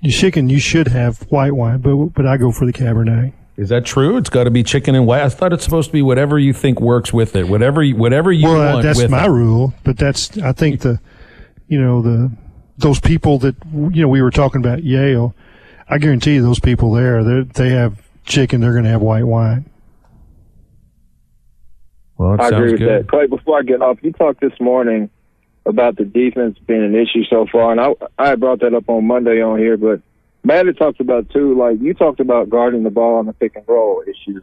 your 0.00 0.12
chicken, 0.12 0.48
you 0.48 0.58
should 0.58 0.88
have 0.88 1.20
white 1.30 1.52
wine, 1.52 1.80
but 1.80 1.94
but 2.08 2.26
I 2.26 2.36
go 2.36 2.52
for 2.52 2.66
the 2.66 2.72
Cabernet. 2.72 3.32
Is 3.56 3.70
that 3.70 3.86
true? 3.86 4.18
It's 4.18 4.28
got 4.28 4.44
to 4.44 4.50
be 4.50 4.62
chicken 4.62 4.94
and 4.94 5.06
white. 5.06 5.22
I 5.22 5.28
thought 5.30 5.52
it's 5.52 5.64
supposed 5.64 5.88
to 5.88 5.92
be 5.92 6.02
whatever 6.02 6.38
you 6.38 6.52
think 6.52 6.78
works 6.78 7.12
with 7.12 7.34
it. 7.36 7.48
Whatever 7.48 7.82
you, 7.82 7.96
whatever 7.96 8.30
you 8.30 8.46
well, 8.46 8.60
uh, 8.60 8.72
want 8.74 8.82
that's 8.82 8.98
with 8.98 9.10
my 9.10 9.24
it. 9.24 9.30
rule. 9.30 9.72
But 9.82 9.96
that's 9.96 10.36
I 10.38 10.52
think 10.52 10.80
the, 10.80 11.00
you 11.66 11.80
know 11.80 12.02
the, 12.02 12.30
those 12.76 13.00
people 13.00 13.38
that 13.38 13.56
you 13.72 14.02
know 14.02 14.08
we 14.08 14.20
were 14.20 14.30
talking 14.30 14.60
about 14.60 14.82
Yale. 14.82 15.34
I 15.88 15.98
guarantee 15.98 16.34
you 16.34 16.42
those 16.42 16.60
people 16.60 16.92
there, 16.92 17.24
they 17.24 17.42
they 17.42 17.70
have 17.70 18.02
chicken. 18.24 18.60
They're 18.60 18.72
going 18.72 18.84
to 18.84 18.90
have 18.90 19.00
white 19.00 19.24
wine. 19.24 19.70
Well, 22.18 22.34
it 22.34 22.40
I 22.40 22.50
sounds 22.50 22.54
agree 22.54 22.72
with 22.72 22.80
good. 22.80 23.04
that. 23.04 23.08
Clay, 23.08 23.26
before 23.26 23.58
I 23.58 23.62
get 23.62 23.80
off, 23.80 23.98
you 24.02 24.12
talked 24.12 24.40
this 24.40 24.58
morning 24.60 25.10
about 25.66 25.96
the 25.96 26.04
defense 26.04 26.58
being 26.66 26.84
an 26.84 26.94
issue 26.94 27.24
so 27.28 27.46
far, 27.50 27.72
and 27.72 27.80
I 27.80 27.92
I 28.18 28.34
brought 28.36 28.60
that 28.60 28.74
up 28.74 28.88
on 28.88 29.06
Monday 29.06 29.42
on 29.42 29.58
here, 29.58 29.76
but 29.76 30.00
had 30.48 30.78
talked 30.78 31.00
about 31.00 31.28
too, 31.30 31.56
like 31.58 31.80
you 31.80 31.94
talked 31.94 32.20
about 32.20 32.48
guarding 32.48 32.84
the 32.84 32.90
ball 32.90 33.16
on 33.16 33.26
the 33.26 33.32
pick 33.32 33.56
and 33.56 33.64
roll 33.68 34.02
issue. 34.06 34.40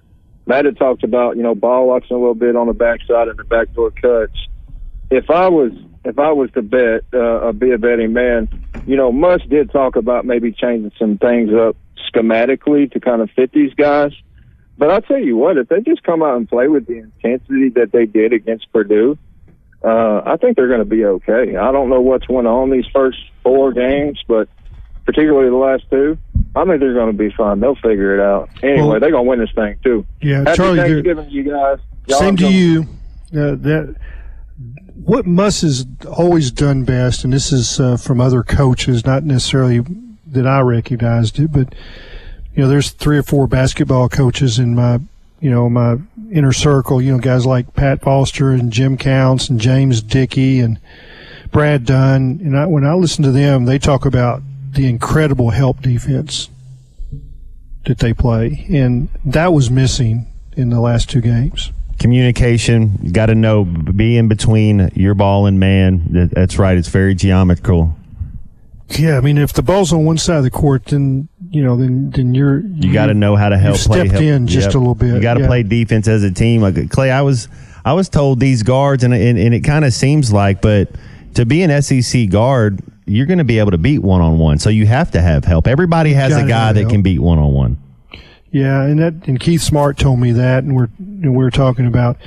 Had 0.47 0.77
talked 0.77 1.03
about 1.03 1.37
you 1.37 1.43
know 1.43 1.55
ball 1.55 1.87
watching 1.87 2.15
a 2.15 2.19
little 2.19 2.35
bit 2.35 2.55
on 2.55 2.67
the 2.67 2.73
backside 2.73 3.29
and 3.29 3.37
the 3.37 3.43
backdoor 3.45 3.91
cuts. 3.91 4.37
If 5.09 5.29
I 5.29 5.47
was 5.47 5.71
if 6.05 6.19
I 6.19 6.31
was 6.31 6.51
to 6.51 6.61
bet, 6.61 7.05
uh, 7.13 7.51
be 7.53 7.71
a 7.71 7.77
betting 7.77 8.13
man, 8.13 8.49
you 8.85 8.97
know, 8.97 9.11
Muss 9.11 9.41
did 9.49 9.71
talk 9.71 9.95
about 9.95 10.25
maybe 10.25 10.51
changing 10.51 10.91
some 10.99 11.17
things 11.17 11.51
up 11.53 11.77
schematically 12.13 12.91
to 12.91 12.99
kind 12.99 13.21
of 13.21 13.29
fit 13.31 13.51
these 13.53 13.73
guys. 13.73 14.11
But 14.77 14.89
I'll 14.89 15.01
tell 15.01 15.19
you 15.19 15.37
what, 15.37 15.57
if 15.57 15.69
they 15.69 15.79
just 15.81 16.03
come 16.03 16.23
out 16.23 16.35
and 16.35 16.49
play 16.49 16.67
with 16.67 16.87
the 16.87 16.97
intensity 16.97 17.69
that 17.69 17.91
they 17.91 18.05
did 18.05 18.33
against 18.33 18.71
Purdue, 18.73 19.17
uh, 19.83 20.21
I 20.25 20.37
think 20.37 20.55
they're 20.55 20.67
going 20.67 20.79
to 20.79 20.85
be 20.85 21.05
okay. 21.05 21.55
I 21.55 21.71
don't 21.71 21.89
know 21.89 22.01
what's 22.01 22.27
went 22.29 22.47
on 22.47 22.69
these 22.69 22.85
first 22.93 23.17
four 23.43 23.73
games, 23.73 24.21
but 24.27 24.47
particularly 25.05 25.49
the 25.49 25.55
last 25.55 25.83
two, 25.89 26.17
I 26.55 26.65
think 26.65 26.79
they're 26.79 26.93
going 26.93 27.11
to 27.11 27.17
be 27.17 27.31
fine. 27.31 27.59
They'll 27.59 27.75
figure 27.75 28.13
it 28.17 28.21
out. 28.21 28.49
Anyway, 28.61 28.87
Well- 28.87 28.99
they're 28.99 29.11
going 29.11 29.25
to 29.25 29.29
win 29.29 29.39
this 29.39 29.51
thing 29.53 29.77
too. 29.83 30.05
Yeah, 30.21 30.39
Happy 30.39 30.55
Charlie. 30.55 30.77
Thanksgiving, 30.77 31.29
you 31.29 31.43
guys. 31.43 31.79
Y'all 32.07 32.19
Same 32.19 32.37
to 32.37 32.51
you. 32.51 32.81
Uh, 33.33 33.55
that 33.55 33.95
what 35.03 35.25
Muss 35.25 35.61
has 35.61 35.85
always 36.09 36.51
done 36.51 36.83
best, 36.83 37.23
and 37.23 37.33
this 37.33 37.51
is 37.51 37.79
uh, 37.79 37.97
from 37.97 38.21
other 38.21 38.43
coaches, 38.43 39.05
not 39.05 39.23
necessarily 39.23 39.81
that 40.27 40.47
I 40.47 40.59
recognized 40.61 41.39
it, 41.39 41.51
but 41.51 41.73
you 42.53 42.63
know, 42.63 42.69
there's 42.69 42.91
three 42.91 43.17
or 43.17 43.23
four 43.23 43.47
basketball 43.47 44.07
coaches 44.09 44.59
in 44.59 44.75
my 44.75 44.99
you 45.43 45.51
know 45.51 45.69
my 45.69 45.97
inner 46.31 46.53
circle. 46.53 47.01
You 47.01 47.11
know, 47.11 47.19
guys 47.19 47.45
like 47.45 47.73
Pat 47.73 48.01
Foster 48.01 48.51
and 48.51 48.71
Jim 48.71 48.97
Counts 48.97 49.49
and 49.49 49.59
James 49.59 50.01
Dickey 50.01 50.61
and 50.61 50.79
Brad 51.51 51.85
Dunn. 51.85 52.39
And 52.41 52.57
I, 52.57 52.65
when 52.65 52.85
I 52.85 52.93
listen 52.93 53.23
to 53.25 53.31
them, 53.31 53.65
they 53.65 53.77
talk 53.77 54.05
about 54.05 54.41
the 54.71 54.87
incredible 54.87 55.49
help 55.49 55.81
defense 55.81 56.49
that 57.85 57.99
they 57.99 58.13
play, 58.13 58.65
and 58.69 59.09
that 59.25 59.51
was 59.51 59.69
missing 59.69 60.25
in 60.55 60.69
the 60.69 60.79
last 60.79 61.09
two 61.09 61.19
games. 61.19 61.71
Communication. 61.99 62.97
You 63.03 63.11
got 63.11 63.25
to 63.25 63.35
know. 63.35 63.65
Be 63.65 64.17
in 64.17 64.29
between 64.29 64.91
your 64.95 65.13
ball 65.13 65.45
and 65.45 65.59
man. 65.59 66.29
That's 66.31 66.57
right. 66.57 66.77
It's 66.77 66.87
very 66.87 67.15
geometrical. 67.15 67.95
Yeah, 68.89 69.17
I 69.17 69.21
mean, 69.21 69.37
if 69.37 69.53
the 69.53 69.63
ball's 69.63 69.91
on 69.93 70.05
one 70.05 70.17
side 70.17 70.37
of 70.37 70.43
the 70.43 70.51
court, 70.51 70.85
then 70.85 71.27
you 71.49 71.63
know, 71.63 71.75
then 71.77 72.11
then 72.11 72.33
you're 72.33 72.59
You 72.59 72.91
got 72.93 73.07
to 73.07 73.13
know 73.13 73.35
how 73.35 73.49
to 73.49 73.57
help 73.57 73.77
play. 73.77 73.99
stepped 73.99 74.11
help- 74.11 74.23
in 74.23 74.47
just 74.47 74.67
Yep. 74.67 74.75
a 74.75 74.77
little 74.77 74.95
bit. 74.95 75.13
You 75.15 75.21
got 75.21 75.35
to 75.35 75.41
yeah. 75.41 75.47
play 75.47 75.63
defense 75.63 76.07
as 76.07 76.23
a 76.23 76.31
team. 76.31 76.61
Like 76.61 76.89
Clay, 76.89 77.09
I 77.11 77.21
was 77.21 77.47
I 77.85 77.93
was 77.93 78.09
told 78.09 78.39
these 78.39 78.61
guards, 78.63 79.03
and 79.03 79.13
and, 79.13 79.37
and 79.39 79.53
it 79.53 79.61
kind 79.61 79.85
of 79.85 79.93
seems 79.93 80.31
like, 80.33 80.61
but 80.61 80.89
to 81.35 81.45
be 81.45 81.63
an 81.63 81.81
SEC 81.81 82.29
guard, 82.29 82.81
you're 83.05 83.25
going 83.25 83.39
to 83.39 83.43
be 83.43 83.57
able 83.59 83.71
to 83.71 83.77
beat 83.77 83.99
one 83.99 84.21
on 84.21 84.37
one. 84.37 84.59
So 84.59 84.69
you 84.69 84.85
have 84.85 85.11
to 85.11 85.21
have 85.21 85.45
help. 85.45 85.67
Everybody 85.67 86.13
has 86.13 86.35
a 86.35 86.45
guy 86.45 86.73
that 86.73 86.79
help. 86.81 86.91
can 86.91 87.01
beat 87.01 87.19
one 87.19 87.39
on 87.39 87.51
one. 87.53 87.77
Yeah, 88.51 88.83
and 88.83 88.99
that 88.99 89.27
and 89.27 89.39
Keith 89.39 89.61
Smart 89.61 89.97
told 89.97 90.19
me 90.19 90.31
that, 90.33 90.63
and 90.63 90.75
we're 90.75 90.89
and 90.99 91.35
we're 91.35 91.49
talking 91.49 91.87
about 91.87 92.17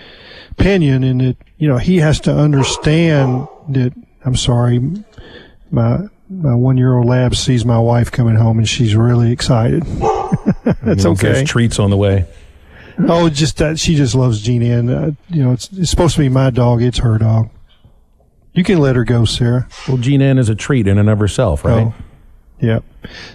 Pinion, 0.56 1.04
and 1.04 1.20
that 1.20 1.36
you 1.58 1.68
know 1.68 1.76
he 1.78 1.98
has 1.98 2.18
to 2.20 2.34
understand 2.34 3.46
that. 3.68 3.92
I'm 4.24 4.34
sorry, 4.34 4.80
my 5.70 6.00
my 6.28 6.54
one 6.54 6.76
year 6.76 6.96
old 6.96 7.06
lab 7.06 7.34
sees 7.34 7.64
my 7.64 7.78
wife 7.78 8.10
coming 8.10 8.36
home, 8.36 8.58
and 8.58 8.68
she's 8.68 8.96
really 8.96 9.32
excited. 9.32 9.84
That's 10.64 11.04
You 11.04 11.10
know, 11.10 11.10
okay. 11.12 11.32
There's 11.32 11.48
treats 11.48 11.78
on 11.78 11.90
the 11.90 11.96
way. 11.96 12.26
Oh, 12.98 13.28
just 13.28 13.58
that 13.58 13.78
she 13.78 13.94
just 13.94 14.14
loves 14.14 14.40
Gina, 14.40 14.78
and 14.78 14.90
uh, 14.90 15.10
you 15.28 15.42
know 15.42 15.52
it's 15.52 15.70
it's 15.72 15.90
supposed 15.90 16.14
to 16.14 16.20
be 16.20 16.28
my 16.28 16.50
dog. 16.50 16.82
It's 16.82 16.98
her 16.98 17.18
dog. 17.18 17.50
You 18.54 18.64
can 18.64 18.78
let 18.78 18.96
her 18.96 19.04
go, 19.04 19.26
Sarah. 19.26 19.68
Well, 19.86 19.98
Ann 20.02 20.38
is 20.38 20.48
a 20.48 20.54
treat 20.54 20.86
in 20.86 20.96
and 20.96 21.10
of 21.10 21.18
herself, 21.18 21.62
right? 21.62 21.88
Oh, 21.88 21.94
yeah, 22.58 22.78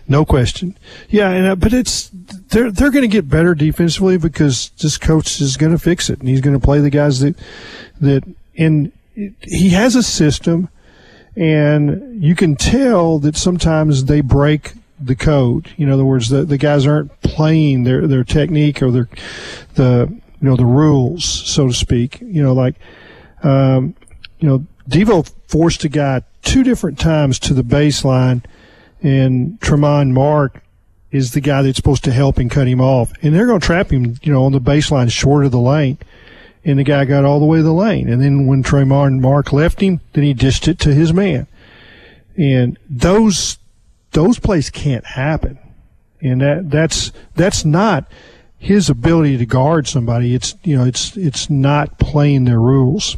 no 0.07 0.25
question. 0.25 0.75
Yeah, 1.09 1.29
and 1.29 1.47
uh, 1.47 1.55
but 1.55 1.73
it's 1.73 2.09
they're 2.11 2.71
they're 2.71 2.89
going 2.89 3.03
to 3.03 3.07
get 3.07 3.29
better 3.29 3.53
defensively 3.53 4.17
because 4.17 4.71
this 4.81 4.97
coach 4.97 5.39
is 5.39 5.57
going 5.57 5.71
to 5.73 5.79
fix 5.79 6.09
it, 6.09 6.19
and 6.19 6.27
he's 6.27 6.41
going 6.41 6.59
to 6.59 6.65
play 6.65 6.79
the 6.79 6.89
guys 6.89 7.19
that 7.19 7.35
that 7.99 8.23
and 8.57 8.91
he 9.41 9.69
has 9.69 9.95
a 9.95 10.01
system, 10.01 10.69
and 11.35 12.21
you 12.21 12.35
can 12.35 12.55
tell 12.55 13.19
that 13.19 13.35
sometimes 13.35 14.05
they 14.05 14.21
break 14.21 14.73
the 14.99 15.15
code. 15.15 15.71
You 15.77 15.85
know, 15.85 15.93
in 15.93 15.99
other 15.99 16.05
words, 16.05 16.29
the 16.29 16.43
the 16.43 16.57
guys 16.57 16.85
aren't 16.85 17.21
playing 17.21 17.83
their 17.83 18.07
their 18.07 18.23
technique 18.23 18.81
or 18.81 18.91
their 18.91 19.09
the 19.75 20.07
you 20.09 20.49
know 20.49 20.55
the 20.55 20.65
rules, 20.65 21.23
so 21.25 21.67
to 21.67 21.73
speak. 21.73 22.21
You 22.21 22.43
know, 22.43 22.53
like 22.53 22.75
um, 23.43 23.95
you 24.39 24.47
know, 24.47 24.65
Devo 24.89 25.31
forced 25.47 25.83
a 25.83 25.89
guy 25.89 26.21
two 26.41 26.63
different 26.63 26.99
times 26.99 27.39
to 27.39 27.53
the 27.53 27.63
baseline, 27.63 28.43
and 29.01 29.59
Tramon 29.59 30.11
Mark 30.11 30.61
is 31.11 31.31
the 31.31 31.41
guy 31.41 31.61
that's 31.61 31.75
supposed 31.75 32.03
to 32.05 32.11
help 32.11 32.37
and 32.37 32.49
cut 32.49 32.67
him 32.67 32.81
off, 32.81 33.11
and 33.21 33.35
they're 33.35 33.47
going 33.47 33.59
to 33.59 33.65
trap 33.65 33.91
him, 33.91 34.17
you 34.23 34.31
know, 34.31 34.45
on 34.45 34.51
the 34.51 34.61
baseline 34.61 35.11
short 35.11 35.45
of 35.45 35.51
the 35.51 35.59
lane. 35.59 35.97
And 36.63 36.77
the 36.77 36.83
guy 36.83 37.05
got 37.05 37.25
all 37.25 37.39
the 37.39 37.45
way 37.45 37.57
to 37.57 37.63
the 37.63 37.73
lane. 37.73 38.07
And 38.07 38.21
then 38.21 38.45
when 38.45 38.63
Tramon 38.63 39.19
Mark 39.19 39.51
left 39.51 39.81
him, 39.81 39.99
then 40.13 40.23
he 40.23 40.33
dished 40.33 40.67
it 40.67 40.77
to 40.79 40.93
his 40.93 41.11
man. 41.11 41.47
And 42.37 42.77
those 42.89 43.57
those 44.11 44.39
plays 44.39 44.69
can't 44.69 45.05
happen. 45.05 45.57
And 46.21 46.41
that 46.41 46.69
that's 46.69 47.11
that's 47.35 47.65
not 47.65 48.11
his 48.59 48.89
ability 48.89 49.37
to 49.37 49.45
guard 49.45 49.87
somebody. 49.87 50.35
It's 50.35 50.55
you 50.63 50.77
know 50.77 50.85
it's 50.85 51.17
it's 51.17 51.49
not 51.49 51.97
playing 51.97 52.45
their 52.45 52.59
rules 52.59 53.17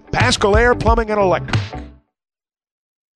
Pascal 0.11 0.57
Air 0.57 0.75
Plumbing 0.75 1.09
and 1.09 1.19
Electric. 1.19 1.90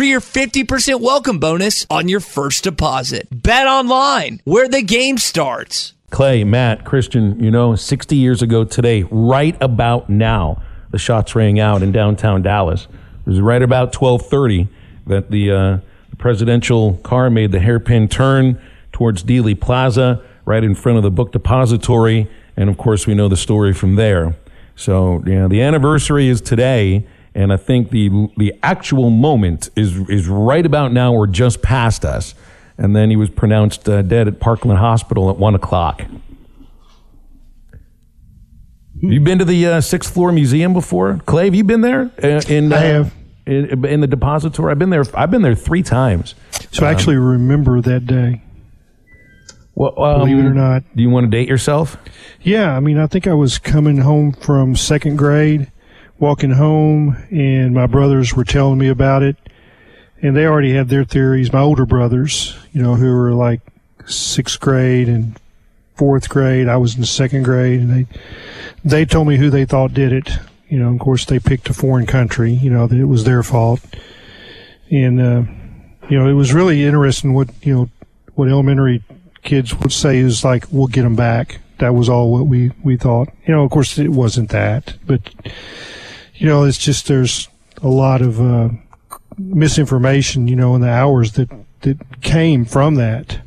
for 0.00 0.04
your 0.04 0.22
50% 0.22 0.98
welcome 1.02 1.38
bonus 1.38 1.86
on 1.90 2.08
your 2.08 2.20
first 2.20 2.64
deposit. 2.64 3.28
Bet 3.30 3.66
online 3.66 4.40
where 4.44 4.66
the 4.66 4.80
game 4.80 5.18
starts. 5.18 5.92
Clay, 6.08 6.42
Matt, 6.42 6.86
Christian, 6.86 7.38
you 7.38 7.50
know, 7.50 7.76
60 7.76 8.16
years 8.16 8.40
ago 8.40 8.64
today, 8.64 9.04
right 9.10 9.58
about 9.60 10.08
now, 10.08 10.62
the 10.90 10.96
shots 10.96 11.34
rang 11.34 11.60
out 11.60 11.82
in 11.82 11.92
downtown 11.92 12.40
Dallas. 12.40 12.88
It 13.26 13.28
was 13.28 13.42
right 13.42 13.60
about 13.60 13.94
1230 13.94 14.68
that 15.06 15.30
the, 15.30 15.52
uh, 15.52 15.78
presidential 16.16 16.94
car 17.02 17.28
made 17.28 17.52
the 17.52 17.60
hairpin 17.60 18.08
turn 18.08 18.58
towards 18.92 19.22
Dealey 19.22 19.60
Plaza, 19.60 20.22
right 20.46 20.64
in 20.64 20.74
front 20.74 20.96
of 20.96 21.04
the 21.04 21.10
book 21.10 21.30
depository. 21.30 22.26
And 22.56 22.70
of 22.70 22.78
course, 22.78 23.06
we 23.06 23.14
know 23.14 23.28
the 23.28 23.36
story 23.36 23.74
from 23.74 23.96
there. 23.96 24.34
So, 24.76 25.18
know, 25.34 25.48
the 25.48 25.60
anniversary 25.60 26.28
is 26.28 26.40
today. 26.40 27.06
And 27.34 27.52
I 27.52 27.56
think 27.56 27.90
the 27.90 28.28
the 28.36 28.54
actual 28.62 29.10
moment 29.10 29.70
is 29.76 29.96
is 30.08 30.28
right 30.28 30.66
about 30.66 30.92
now 30.92 31.12
or 31.14 31.26
just 31.26 31.62
past 31.62 32.04
us. 32.04 32.34
And 32.76 32.96
then 32.96 33.10
he 33.10 33.16
was 33.16 33.28
pronounced 33.30 33.88
uh, 33.88 34.02
dead 34.02 34.26
at 34.26 34.40
Parkland 34.40 34.78
Hospital 34.78 35.30
at 35.30 35.36
one 35.36 35.54
o'clock. 35.54 36.00
Have 39.02 39.12
you 39.12 39.20
been 39.20 39.38
to 39.38 39.44
the 39.44 39.66
uh, 39.66 39.80
sixth 39.80 40.12
floor 40.12 40.32
museum 40.32 40.72
before, 40.72 41.20
Clay? 41.26 41.46
Have 41.46 41.54
you 41.54 41.64
been 41.64 41.80
there? 41.80 42.10
Uh, 42.22 42.42
in, 42.48 42.72
I 42.72 42.78
have. 42.78 43.14
In, 43.46 43.84
in 43.84 44.00
the 44.00 44.06
depository. 44.06 44.70
I've 44.70 44.78
been 44.78 44.90
there. 44.90 45.04
I've 45.14 45.30
been 45.30 45.42
there 45.42 45.54
three 45.54 45.82
times. 45.82 46.34
So 46.70 46.86
I 46.86 46.90
actually 46.90 47.16
remember 47.16 47.80
that 47.80 48.06
day. 48.06 48.42
Well, 49.74 49.98
um, 50.02 50.20
Believe 50.20 50.38
it 50.38 50.46
or 50.46 50.54
not. 50.54 50.82
Do 50.94 51.02
you 51.02 51.08
want 51.08 51.24
to 51.24 51.30
date 51.30 51.48
yourself? 51.48 51.96
Yeah, 52.42 52.76
I 52.76 52.80
mean, 52.80 52.98
I 52.98 53.06
think 53.06 53.26
I 53.26 53.32
was 53.32 53.58
coming 53.58 53.98
home 53.98 54.32
from 54.32 54.76
second 54.76 55.16
grade, 55.16 55.72
walking 56.20 56.52
home, 56.52 57.16
and 57.30 57.74
my 57.74 57.86
brothers 57.86 58.34
were 58.34 58.44
telling 58.44 58.78
me 58.78 58.88
about 58.88 59.22
it, 59.22 59.36
and 60.22 60.36
they 60.36 60.46
already 60.46 60.74
had 60.74 60.88
their 60.88 61.04
theories. 61.04 61.52
My 61.52 61.60
older 61.60 61.86
brothers, 61.86 62.56
you 62.72 62.82
know, 62.82 62.94
who 62.94 63.12
were 63.12 63.32
like 63.32 63.62
sixth 64.06 64.60
grade 64.60 65.08
and 65.08 65.40
fourth 65.96 66.28
grade. 66.28 66.68
I 66.68 66.76
was 66.76 66.96
in 66.96 67.04
second 67.04 67.42
grade, 67.42 67.80
and 67.80 67.90
they 67.90 68.06
they 68.84 69.04
told 69.04 69.26
me 69.28 69.38
who 69.38 69.50
they 69.50 69.64
thought 69.64 69.94
did 69.94 70.12
it. 70.12 70.30
You 70.68 70.78
know, 70.78 70.92
of 70.92 71.00
course, 71.00 71.24
they 71.24 71.40
picked 71.40 71.68
a 71.68 71.74
foreign 71.74 72.06
country. 72.06 72.52
You 72.52 72.70
know, 72.70 72.86
that 72.86 72.98
it 72.98 73.06
was 73.06 73.24
their 73.24 73.42
fault, 73.42 73.80
and 74.90 75.20
uh, 75.20 75.42
you 76.08 76.18
know, 76.18 76.28
it 76.28 76.34
was 76.34 76.52
really 76.52 76.84
interesting 76.84 77.32
what 77.32 77.48
you 77.62 77.74
know 77.74 77.90
what 78.34 78.48
elementary 78.48 79.02
kids 79.42 79.74
would 79.74 79.92
say 79.92 80.18
is 80.18 80.44
like, 80.44 80.66
"We'll 80.70 80.86
get 80.86 81.02
them 81.02 81.16
back." 81.16 81.60
That 81.78 81.94
was 81.94 82.10
all 82.10 82.30
what 82.30 82.46
we 82.46 82.72
we 82.84 82.98
thought. 82.98 83.28
You 83.46 83.54
know, 83.54 83.64
of 83.64 83.70
course, 83.70 83.98
it 83.98 84.08
wasn't 84.08 84.50
that, 84.50 84.96
but 85.06 85.22
you 86.40 86.46
know, 86.46 86.64
it's 86.64 86.78
just 86.78 87.06
there's 87.06 87.48
a 87.82 87.88
lot 87.88 88.22
of 88.22 88.40
uh, 88.40 88.70
misinformation. 89.38 90.48
You 90.48 90.56
know, 90.56 90.74
in 90.74 90.80
the 90.80 90.88
hours 90.90 91.32
that 91.32 91.50
that 91.82 92.20
came 92.22 92.64
from 92.64 92.96
that. 92.96 93.40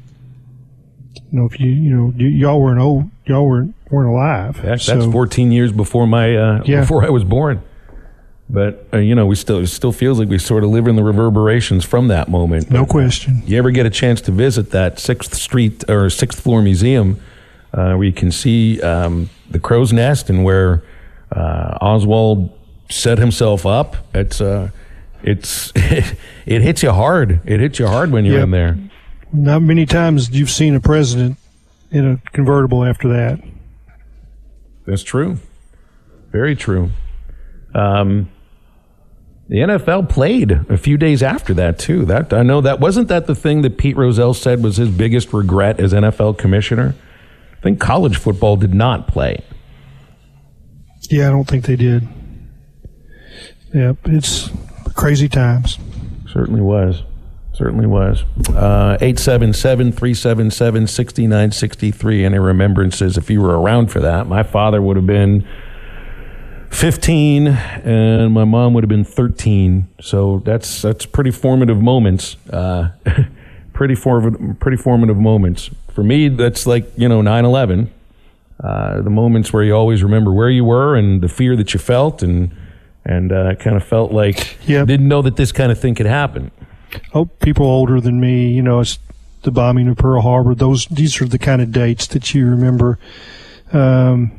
You 1.32 1.40
know, 1.40 1.46
if 1.46 1.60
you 1.60 1.70
you 1.70 1.96
know 1.96 2.14
y- 2.18 2.26
y'all 2.26 2.62
weren't 2.62 2.80
old, 2.80 3.10
y'all 3.26 3.48
weren't 3.48 3.74
weren't 3.90 4.10
alive. 4.10 4.62
That's 4.62 4.86
So- 4.86 5.12
14 5.12 5.52
years 5.52 5.72
before 5.72 6.08
my 6.08 6.36
uh, 6.36 6.64
Yeah. 6.66 6.82
before 6.82 7.04
I 7.06 7.10
was 7.10 7.24
born. 7.24 7.62
But 8.50 8.88
uh, 8.94 8.98
you 8.98 9.16
know, 9.16 9.26
we 9.26 9.36
still 9.36 9.60
it 9.60 9.68
still 9.68 9.92
feels 9.92 10.20
like 10.20 10.30
we 10.30 10.38
sort 10.38 10.64
of 10.64 10.70
live 10.70 10.88
in 10.88 10.96
the 10.96 11.04
reverberations 11.04 11.86
from 11.86 12.10
that 12.10 12.30
moment. 12.30 12.70
No 12.70 12.86
question. 12.86 13.42
You 13.48 13.58
ever 13.58 13.72
get 13.72 13.86
a 13.86 13.90
chance 13.90 14.22
to 14.22 14.32
visit 14.32 14.70
that 14.72 15.00
Sixth 15.00 15.34
Street 15.34 15.84
or 15.90 16.10
Sixth 16.12 16.40
Floor 16.40 16.62
Museum, 16.62 17.18
uh, 17.74 17.96
where 17.96 18.04
you 18.04 18.14
can 18.14 18.32
see 18.32 18.80
um, 18.82 19.30
the 19.50 19.60
crow's 19.60 19.92
nest 19.92 20.30
and 20.30 20.44
where 20.44 20.84
uh, 21.32 21.78
Oswald 21.82 22.52
set 22.90 23.18
himself 23.18 23.66
up? 23.66 23.96
It's 24.14 24.42
uh, 24.42 24.70
it's 25.24 25.72
it 25.76 26.62
hits 26.62 26.84
you 26.84 26.92
hard. 26.92 27.42
It 27.46 27.60
hits 27.60 27.80
you 27.80 27.88
hard 27.88 28.12
when 28.12 28.26
you're 28.26 28.36
Yep. 28.36 28.44
in 28.44 28.52
there. 28.52 28.78
Not 29.32 29.62
many 29.64 29.86
times 29.86 30.30
you've 30.30 30.52
seen 30.52 30.76
a 30.76 30.80
president 30.80 31.38
in 31.92 32.08
a 32.08 32.18
convertible 32.32 32.84
after 32.86 33.10
that. 33.10 33.40
That's 34.86 35.04
true. 35.04 35.38
Very 36.32 36.56
true. 36.56 36.92
Um, 37.74 38.30
the 39.50 39.58
NFL 39.58 40.10
played 40.10 40.52
a 40.70 40.78
few 40.78 40.98
days 40.98 41.22
after 41.24 41.54
that 41.56 41.78
too. 41.80 42.06
That 42.06 42.34
I 42.34 42.44
know 42.44 42.62
that 42.62 42.80
wasn't 42.80 43.08
that 43.10 43.28
the 43.28 43.36
thing 43.36 43.62
that 43.64 43.78
Pete 43.78 43.98
Rozelle 43.98 44.34
said 44.34 44.64
was 44.64 44.78
his 44.78 44.90
biggest 44.90 45.34
regret 45.34 45.80
as 45.80 45.94
NFL 45.94 46.38
commissioner. 46.38 46.96
I 47.58 47.62
think 47.62 47.80
college 47.80 48.18
football 48.18 48.56
did 48.58 48.74
not 48.74 49.08
play. 49.08 49.44
Yeah, 51.10 51.28
I 51.28 51.32
don't 51.32 51.48
think 51.48 51.66
they 51.66 51.76
did. 51.76 52.08
Yep, 53.74 53.98
it's 54.06 54.52
crazy 54.94 55.28
times. 55.28 55.80
Certainly 56.32 56.62
was. 56.62 57.04
Certainly 57.54 57.88
was. 57.88 58.24
Uh, 58.50 58.98
877 59.00 59.92
377 59.92 60.88
6963. 60.88 62.26
Any 62.26 62.40
remembrances 62.40 63.18
if 63.18 63.30
you 63.30 63.42
were 63.42 63.60
around 63.60 63.92
for 63.92 64.00
that? 64.00 64.28
My 64.28 64.44
father 64.44 64.82
would 64.82 64.96
have 64.96 65.06
been 65.08 65.48
15 66.70 67.48
and 67.48 68.34
my 68.34 68.44
mom 68.44 68.74
would 68.74 68.84
have 68.84 68.90
been 68.90 69.04
13. 69.04 69.88
So 70.02 70.42
that's 70.46 70.82
that's 70.82 71.06
pretty 71.06 71.32
formative 71.32 71.82
moments. 71.82 72.38
Uh, 72.52 72.90
pretty, 73.74 73.96
formative, 73.96 74.60
pretty 74.60 74.78
formative 74.78 75.18
moments. 75.18 75.70
For 75.94 76.04
me, 76.04 76.30
that's 76.30 76.66
like, 76.66 76.92
you 76.98 77.08
know, 77.08 77.22
9 77.22 77.46
11. 77.46 77.92
Uh, 78.64 79.02
the 79.02 79.10
moments 79.10 79.52
where 79.52 79.64
you 79.64 79.76
always 79.76 80.04
remember 80.04 80.32
where 80.32 80.50
you 80.50 80.64
were 80.64 80.96
and 80.96 81.22
the 81.22 81.28
fear 81.30 81.56
that 81.56 81.74
you 81.74 81.80
felt 81.80 82.24
and 82.24 82.52
and 83.06 83.32
uh, 83.32 83.56
kind 83.56 83.76
of 83.76 83.84
felt 83.84 84.12
like 84.12 84.58
didn't 84.66 85.08
know 85.08 85.22
that 85.22 85.36
this 85.36 85.52
kind 85.52 85.72
of 85.72 85.80
thing 85.80 85.96
could 85.96 86.06
happen. 86.06 86.52
Oh, 87.14 87.26
people 87.26 87.66
older 87.66 88.00
than 88.00 88.20
me, 88.20 88.52
you 88.52 88.62
know, 88.62 88.80
it's 88.80 89.00
the 89.42 89.52
bombing 89.52 89.88
of 89.88 89.98
Pearl 89.98 90.22
Harbor. 90.22 90.56
Those 90.56 90.86
these 90.88 91.22
are 91.22 91.26
the 91.26 91.40
kind 91.40 91.62
of 91.62 91.72
dates 91.72 92.08
that 92.08 92.34
you 92.34 92.50
remember. 92.50 93.00
Um, 93.72 94.32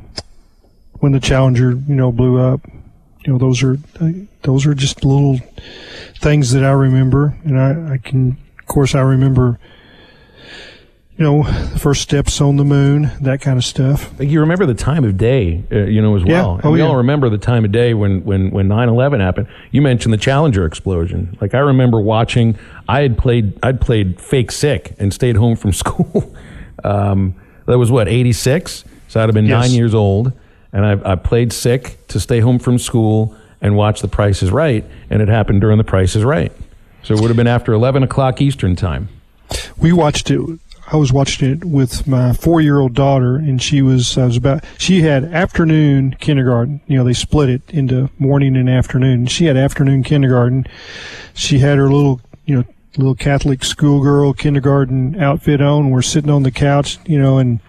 when 0.99 1.11
the 1.11 1.19
Challenger, 1.19 1.71
you 1.71 1.95
know, 1.95 2.11
blew 2.11 2.39
up. 2.39 2.61
You 3.25 3.33
know, 3.33 3.37
those 3.37 3.63
are 3.63 3.77
those 4.43 4.65
are 4.65 4.73
just 4.73 5.03
little 5.03 5.39
things 6.19 6.51
that 6.51 6.63
I 6.63 6.71
remember, 6.71 7.37
and 7.43 7.59
I, 7.59 7.93
I 7.93 7.97
can, 7.97 8.37
of 8.59 8.65
course, 8.65 8.95
I 8.95 9.01
remember. 9.01 9.59
You 11.17 11.23
know, 11.23 11.43
the 11.43 11.79
first 11.79 12.01
steps 12.01 12.41
on 12.41 12.57
the 12.57 12.65
moon, 12.65 13.09
that 13.21 13.39
kind 13.39 13.57
of 13.57 13.63
stuff. 13.63 14.11
You 14.19 14.41
remember 14.41 14.65
the 14.65 14.73
time 14.73 15.05
of 15.05 15.17
day, 15.17 15.63
uh, 15.71 15.77
you 15.85 16.01
know, 16.01 16.17
as 16.17 16.25
well. 16.25 16.55
And 16.55 16.65
Oh, 16.65 16.71
we 16.71 16.79
yeah. 16.79 16.87
all 16.87 16.97
remember 16.97 17.29
the 17.29 17.37
time 17.37 17.63
of 17.63 17.71
day 17.71 17.93
when 17.93 18.25
when 18.25 18.51
when 18.51 18.67
9/11 18.67 19.21
happened. 19.21 19.47
You 19.71 19.81
mentioned 19.81 20.13
the 20.13 20.17
Challenger 20.17 20.65
explosion. 20.65 21.37
Like 21.39 21.53
I 21.53 21.59
remember 21.59 22.01
watching. 22.01 22.57
I 22.89 23.01
had 23.01 23.17
played. 23.17 23.53
I'd 23.63 23.79
played 23.79 24.19
fake 24.19 24.51
sick 24.51 24.93
and 24.99 25.13
stayed 25.13 25.37
home 25.37 25.55
from 25.55 25.71
school. 25.83 26.35
um, 26.83 27.33
that 27.65 27.77
was 27.77 27.89
what 27.91 28.09
86. 28.09 28.83
So 29.07 29.21
I'd 29.21 29.29
have 29.29 29.33
been 29.33 29.45
Yes. 29.45 29.69
nine 29.69 29.71
years 29.77 29.93
old, 29.95 30.33
and 30.73 30.85
I, 30.85 31.13
I 31.13 31.15
played 31.15 31.53
sick 31.53 31.97
to 32.09 32.19
stay 32.19 32.41
home 32.41 32.59
from 32.59 32.77
school. 32.77 33.33
and 33.61 33.77
watch 33.77 34.01
The 34.01 34.07
Price 34.09 34.43
is 34.43 34.51
Right, 34.51 34.83
and 35.09 35.21
it 35.21 35.29
happened 35.29 35.61
during 35.61 35.77
The 35.77 35.83
Price 35.85 36.15
is 36.15 36.23
Right. 36.25 36.51
So 37.03 37.13
it 37.15 37.21
would 37.21 37.29
have 37.29 37.37
been 37.37 37.47
after 37.47 37.71
11 37.73 38.03
o'clock 38.03 38.41
Eastern 38.41 38.75
time. 38.75 39.07
We 39.77 39.91
watched 39.93 40.29
it. 40.29 40.39
I 40.87 40.97
was 40.97 41.11
watching 41.11 41.49
it 41.49 41.65
with 41.65 42.07
my 42.07 42.33
four-year-old 42.33 42.93
daughter, 42.93 43.37
and 43.37 43.61
she 43.61 43.81
was. 43.81 44.17
I 44.17 44.25
was 44.25 44.37
about. 44.37 44.63
She 44.77 45.01
had 45.01 45.23
afternoon 45.25 46.15
kindergarten. 46.19 46.81
You 46.87 46.97
know, 46.97 47.03
they 47.03 47.13
split 47.13 47.49
it 47.49 47.61
into 47.69 48.09
morning 48.19 48.55
and 48.55 48.69
afternoon. 48.69 49.25
She 49.25 49.45
had 49.45 49.57
afternoon 49.57 50.03
kindergarten. 50.03 50.65
She 51.33 51.59
had 51.59 51.79
her 51.79 51.89
little, 51.89 52.21
you 52.45 52.57
know, 52.57 52.63
little 52.97 53.15
Catholic 53.15 53.63
schoolgirl 53.63 54.33
kindergarten 54.33 55.19
outfit 55.21 55.59
on. 55.59 55.89
We're 55.89 56.03
sitting 56.03 56.29
on 56.29 56.43
the 56.43 56.51
couch, 56.51 56.99
you 57.05 57.19
know, 57.19 57.39
and 57.39 57.59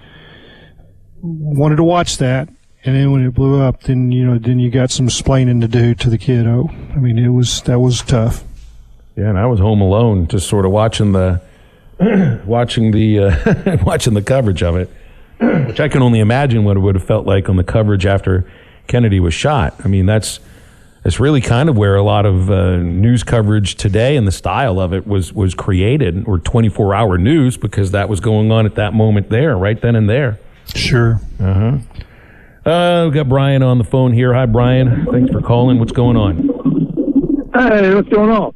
wanted 1.23 1.77
to 1.77 1.85
watch 1.85 2.19
that. 2.19 2.49
And 2.85 2.95
then 2.95 3.13
when 3.13 3.25
it 3.25 3.35
blew 3.35 3.61
up, 3.61 3.83
then 3.85 4.13
you 4.13 4.25
know, 4.25 4.39
then 4.39 4.59
you 4.59 4.71
got 4.71 4.91
some 4.91 5.07
explaining 5.07 5.61
to 5.63 5.69
do 5.69 5.95
to 5.95 6.11
the 6.11 6.19
kiddo. 6.19 6.69
I 6.93 6.99
mean, 6.99 7.19
it 7.19 7.31
was 7.31 7.63
that 7.63 7.81
was 7.81 8.03
tough. 8.03 8.45
Yeah, 9.17 9.31
and 9.31 9.39
I 9.39 9.47
was 9.47 9.59
home 9.59 9.81
alone, 9.81 10.29
just 10.29 10.49
sort 10.49 10.67
of 10.67 10.71
watching 10.71 11.13
the 11.13 11.41
watching 12.47 12.91
the 12.91 13.19
uh, 13.21 13.77
watching 13.85 14.15
the 14.15 14.23
coverage 14.23 14.63
of 14.63 14.77
it, 14.77 14.91
which 15.67 15.81
I 15.81 15.89
can 15.89 16.03
only 16.03 16.21
imagine 16.21 16.65
what 16.65 16.77
it 16.77 16.81
would 16.81 16.95
have 16.95 17.05
felt 17.05 17.27
like 17.27 17.49
on 17.49 17.57
the 17.57 17.65
coverage 17.65 18.07
after 18.07 18.51
Kennedy 18.87 19.21
was 19.21 19.35
shot. 19.35 19.75
I 19.85 19.89
mean, 19.89 20.07
that's 20.07 20.41
that's 21.03 21.21
really 21.21 21.41
kind 21.41 21.69
of 21.69 21.77
where 21.79 21.97
a 21.97 22.03
lot 22.03 22.27
of 22.27 22.51
uh, 22.51 22.77
news 22.79 23.23
coverage 23.23 23.77
today 23.77 24.17
and 24.17 24.27
the 24.27 24.33
style 24.33 24.81
of 24.81 24.93
it 24.93 25.07
was 25.07 25.33
was 25.33 25.55
created, 25.55 26.27
or 26.27 26.39
24 26.39 26.95
hour 26.95 27.17
news, 27.17 27.57
because 27.57 27.93
that 27.93 28.09
was 28.09 28.21
going 28.21 28.51
on 28.51 28.67
at 28.67 28.75
that 28.75 28.93
moment 28.93 29.31
there, 29.31 29.57
right 29.57 29.81
then 29.81 29.97
and 29.97 30.11
there. 30.11 30.39
Sure. 30.75 31.21
Uh-huh. 31.41 31.79
Uh 32.69 33.05
We've 33.05 33.15
got 33.15 33.29
Brian 33.29 33.63
on 33.63 33.79
the 33.79 33.85
phone 33.85 34.13
here. 34.13 34.35
Hi, 34.35 34.47
Brian. 34.47 35.07
Thanks 35.07 35.31
for 35.33 35.41
calling. 35.41 35.79
What's 35.79 35.93
going 35.93 36.17
on? 36.17 37.51
Hey, 37.55 37.95
what's 37.95 38.09
going 38.09 38.31
on? 38.31 38.53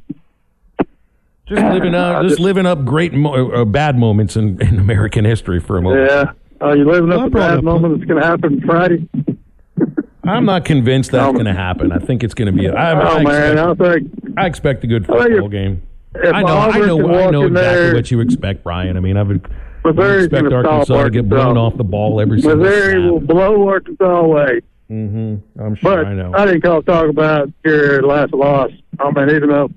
Just 1.51 1.63
living 1.75 1.95
up, 1.95 2.23
just 2.29 2.41
living 2.41 2.65
up 2.67 2.85
great, 2.85 3.13
mo- 3.13 3.51
uh, 3.51 3.65
bad 3.65 3.99
moments 3.99 4.37
in, 4.37 4.61
in 4.63 4.79
American 4.79 5.25
history 5.25 5.61
for 5.61 5.77
a 5.77 5.83
moment. 5.83 6.09
Yeah. 6.11 6.33
Are 6.61 6.77
you're 6.77 6.87
living 6.87 7.13
up 7.13 7.27
a 7.27 7.31
bad 7.31 7.65
moment 7.65 7.99
that's 7.99 8.09
going 8.09 8.21
to 8.21 8.27
happen 8.27 8.61
Friday? 8.63 9.09
I'm 10.25 10.45
not 10.45 10.65
convinced 10.65 11.11
that's 11.11 11.33
going 11.33 11.47
to 11.47 11.55
happen. 11.55 11.91
I 11.93 11.99
think 11.99 12.23
it's 12.23 12.35
going 12.35 12.47
to 12.47 12.53
be. 12.53 12.67
A, 12.67 12.75
I, 12.75 12.93
oh, 12.93 13.17
I 13.19 13.23
man. 13.25 13.59
I 13.59 13.71
expect, 13.71 14.05
think 14.15 14.39
I 14.39 14.47
expect 14.47 14.85
a 14.85 14.87
good 14.87 15.07
football 15.07 15.49
game. 15.49 15.83
I 16.15 16.43
know, 16.43 16.57
I 16.57 16.79
know, 16.79 16.99
I 17.19 17.31
know 17.31 17.47
exactly 17.47 17.51
there- 17.53 17.95
what 17.95 18.11
you 18.11 18.21
expect, 18.21 18.63
Brian. 18.63 18.97
I 18.97 19.01
mean, 19.01 19.17
I 19.17 19.23
would 19.23 19.45
I 19.85 19.89
Missouri's 19.89 20.25
expect 20.27 20.45
gonna 20.45 20.57
Arkansas 20.57 21.05
to 21.05 21.11
get 21.11 21.29
blown 21.29 21.57
off 21.57 21.77
the 21.77 21.85
ball 21.85 22.21
every 22.21 22.43
single 22.43 22.59
Missouri 22.59 23.11
will 23.11 23.21
blow 23.21 23.67
Arkansas 23.69 24.05
away. 24.21 24.61
Mm-hmm. 24.91 25.61
I'm 25.63 25.75
sure 25.77 25.97
But 26.05 26.07
I 26.07 26.15
know. 26.15 26.33
I 26.35 26.45
didn't 26.47 26.61
call 26.63 26.83
talk 26.83 27.09
about 27.09 27.49
your 27.65 28.03
last 28.03 28.35
loss. 28.35 28.71
I 28.99 29.11
mean, 29.13 29.31
even 29.35 29.49
though 29.49 29.71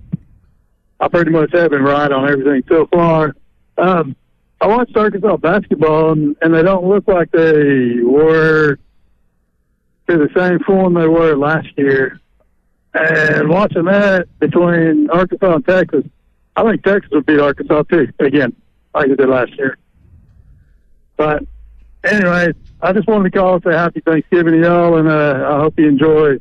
I 1.00 1.08
pretty 1.08 1.32
much 1.32 1.52
have 1.54 1.72
been 1.72 1.84
right 1.84 2.12
on 2.12 2.30
everything 2.30 2.64
so 2.70 2.88
far, 2.88 3.36
um, 3.78 4.16
I 4.62 4.68
watched 4.68 4.96
Arkansas 4.96 5.38
basketball, 5.38 6.14
and, 6.14 6.38
and 6.42 6.54
they 6.54 6.64
don't 6.64 6.86
look 6.86 7.06
like 7.08 7.32
they 7.32 8.00
were 8.02 8.78
to 10.08 10.18
the 10.18 10.30
same 10.36 10.60
form 10.60 10.94
they 10.94 11.08
were 11.08 11.36
last 11.36 11.68
year. 11.78 12.20
And 12.94 13.50
watching 13.50 13.86
that 13.86 14.28
between 14.40 15.10
Arkansas 15.10 15.56
and 15.56 15.66
Texas, 15.66 16.06
I 16.56 16.64
think 16.64 16.84
Texas 16.84 17.12
would 17.12 17.26
beat 17.26 17.40
Arkansas 17.40 17.84
too 17.84 18.08
again, 18.20 18.56
like 18.94 19.10
they 19.10 19.16
did 19.16 19.28
last 19.28 19.52
year. 19.58 19.78
But 21.18 21.44
anyway, 22.04 22.54
I 22.82 22.94
just 22.94 23.08
wanted 23.08 23.34
to 23.34 23.38
call 23.38 23.56
and 23.56 23.64
say 23.64 23.74
happy 23.74 24.02
Thanksgiving 24.02 24.54
to 24.54 24.62
y'all, 24.62 24.98
and 24.98 25.10
uh, 25.10 25.46
I 25.50 25.60
hope 25.60 25.78
you 25.78 25.90
enjoy 25.90 26.40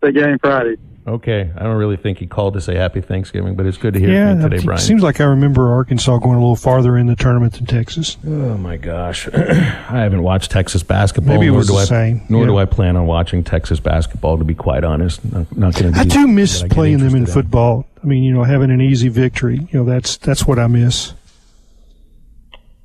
the 0.00 0.12
game 0.12 0.38
Friday. 0.38 0.76
Okay, 1.06 1.50
I 1.54 1.62
don't 1.62 1.76
really 1.76 1.98
think 1.98 2.16
he 2.16 2.26
called 2.26 2.54
to 2.54 2.62
say 2.62 2.76
Happy 2.76 3.02
Thanksgiving, 3.02 3.56
but 3.56 3.66
it's 3.66 3.76
good 3.76 3.92
to 3.92 4.00
hear 4.00 4.10
yeah, 4.10 4.32
from 4.32 4.40
you 4.40 4.48
today, 4.48 4.64
Brian. 4.64 4.78
it 4.78 4.82
seems 4.82 5.02
like 5.02 5.20
I 5.20 5.24
remember 5.24 5.70
Arkansas 5.70 6.16
going 6.16 6.36
a 6.36 6.40
little 6.40 6.56
farther 6.56 6.96
in 6.96 7.06
the 7.06 7.14
tournament 7.14 7.52
than 7.52 7.66
Texas. 7.66 8.16
Oh 8.26 8.56
my 8.56 8.78
gosh, 8.78 9.28
I 9.34 10.00
haven't 10.00 10.22
watched 10.22 10.50
Texas 10.50 10.82
basketball. 10.82 11.34
Maybe 11.34 11.46
it 11.46 11.50
was 11.50 11.68
the 11.68 11.74
I, 11.74 11.84
same, 11.84 12.22
Nor 12.30 12.42
yeah. 12.42 12.46
do 12.46 12.56
I 12.56 12.64
plan 12.64 12.96
on 12.96 13.06
watching 13.06 13.44
Texas 13.44 13.80
basketball. 13.80 14.38
To 14.38 14.44
be 14.44 14.54
quite 14.54 14.82
honest, 14.82 15.22
not, 15.30 15.54
not 15.54 15.74
going 15.74 15.92
to. 15.92 16.00
I 16.00 16.04
do 16.04 16.26
miss 16.26 16.62
playing 16.62 17.00
them 17.00 17.14
in 17.14 17.26
football. 17.26 17.86
I 18.02 18.06
mean, 18.06 18.22
you 18.22 18.32
know, 18.32 18.42
having 18.42 18.70
an 18.70 18.80
easy 18.80 19.08
victory. 19.08 19.68
You 19.72 19.80
know, 19.80 19.84
that's 19.84 20.16
that's 20.16 20.46
what 20.46 20.58
I 20.58 20.68
miss. 20.68 21.12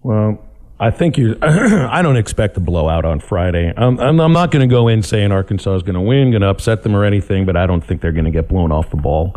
Well, 0.04 0.44
I 0.80 0.92
think 0.92 1.18
you. 1.18 1.38
I 1.42 2.02
don't 2.02 2.16
expect 2.16 2.56
a 2.58 2.62
blowout 2.62 3.04
on 3.04 3.20
Friday. 3.20 3.74
I'm, 3.76 4.00
I'm, 4.00 4.20
I'm 4.20 4.34
not 4.34 4.52
going 4.52 4.68
to 4.68 4.74
go 4.74 4.88
in 4.88 5.04
saying 5.04 5.32
Arkansas 5.32 5.76
is 5.76 5.84
going 5.84 5.96
to 5.96 6.02
win, 6.02 6.32
going 6.32 6.42
to 6.42 6.48
upset 6.48 6.84
them 6.84 6.96
or 6.96 7.04
anything, 7.04 7.46
but 7.46 7.58
I 7.58 7.68
don't 7.68 7.82
think 7.82 8.02
they're 8.02 8.14
going 8.14 8.26
to 8.26 8.32
get 8.32 8.48
blown 8.48 8.72
off 8.72 8.90
the 8.90 8.98
ball. 8.98 9.36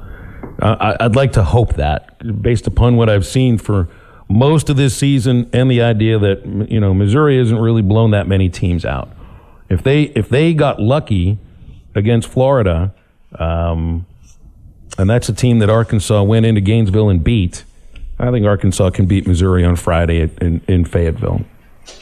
Uh, 0.61 0.77
I, 1.01 1.05
I'd 1.05 1.17
like 1.17 1.33
to 1.33 1.43
hope 1.43 1.75
that, 1.75 2.43
based 2.43 2.67
upon 2.67 2.97
what 2.97 3.09
I've 3.09 3.27
seen 3.27 3.59
for 3.59 3.89
most 4.29 4.71
of 4.71 4.77
this 4.77 4.97
season, 4.97 5.51
and 5.53 5.71
the 5.71 5.83
idea 5.83 6.19
that 6.19 6.47
you 6.71 6.81
know 6.81 6.95
Missouri 6.95 7.39
hasn't 7.39 7.61
really 7.61 7.83
blown 7.83 8.13
that 8.13 8.29
many 8.29 8.49
teams 8.49 8.85
out. 8.85 9.11
If 9.69 9.83
they 9.83 10.05
if 10.05 10.29
they 10.29 10.55
got 10.55 10.81
lucky 10.81 11.39
against 11.95 12.29
Florida, 12.29 12.95
um, 13.39 14.07
and 14.97 15.11
that's 15.11 15.29
a 15.29 15.33
team 15.33 15.59
that 15.59 15.71
Arkansas 15.71 16.23
went 16.23 16.47
into 16.47 16.61
Gainesville 16.61 17.11
and 17.11 17.23
beat. 17.23 17.65
I 18.23 18.31
think 18.31 18.47
Arkansas 18.47 18.91
can 18.91 19.07
beat 19.07 19.27
Missouri 19.27 19.65
on 19.65 19.75
Friday 19.75 20.23
at, 20.23 20.41
in, 20.41 20.61
in 20.69 20.85
Fayetteville. 20.85 21.45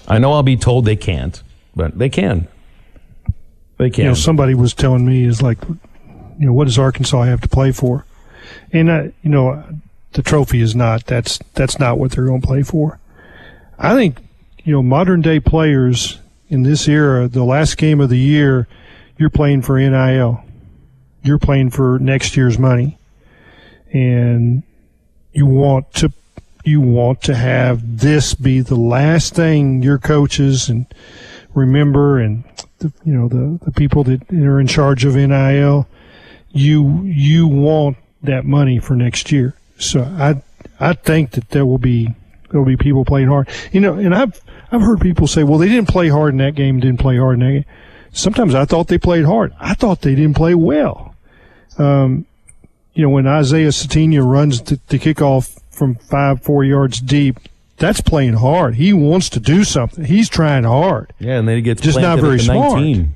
I 0.07 0.19
know 0.19 0.33
I'll 0.33 0.43
be 0.43 0.57
told 0.57 0.85
they 0.85 0.95
can't, 0.95 1.43
but 1.75 1.99
they 1.99 2.11
can. 2.11 2.47
They 3.79 3.89
can. 3.89 4.05
You 4.05 4.11
know, 4.11 4.15
somebody 4.15 4.53
was 4.55 4.75
telling 4.75 5.07
me 5.07 5.25
is 5.25 5.41
like, 5.41 5.57
you 6.39 6.47
know, 6.47 6.53
what 6.53 6.67
does 6.67 6.79
Arkansas 6.79 7.23
have 7.23 7.41
to 7.41 7.49
play 7.49 7.73
for? 7.73 8.05
And 8.71 8.91
uh, 8.91 9.03
you 9.23 9.31
know, 9.31 9.65
the 10.13 10.23
trophy 10.23 10.61
is 10.61 10.77
not. 10.77 11.07
That's 11.07 11.39
that's 11.55 11.79
not 11.79 11.99
what 11.99 12.13
they're 12.13 12.27
going 12.27 12.43
to 12.43 12.47
play 12.47 12.63
for. 12.63 12.99
I 13.79 13.95
think 13.95 14.19
you 14.63 14.75
know 14.75 14.83
modern 14.83 15.23
day 15.23 15.41
players 15.41 16.19
in 16.51 16.65
this 16.65 16.87
era, 16.87 17.29
the 17.29 17.45
last 17.45 17.79
game 17.79 17.99
of 17.99 18.11
the 18.11 18.19
year, 18.19 18.69
you're 19.17 19.31
playing 19.31 19.63
for 19.63 19.79
NIL. 19.79 20.45
You're 21.23 21.39
playing 21.39 21.71
for 21.71 21.99
next 21.99 22.37
year's 22.37 22.59
money, 22.59 22.99
and 23.91 24.63
you 25.33 25.47
want 25.47 25.93
to 25.95 26.13
you 26.65 26.81
want 26.81 27.23
to 27.23 27.35
have 27.35 28.01
this 28.01 28.35
be 28.35 28.61
the 28.61 28.77
last 28.77 29.35
thing 29.35 29.83
your 29.83 29.99
coaches 29.99 30.69
and 30.69 30.87
remember 31.55 32.19
and 32.19 32.45
the, 32.79 32.93
you 33.05 33.13
know 33.13 33.29
the, 33.29 33.59
the 33.65 33.73
people 33.73 34.05
that 34.05 34.31
are 34.33 34.61
in 34.61 34.67
charge 34.67 35.05
of 35.05 35.15
NIL 35.15 35.87
you 36.53 37.03
you 37.05 37.47
want 37.47 37.97
that 38.23 38.45
money 38.45 38.79
for 38.79 38.95
next 38.95 39.33
year. 39.33 39.55
So 39.79 40.03
I 40.03 40.43
I 40.79 40.95
think 40.95 41.33
that 41.33 41.51
there 41.51 41.65
will 41.65 41.79
be 41.79 42.15
there 42.51 42.61
will 42.61 42.67
be 42.67 42.77
people 42.77 43.05
playing 43.05 43.29
hard. 43.29 43.49
You 43.73 43.81
know 43.81 43.95
and 43.95 44.15
I've 44.15 44.41
I've 44.73 44.83
heard 44.83 45.01
people 45.01 45.27
say 45.27 45.45
well 45.45 45.59
they 45.59 45.69
didn't 45.69 45.89
play 45.89 46.09
hard 46.09 46.35
in 46.35 46.39
that 46.39 46.55
game 46.55 46.81
didn't 46.81 47.01
play 47.01 47.17
hard 47.17 47.35
in 47.35 47.41
that 47.41 47.53
game. 47.53 47.65
Sometimes 48.13 48.55
I 48.55 48.65
thought 48.65 48.89
they 48.89 48.99
played 48.99 49.25
hard. 49.25 49.53
I 49.61 49.75
thought 49.75 50.03
they 50.03 50.17
didn't 50.17 50.35
play 50.35 50.55
well. 50.55 51.15
Um, 51.79 52.27
you 52.95 53.03
know, 53.03 53.11
when 53.11 53.27
Isaiah 53.27 53.69
Sategna 53.69 54.25
runs 54.25 54.63
the, 54.63 54.81
the 54.89 54.99
kickoff 54.99 55.61
from 55.71 55.95
five, 55.95 56.43
four 56.43 56.65
yards 56.65 57.01
deep, 57.01 57.39
that's 57.77 58.01
playing 58.01 58.35
hard. 58.35 58.75
He 58.75 58.93
wants 58.93 59.31
to 59.31 59.41
do 59.41 59.65
something. 59.65 60.05
He's 60.05 60.29
trying 60.29 60.65
hard. 60.65 61.13
yeah, 61.19 61.39
and 61.39 61.49
then 61.49 61.57
he 61.57 61.63
gets 61.63 61.81
Just 61.81 61.99
not 62.01 62.21
very 62.21 62.35
at 62.35 62.39
the 62.41 62.45
smart. 62.45 62.73
19. 62.81 63.15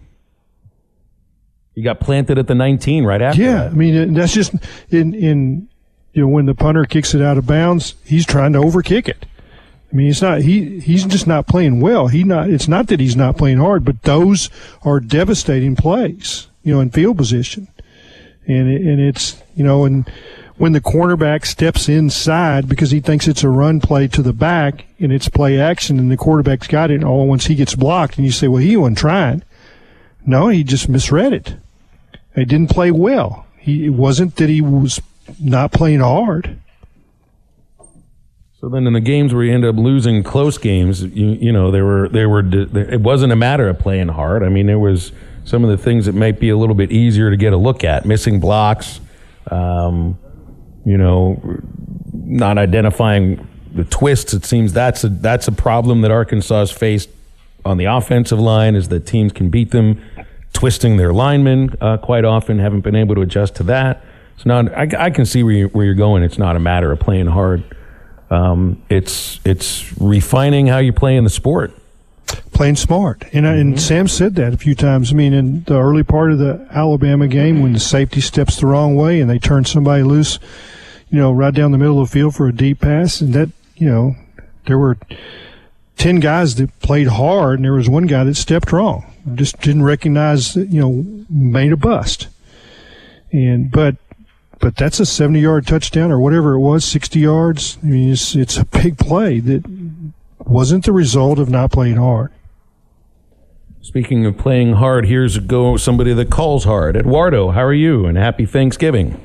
He 1.74 1.82
got 1.82 2.00
planted 2.00 2.38
at 2.38 2.46
the 2.46 2.54
19 2.54 3.04
right 3.04 3.20
after. 3.20 3.42
Yeah, 3.42 3.64
I 3.64 3.70
mean 3.70 4.14
that's 4.14 4.32
just 4.32 4.54
in 4.90 5.12
in 5.12 5.68
you 6.12 6.22
know 6.22 6.28
when 6.28 6.46
the 6.46 6.54
punter 6.54 6.84
kicks 6.84 7.14
it 7.14 7.20
out 7.20 7.36
of 7.36 7.46
bounds, 7.46 7.96
he's 8.04 8.24
trying 8.24 8.52
to 8.52 8.60
overkick 8.60 9.08
it. 9.08 9.26
I 9.92 9.96
mean, 9.96 10.08
it's 10.08 10.22
not 10.22 10.42
he 10.42 10.78
he's 10.80 11.04
just 11.04 11.26
not 11.26 11.46
playing 11.46 11.80
well. 11.80 12.06
He 12.08 12.22
not 12.24 12.48
it's 12.48 12.68
not 12.68 12.86
that 12.88 13.00
he's 13.00 13.16
not 13.16 13.36
playing 13.36 13.58
hard, 13.58 13.84
but 13.84 14.02
those 14.02 14.50
are 14.82 15.00
devastating 15.00 15.74
plays, 15.76 16.46
you 16.62 16.74
know, 16.74 16.80
in 16.80 16.90
field 16.90 17.16
position. 17.18 17.68
And 18.46 18.68
it, 18.68 18.82
and 18.82 19.00
it's, 19.00 19.42
you 19.54 19.64
know, 19.64 19.84
and 19.84 20.10
when 20.56 20.72
the 20.72 20.80
cornerback 20.80 21.46
steps 21.46 21.88
inside 21.88 22.68
because 22.68 22.90
he 22.90 23.00
thinks 23.00 23.26
it's 23.26 23.42
a 23.42 23.48
run 23.48 23.80
play 23.80 24.06
to 24.08 24.22
the 24.22 24.32
back 24.32 24.86
and 25.00 25.12
it's 25.12 25.28
play 25.28 25.58
action 25.58 25.98
and 25.98 26.10
the 26.10 26.16
quarterback's 26.16 26.68
got 26.68 26.90
it 26.90 27.02
all 27.02 27.26
once 27.26 27.46
he 27.46 27.54
gets 27.54 27.74
blocked 27.74 28.16
and 28.16 28.24
you 28.24 28.32
say, 28.32 28.46
well, 28.46 28.62
he 28.62 28.76
wasn't 28.76 28.98
trying. 28.98 29.42
No, 30.26 30.48
he 30.48 30.62
just 30.62 30.88
misread 30.88 31.32
it. 31.32 31.56
He 32.34 32.44
didn't 32.44 32.70
play 32.70 32.90
well. 32.90 33.46
He, 33.58 33.86
it 33.86 33.90
wasn't 33.90 34.36
that 34.36 34.48
he 34.48 34.60
was 34.60 35.00
not 35.40 35.72
playing 35.72 36.00
hard. 36.00 36.58
So 38.60 38.70
then, 38.70 38.86
in 38.86 38.94
the 38.94 39.00
games 39.00 39.34
where 39.34 39.44
you 39.44 39.52
end 39.52 39.64
up 39.64 39.76
losing 39.76 40.22
close 40.22 40.56
games, 40.56 41.02
you 41.02 41.32
you 41.32 41.52
know 41.52 41.70
they 41.70 41.82
were 41.82 42.08
they 42.08 42.24
were 42.24 42.40
it 42.40 43.02
wasn't 43.02 43.30
a 43.30 43.36
matter 43.36 43.68
of 43.68 43.78
playing 43.78 44.08
hard. 44.08 44.42
I 44.42 44.48
mean, 44.48 44.64
there 44.64 44.78
was 44.78 45.12
some 45.44 45.64
of 45.64 45.70
the 45.70 45.76
things 45.76 46.06
that 46.06 46.14
might 46.14 46.40
be 46.40 46.48
a 46.48 46.56
little 46.56 46.74
bit 46.74 46.90
easier 46.90 47.30
to 47.30 47.36
get 47.36 47.52
a 47.52 47.56
look 47.56 47.84
at, 47.84 48.04
missing 48.04 48.40
blocks, 48.40 49.00
um, 49.50 50.18
you 50.84 50.96
know, 50.96 51.40
not 52.12 52.58
identifying 52.58 53.46
the 53.74 53.84
twists. 53.84 54.32
It 54.34 54.44
seems 54.44 54.72
that's 54.72 55.04
a 55.04 55.08
that's 55.08 55.48
a 55.48 55.52
problem 55.52 56.02
that 56.02 56.10
Arkansas 56.10 56.60
has 56.60 56.70
faced 56.70 57.10
on 57.64 57.76
the 57.76 57.86
offensive 57.86 58.38
line 58.38 58.74
is 58.74 58.88
that 58.88 59.06
teams 59.06 59.32
can 59.32 59.50
beat 59.50 59.70
them 59.70 60.00
twisting 60.52 60.96
their 60.96 61.12
linemen 61.12 61.74
uh, 61.80 61.96
quite 61.96 62.24
often. 62.24 62.58
Haven't 62.58 62.82
been 62.82 62.96
able 62.96 63.14
to 63.16 63.20
adjust 63.20 63.56
to 63.56 63.62
that. 63.64 64.04
It's 64.36 64.46
not. 64.46 64.72
I, 64.72 64.88
I 64.98 65.10
can 65.10 65.26
see 65.26 65.42
where, 65.42 65.54
you, 65.54 65.68
where 65.68 65.84
you're 65.84 65.94
going. 65.94 66.22
It's 66.22 66.38
not 66.38 66.56
a 66.56 66.60
matter 66.60 66.90
of 66.92 67.00
playing 67.00 67.26
hard. 67.26 67.62
Um, 68.30 68.82
it's 68.88 69.40
it's 69.44 69.92
refining 70.00 70.66
how 70.66 70.78
you 70.78 70.92
play 70.92 71.16
in 71.16 71.24
the 71.24 71.30
sport. 71.30 71.72
Playing 72.54 72.76
smart, 72.76 73.24
and, 73.32 73.44
mm-hmm. 73.44 73.60
and 73.60 73.80
Sam 73.80 74.06
said 74.06 74.36
that 74.36 74.54
a 74.54 74.56
few 74.56 74.76
times. 74.76 75.12
I 75.12 75.16
mean, 75.16 75.32
in 75.32 75.64
the 75.64 75.78
early 75.78 76.04
part 76.04 76.30
of 76.30 76.38
the 76.38 76.66
Alabama 76.70 77.26
game, 77.26 77.60
when 77.60 77.72
the 77.72 77.80
safety 77.80 78.20
steps 78.20 78.56
the 78.56 78.66
wrong 78.66 78.94
way 78.94 79.20
and 79.20 79.28
they 79.28 79.40
turn 79.40 79.64
somebody 79.64 80.04
loose, 80.04 80.38
you 81.10 81.18
know, 81.18 81.32
right 81.32 81.52
down 81.52 81.72
the 81.72 81.78
middle 81.78 82.00
of 82.00 82.08
the 82.08 82.12
field 82.12 82.36
for 82.36 82.46
a 82.46 82.54
deep 82.54 82.80
pass, 82.80 83.20
and 83.20 83.34
that 83.34 83.50
you 83.74 83.88
know, 83.88 84.14
there 84.66 84.78
were 84.78 84.96
ten 85.96 86.20
guys 86.20 86.54
that 86.54 86.78
played 86.80 87.08
hard, 87.08 87.58
and 87.58 87.64
there 87.64 87.72
was 87.72 87.88
one 87.88 88.06
guy 88.06 88.22
that 88.22 88.36
stepped 88.36 88.70
wrong, 88.70 89.12
just 89.34 89.60
didn't 89.60 89.82
recognize, 89.82 90.54
you 90.54 90.80
know, 90.80 91.24
made 91.28 91.72
a 91.72 91.76
bust. 91.76 92.28
And 93.32 93.68
but 93.68 93.96
but 94.60 94.76
that's 94.76 95.00
a 95.00 95.04
70 95.04 95.40
yard 95.40 95.66
touchdown 95.66 96.10
or 96.10 96.18
whatever 96.18 96.54
it 96.54 96.60
was, 96.60 96.84
60 96.84 97.18
yards. 97.18 97.78
I 97.82 97.86
mean, 97.86 98.12
it's, 98.12 98.34
it's 98.34 98.56
a 98.56 98.64
big 98.64 98.96
play 98.96 99.40
that 99.40 99.62
wasn't 100.38 100.84
the 100.84 100.92
result 100.92 101.38
of 101.38 101.50
not 101.50 101.72
playing 101.72 101.96
hard. 101.96 102.32
Speaking 103.84 104.24
of 104.24 104.38
playing 104.38 104.72
hard, 104.72 105.04
here's 105.04 105.36
a 105.36 105.42
go 105.42 105.76
somebody 105.76 106.14
that 106.14 106.30
calls 106.30 106.64
hard. 106.64 106.96
Eduardo, 106.96 107.50
how 107.50 107.64
are 107.64 107.74
you? 107.74 108.06
And 108.06 108.16
happy 108.16 108.46
Thanksgiving. 108.46 109.20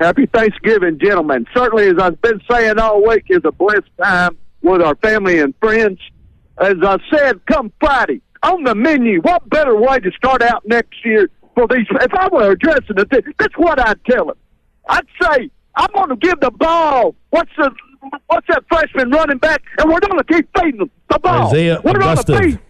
Happy 0.00 0.26
Thanksgiving, 0.26 0.98
gentlemen. 0.98 1.46
Certainly, 1.54 1.86
as 1.90 1.94
I've 2.00 2.20
been 2.20 2.40
saying 2.50 2.80
all 2.80 3.06
week, 3.06 3.26
is 3.28 3.42
a 3.44 3.52
blessed 3.52 3.88
time 4.02 4.36
with 4.62 4.82
our 4.82 4.96
family 4.96 5.38
and 5.38 5.54
friends. 5.60 6.00
As 6.58 6.74
I 6.82 6.98
said, 7.14 7.46
come 7.46 7.72
Friday 7.78 8.20
on 8.42 8.64
the 8.64 8.74
menu. 8.74 9.20
What 9.20 9.48
better 9.48 9.76
way 9.76 10.00
to 10.00 10.10
start 10.16 10.42
out 10.42 10.66
next 10.66 11.04
year 11.04 11.30
for 11.54 11.68
these. 11.68 11.86
If 11.92 12.12
I 12.12 12.26
were 12.26 12.50
addressing 12.50 12.98
it, 12.98 13.36
that's 13.38 13.56
what 13.56 13.78
I'd 13.78 14.04
tell 14.04 14.26
them. 14.26 14.36
I'd 14.88 15.06
say 15.22 15.48
I'm 15.76 15.92
going 15.94 16.08
to 16.08 16.16
give 16.16 16.40
the 16.40 16.50
ball. 16.50 17.14
What's 17.30 17.52
the 17.56 17.70
what's 18.26 18.48
that 18.48 18.64
freshman 18.68 19.12
running 19.12 19.38
back? 19.38 19.62
And 19.78 19.88
we're 19.88 20.00
going 20.00 20.18
to 20.18 20.24
keep 20.24 20.48
feeding 20.58 20.80
them 20.80 20.90
the 21.08 21.20
ball. 21.20 21.46
Isaiah 21.46 21.80
we're 21.84 22.00
going 22.00 22.16
to 22.16 22.40
feed. 22.40 22.60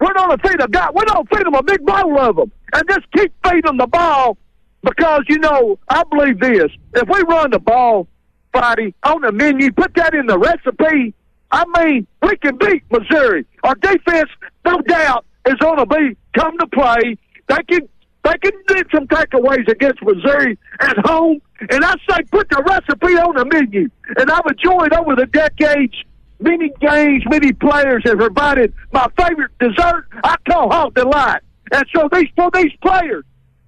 We're 0.00 0.12
going 0.14 0.36
to 0.36 0.48
feed 0.48 0.60
a 0.60 0.68
guy. 0.68 0.88
We're 0.92 1.04
going 1.04 1.26
to 1.26 1.36
feed 1.36 1.46
them 1.46 1.54
a 1.54 1.62
big 1.62 1.84
bowl 1.84 2.18
of 2.18 2.36
them, 2.36 2.52
and 2.72 2.88
just 2.88 3.10
keep 3.12 3.32
feeding 3.44 3.76
the 3.76 3.86
ball 3.86 4.36
because 4.82 5.22
you 5.28 5.38
know 5.38 5.78
I 5.88 6.02
believe 6.04 6.40
this. 6.40 6.70
If 6.94 7.08
we 7.08 7.22
run 7.22 7.50
the 7.50 7.58
ball 7.58 8.06
Friday 8.52 8.94
on 9.02 9.22
the 9.22 9.32
menu, 9.32 9.72
put 9.72 9.94
that 9.94 10.14
in 10.14 10.26
the 10.26 10.38
recipe. 10.38 11.14
I 11.50 11.64
mean, 11.78 12.06
we 12.22 12.36
can 12.36 12.56
beat 12.58 12.82
Missouri. 12.90 13.46
Our 13.62 13.74
defense, 13.76 14.30
no 14.64 14.78
doubt, 14.80 15.24
is 15.46 15.54
going 15.54 15.78
to 15.78 15.86
be 15.86 16.16
come 16.36 16.58
to 16.58 16.66
play. 16.66 17.16
They 17.48 17.62
can 17.68 17.88
they 18.24 18.38
can 18.42 18.52
get 18.68 18.86
some 18.92 19.06
takeaways 19.06 19.68
against 19.68 20.02
Missouri 20.02 20.58
at 20.80 20.96
home, 21.04 21.40
and 21.60 21.84
I 21.84 21.94
say 22.08 22.22
put 22.32 22.48
the 22.48 22.62
recipe 22.66 23.14
on 23.18 23.36
the 23.36 23.44
menu. 23.44 23.88
And 24.16 24.30
I've 24.30 24.46
enjoyed 24.50 24.92
over 24.94 25.14
the 25.14 25.26
decades 25.26 25.94
many 26.40 26.70
games, 26.80 27.22
many 27.30 27.52
players 27.52 28.02
have 28.04 28.18
provided 28.18 28.72
my 28.92 29.06
favorite 29.18 29.56
dessert. 29.58 30.06
I 30.22 30.36
call 30.48 30.70
hot 30.70 30.94
delight. 30.94 31.42
And 31.72 31.84
so 31.94 32.08
these 32.12 32.28
for 32.36 32.50
these 32.52 32.72
players, 32.82 33.24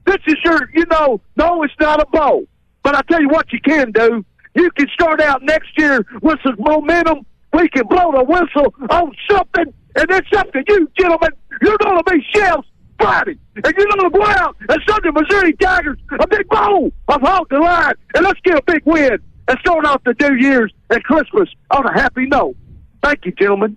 this 0.06 0.18
is 0.26 0.36
your, 0.44 0.70
you 0.74 0.84
know, 0.86 1.20
no, 1.36 1.62
it's 1.62 1.74
not 1.80 2.00
a 2.00 2.06
bowl. 2.06 2.46
But 2.82 2.94
I 2.94 3.00
tell 3.10 3.20
you 3.20 3.28
what, 3.28 3.52
you 3.52 3.60
can 3.60 3.90
do. 3.92 4.24
You 4.54 4.70
can 4.72 4.88
start 4.88 5.20
out 5.20 5.42
next 5.42 5.70
year 5.76 6.04
with 6.22 6.38
some 6.42 6.56
momentum. 6.58 7.26
We 7.52 7.68
can 7.68 7.86
blow 7.86 8.12
the 8.12 8.24
whistle 8.24 8.74
on 8.90 9.12
something, 9.30 9.72
and 9.96 10.10
it's 10.10 10.28
up 10.36 10.52
to 10.52 10.62
you, 10.68 10.90
gentlemen. 10.98 11.30
You're 11.62 11.78
going 11.78 12.02
to 12.02 12.12
be 12.12 12.24
shells 12.34 12.64
Friday. 13.00 13.38
And 13.56 13.74
you're 13.76 13.86
going 13.86 14.10
to 14.10 14.18
go 14.18 14.24
out 14.24 14.56
and 14.68 14.80
send 14.88 15.00
the 15.02 15.12
Missouri 15.12 15.52
Tigers 15.54 15.98
a 16.18 16.26
big 16.26 16.46
bowl 16.48 16.92
of 17.08 17.20
hog 17.22 17.50
line. 17.52 17.94
And 18.14 18.24
let's 18.24 18.40
get 18.40 18.58
a 18.58 18.62
big 18.66 18.82
win 18.84 19.18
and 19.48 19.58
start 19.60 19.84
off 19.84 20.02
the 20.04 20.14
New 20.20 20.36
Year's 20.36 20.72
and 20.90 21.02
Christmas 21.04 21.48
on 21.70 21.86
a 21.86 21.92
happy 21.92 22.26
note. 22.26 22.56
Thank 23.02 23.24
you, 23.24 23.32
gentlemen. 23.32 23.76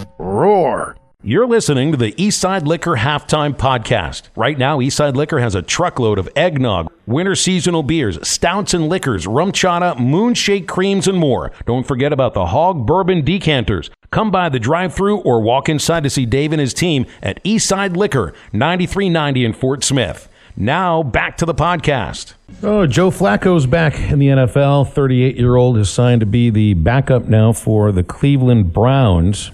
Roar! 0.31 0.95
You're 1.21 1.45
listening 1.45 1.91
to 1.91 1.97
the 1.97 2.13
Eastside 2.13 2.65
Liquor 2.65 2.95
Halftime 2.95 3.53
Podcast. 3.53 4.23
Right 4.35 4.57
now, 4.57 4.79
Eastside 4.79 5.13
Liquor 5.13 5.39
has 5.39 5.55
a 5.55 5.61
truckload 5.61 6.17
of 6.17 6.29
eggnog, 6.37 6.89
winter 7.05 7.35
seasonal 7.35 7.83
beers, 7.83 8.17
stouts 8.25 8.73
and 8.73 8.87
liquors, 8.87 9.27
rum 9.27 9.51
chata, 9.51 9.97
moonshake 9.97 10.69
creams, 10.69 11.07
and 11.09 11.17
more. 11.17 11.51
Don't 11.65 11.85
forget 11.85 12.13
about 12.13 12.33
the 12.33 12.45
hog 12.45 12.87
bourbon 12.87 13.25
decanters. 13.25 13.91
Come 14.09 14.31
by 14.31 14.47
the 14.47 14.57
drive 14.57 14.95
through 14.95 15.17
or 15.17 15.41
walk 15.41 15.67
inside 15.67 16.03
to 16.03 16.09
see 16.09 16.25
Dave 16.25 16.53
and 16.53 16.61
his 16.61 16.73
team 16.73 17.05
at 17.21 17.43
Eastside 17.43 17.97
Liquor, 17.97 18.33
9390 18.53 19.43
in 19.43 19.51
Fort 19.53 19.83
Smith. 19.83 20.29
Now, 20.55 21.03
back 21.03 21.35
to 21.37 21.45
the 21.45 21.53
podcast. 21.53 22.35
Oh, 22.63 22.87
Joe 22.87 23.11
Flacco's 23.11 23.65
back 23.65 23.99
in 23.99 24.19
the 24.19 24.27
NFL. 24.27 24.91
38 24.91 25.35
year 25.35 25.57
old 25.57 25.77
is 25.77 25.89
signed 25.89 26.21
to 26.21 26.25
be 26.25 26.49
the 26.49 26.73
backup 26.75 27.25
now 27.27 27.51
for 27.51 27.91
the 27.91 28.03
Cleveland 28.03 28.71
Browns. 28.71 29.51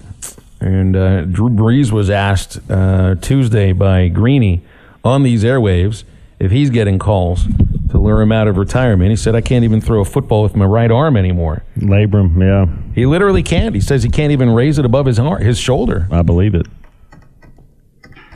And 0.60 0.96
uh, 0.96 1.22
Drew 1.22 1.48
Brees 1.48 1.92
was 1.92 2.10
asked 2.10 2.58
uh, 2.70 3.14
Tuesday 3.16 3.72
by 3.72 4.08
Greeny 4.08 4.62
on 5.04 5.22
these 5.22 5.44
airwaves 5.44 6.04
if 6.38 6.50
he's 6.50 6.70
getting 6.70 6.98
calls 6.98 7.46
to 7.90 7.98
lure 7.98 8.20
him 8.20 8.32
out 8.32 8.48
of 8.48 8.56
retirement. 8.56 9.10
He 9.10 9.16
said, 9.16 9.34
I 9.34 9.40
can't 9.40 9.64
even 9.64 9.80
throw 9.80 10.00
a 10.00 10.04
football 10.04 10.42
with 10.42 10.56
my 10.56 10.64
right 10.64 10.90
arm 10.90 11.16
anymore. 11.16 11.62
Labrum, 11.78 12.40
yeah. 12.40 12.66
He 12.94 13.06
literally 13.06 13.42
can't. 13.42 13.74
He 13.74 13.80
says 13.80 14.02
he 14.02 14.10
can't 14.10 14.32
even 14.32 14.50
raise 14.50 14.78
it 14.78 14.84
above 14.84 15.06
his, 15.06 15.18
heart, 15.18 15.42
his 15.42 15.58
shoulder. 15.58 16.06
I 16.10 16.22
believe 16.22 16.54
it 16.54 16.66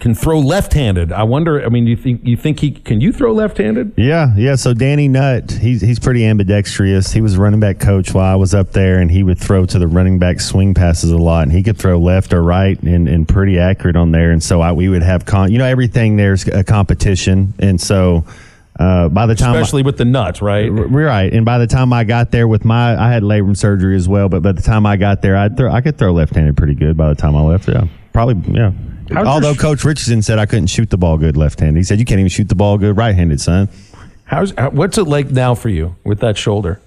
can 0.02 0.16
throw 0.16 0.40
left-handed. 0.40 1.12
I 1.12 1.22
wonder. 1.22 1.64
I 1.64 1.68
mean, 1.68 1.86
you 1.86 1.94
think 1.94 2.26
you 2.26 2.36
think 2.36 2.58
he 2.58 2.72
can 2.72 3.00
you 3.00 3.12
throw 3.12 3.32
left-handed? 3.32 3.94
Yeah, 3.96 4.34
yeah. 4.36 4.56
So 4.56 4.74
Danny 4.74 5.06
Nutt, 5.06 5.52
he's 5.52 5.80
he's 5.80 6.00
pretty 6.00 6.26
ambidextrous. 6.26 7.12
He 7.12 7.20
was 7.20 7.36
running 7.36 7.60
back 7.60 7.78
coach 7.78 8.12
while 8.12 8.30
I 8.30 8.34
was 8.34 8.52
up 8.52 8.72
there, 8.72 8.98
and 8.98 9.12
he 9.12 9.22
would 9.22 9.38
throw 9.38 9.64
to 9.64 9.78
the 9.78 9.86
running 9.86 10.18
back 10.18 10.40
swing 10.40 10.74
passes 10.74 11.12
a 11.12 11.16
lot, 11.16 11.44
and 11.44 11.52
he 11.52 11.62
could 11.62 11.78
throw 11.78 12.00
left 12.00 12.32
or 12.32 12.42
right 12.42 12.82
and, 12.82 13.08
and 13.08 13.28
pretty 13.28 13.60
accurate 13.60 13.94
on 13.94 14.10
there. 14.10 14.32
And 14.32 14.42
so 14.42 14.60
I, 14.60 14.72
we 14.72 14.88
would 14.88 15.04
have 15.04 15.24
con, 15.24 15.52
you 15.52 15.58
know, 15.58 15.66
everything 15.66 16.16
there's 16.16 16.48
a 16.48 16.64
competition, 16.64 17.54
and 17.60 17.80
so. 17.80 18.24
Uh, 18.80 19.06
by 19.10 19.26
the 19.26 19.34
time, 19.34 19.54
especially 19.54 19.82
I, 19.82 19.86
with 19.86 19.98
the 19.98 20.04
nuts, 20.06 20.40
right? 20.40 20.66
Right, 20.66 21.32
and 21.32 21.44
by 21.44 21.58
the 21.58 21.66
time 21.66 21.92
I 21.92 22.04
got 22.04 22.32
there 22.32 22.48
with 22.48 22.64
my, 22.64 22.96
I 22.98 23.12
had 23.12 23.22
labrum 23.22 23.54
surgery 23.54 23.94
as 23.94 24.08
well. 24.08 24.30
But 24.30 24.42
by 24.42 24.52
the 24.52 24.62
time 24.62 24.86
I 24.86 24.96
got 24.96 25.20
there, 25.20 25.36
I 25.36 25.50
throw, 25.50 25.70
I 25.70 25.82
could 25.82 25.98
throw 25.98 26.10
left-handed 26.10 26.56
pretty 26.56 26.74
good. 26.74 26.96
By 26.96 27.10
the 27.10 27.14
time 27.14 27.36
I 27.36 27.42
left, 27.42 27.68
yeah, 27.68 27.86
probably, 28.14 28.42
yeah. 28.52 28.72
How's 29.12 29.26
Although 29.26 29.54
Coach 29.54 29.84
Richardson 29.84 30.22
said 30.22 30.38
I 30.38 30.46
couldn't 30.46 30.68
shoot 30.68 30.90
the 30.90 30.96
ball 30.96 31.18
good 31.18 31.36
left-handed. 31.36 31.78
He 31.78 31.84
said 31.84 31.98
you 31.98 32.04
can't 32.04 32.18
even 32.18 32.30
shoot 32.30 32.48
the 32.48 32.54
ball 32.54 32.78
good 32.78 32.96
right-handed, 32.96 33.40
son. 33.40 33.68
How's 34.24 34.52
what's 34.72 34.96
it 34.96 35.04
like 35.04 35.30
now 35.30 35.54
for 35.54 35.68
you 35.68 35.96
with 36.04 36.20
that 36.20 36.36
shoulder? 36.38 36.80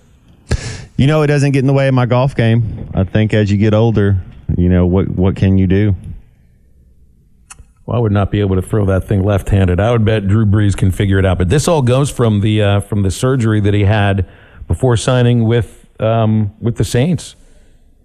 You 0.97 1.07
know, 1.07 1.21
it 1.21 1.27
doesn't 1.27 1.51
get 1.51 1.59
in 1.59 1.67
the 1.67 1.73
way 1.73 1.87
of 1.87 1.93
my 1.93 2.05
golf 2.05 2.35
game. 2.35 2.89
I 2.93 3.03
think 3.03 3.33
as 3.33 3.51
you 3.51 3.57
get 3.57 3.73
older, 3.73 4.17
you 4.57 4.69
know 4.69 4.85
what 4.85 5.09
what 5.09 5.35
can 5.35 5.57
you 5.57 5.67
do? 5.67 5.95
Well, 7.85 7.97
I 7.97 7.99
would 7.99 8.11
not 8.11 8.31
be 8.31 8.39
able 8.39 8.55
to 8.55 8.63
throw 8.63 8.85
that 8.87 9.07
thing 9.07 9.23
left-handed. 9.23 9.79
I 9.79 9.91
would 9.91 10.05
bet 10.05 10.27
Drew 10.27 10.45
Brees 10.45 10.75
can 10.75 10.89
figure 10.89 11.19
it 11.19 11.25
out. 11.25 11.37
But 11.37 11.49
this 11.49 11.67
all 11.67 11.83
goes 11.83 12.09
from 12.09 12.41
the 12.41 12.61
uh, 12.61 12.79
from 12.79 13.03
the 13.03 13.11
surgery 13.11 13.59
that 13.59 13.73
he 13.73 13.83
had 13.83 14.27
before 14.67 14.97
signing 14.97 15.43
with 15.43 15.85
um, 15.99 16.53
with 16.59 16.77
the 16.77 16.83
Saints. 16.85 17.35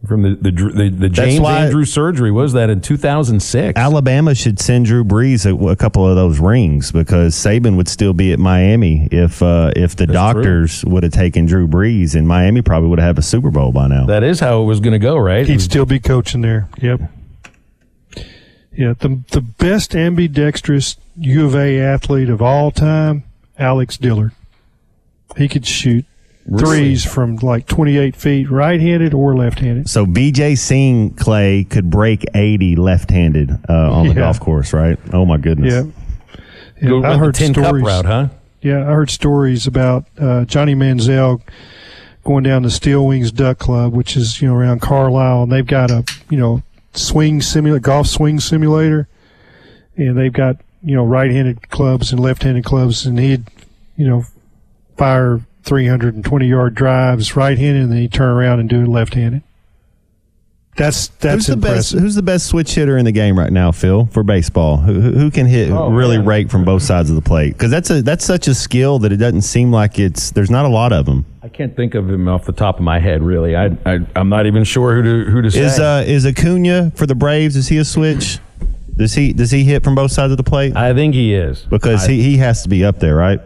From 0.07 0.23
the 0.23 0.35
the, 0.35 0.51
Dr- 0.51 0.75
the, 0.75 0.89
the 0.89 1.09
James 1.09 1.41
why- 1.41 1.65
Andrew 1.67 1.85
surgery. 1.85 2.31
Was 2.31 2.53
that 2.55 2.71
in 2.71 2.81
2006? 2.81 3.79
Alabama 3.79 4.35
should 4.35 4.59
send 4.59 4.87
Drew 4.87 5.05
Brees 5.05 5.45
a, 5.45 5.69
a 5.69 5.77
couple 5.77 6.07
of 6.09 6.17
those 6.17 6.39
rings 6.39 6.91
because 6.91 7.35
Saban 7.35 7.77
would 7.77 7.89
still 7.89 8.13
be 8.13 8.33
at 8.33 8.39
Miami 8.39 9.09
if 9.13 9.43
uh, 9.43 9.73
if 9.77 9.97
the 9.97 10.07
That's 10.07 10.15
doctors 10.15 10.85
would 10.85 11.03
have 11.03 11.13
taken 11.13 11.47
Drew 11.47 11.69
Brees, 11.69 12.15
and 12.15 12.27
Miami 12.27 12.63
probably 12.63 12.89
would 12.89 12.99
have 12.99 13.19
a 13.19 13.23
Super 13.23 13.51
Bowl 13.51 13.73
by 13.73 13.89
now. 13.89 14.07
That 14.07 14.23
is 14.23 14.41
how 14.41 14.63
it 14.63 14.65
was 14.65 14.81
going 14.81 14.93
to 14.93 14.99
go, 14.99 15.17
right? 15.17 15.47
He'd 15.47 15.61
still 15.61 15.87
be 15.87 16.01
coaching 16.01 16.41
there. 16.41 16.69
Yep. 16.81 17.01
Yeah, 18.73 18.95
the 18.99 19.21
the 19.33 19.41
best 19.43 19.95
ambidextrous 19.95 20.97
U 21.19 21.45
of 21.45 21.55
A 21.55 21.79
athlete 21.79 22.31
of 22.31 22.41
all 22.41 22.71
time, 22.71 23.25
Alex 23.59 23.97
Dillard. 23.99 24.33
He 25.37 25.49
could 25.49 25.67
shoot 25.67 26.05
Really? 26.05 26.10
Threes 26.59 27.05
from 27.05 27.36
like 27.36 27.66
28 27.66 28.16
feet, 28.16 28.51
right-handed 28.51 29.14
or 29.14 29.36
left-handed. 29.36 29.88
So 29.88 30.05
Vijay 30.07 30.57
Singh 30.59 31.11
Clay 31.11 31.64
could 31.64 31.91
break 31.91 32.24
80 32.34 32.76
left-handed 32.76 33.51
uh, 33.68 33.72
on 33.93 34.09
the 34.09 34.14
Yeah. 34.14 34.20
golf 34.20 34.41
course, 34.41 34.72
right? 34.72 34.99
Oh 35.12 35.24
my 35.24 35.36
goodness. 35.36 35.72
Yeah. 35.72 36.36
Yeah, 36.82 36.88
Go 36.88 36.97
I 36.97 37.01
with 37.01 37.03
the 37.03 37.18
heard 37.18 37.34
Tin 37.34 37.55
Cup 37.55 37.64
stories. 37.66 37.84
route, 37.84 38.05
huh? 38.07 38.28
Yeah, 38.62 38.80
I 38.80 38.93
heard 38.95 39.11
stories 39.11 39.66
about 39.66 40.07
uh, 40.18 40.45
Johnny 40.47 40.74
Manziel 40.74 41.41
going 42.24 42.43
down 42.43 42.62
to 42.62 42.70
Steel 42.70 43.07
Wings 43.07 43.30
Duck 43.32 43.59
Club, 43.59 43.93
which 43.93 44.16
is 44.16 44.41
you 44.43 44.49
know 44.49 44.55
around 44.55 44.80
Carlisle, 44.80 45.45
and 45.45 45.53
they've 45.53 45.66
got 45.66 45.91
a 45.91 46.05
you 46.30 46.38
know 46.38 46.62
swing 46.95 47.43
simulator, 47.43 47.80
golf 47.80 48.07
swing 48.07 48.41
simulator, 48.41 49.09
and 49.97 50.16
they've 50.18 50.32
got 50.32 50.57
you 50.82 50.95
know 50.97 51.05
right-handed 51.05 51.68
clubs 51.70 52.11
and 52.12 52.20
left-handed 52.20 52.64
clubs, 52.64 53.05
and 53.07 53.18
he'd 53.18 53.45
you 53.97 54.09
know 54.09 54.24
fire 54.97 55.41
320 55.65 56.47
yard 56.47 56.75
drives 56.75 57.37
right-handed, 57.37 57.83
and 57.83 57.93
then 57.93 57.99
he'd 57.99 58.13
turn 58.13 58.29
around 58.31 58.61
and 58.61 58.69
do 58.69 58.83
it 58.83 58.89
left-handed. 58.89 59.43
That's 60.77 61.09
that's 61.09 61.35
who's 61.35 61.47
the 61.49 61.57
best? 61.57 61.67
impressive. 61.93 62.01
Who's 62.01 62.15
the 62.15 62.23
best 62.23 62.47
switch 62.47 62.75
hitter 62.75 62.97
in 62.97 63.05
the 63.05 63.13
game 63.13 63.39
right 63.39 63.53
now, 63.53 63.71
Phil, 63.73 64.07
for 64.07 64.23
baseball? 64.23 64.79
Who, 64.79 65.01
who 65.01 65.11
who 65.13 65.31
can 65.31 65.45
hit 65.47 65.71
Oh, 65.71 65.91
really 65.91 66.17
man. 66.17 66.27
rake 66.27 66.51
from 66.51 66.65
both 66.65 66.83
sides 66.83 67.11
of 67.11 67.17
the 67.17 67.23
plate? 67.23 67.53
Because 67.53 67.71
that's 67.71 67.91
a 67.91 68.01
that's 68.03 68.25
such 68.25 68.49
a 68.49 68.55
skill 68.55 68.99
that 69.01 69.13
it 69.13 69.17
doesn't 69.17 69.43
seem 69.43 69.73
like 69.73 69.99
it's 69.99 70.31
there's 70.31 70.49
not 70.51 70.65
a 70.65 70.69
lot 70.69 70.93
of 70.93 71.05
them. 71.07 71.27
I 71.43 71.49
can't 71.49 71.75
think 71.77 71.95
of 71.95 72.09
him 72.09 72.29
off 72.29 72.45
the 72.47 72.53
top 72.53 72.77
of 72.77 72.83
my 72.83 72.99
head, 73.01 73.21
really. 73.23 73.57
I, 73.57 73.67
I 73.85 73.99
I'm 74.17 74.29
not 74.31 74.47
even 74.47 74.63
sure 74.65 74.95
who 74.95 75.03
to 75.25 75.31
who 75.31 75.43
to 75.43 75.51
say. 75.51 75.61
Is 75.61 75.79
uh 75.81 76.05
is 76.07 76.25
Acuna 76.25 76.93
for 76.95 77.05
the 77.05 77.17
Braves? 77.17 77.57
Is 77.57 77.69
he 77.69 77.77
a 77.79 77.85
switch? 77.85 78.39
Does 78.97 79.13
he 79.13 79.33
does 79.35 79.51
he 79.51 79.65
hit 79.65 79.83
from 79.83 79.97
both 79.97 80.13
sides 80.13 80.31
of 80.31 80.37
the 80.39 80.45
plate? 80.45 80.77
I 80.77 80.95
think 80.95 81.15
he 81.15 81.35
is 81.35 81.61
Because 81.69 82.05
I- 82.07 82.13
he, 82.13 82.23
he 82.23 82.37
has 82.39 82.63
to 82.63 82.69
be 82.71 82.85
up 82.85 83.01
there, 83.01 83.17
right? 83.17 83.41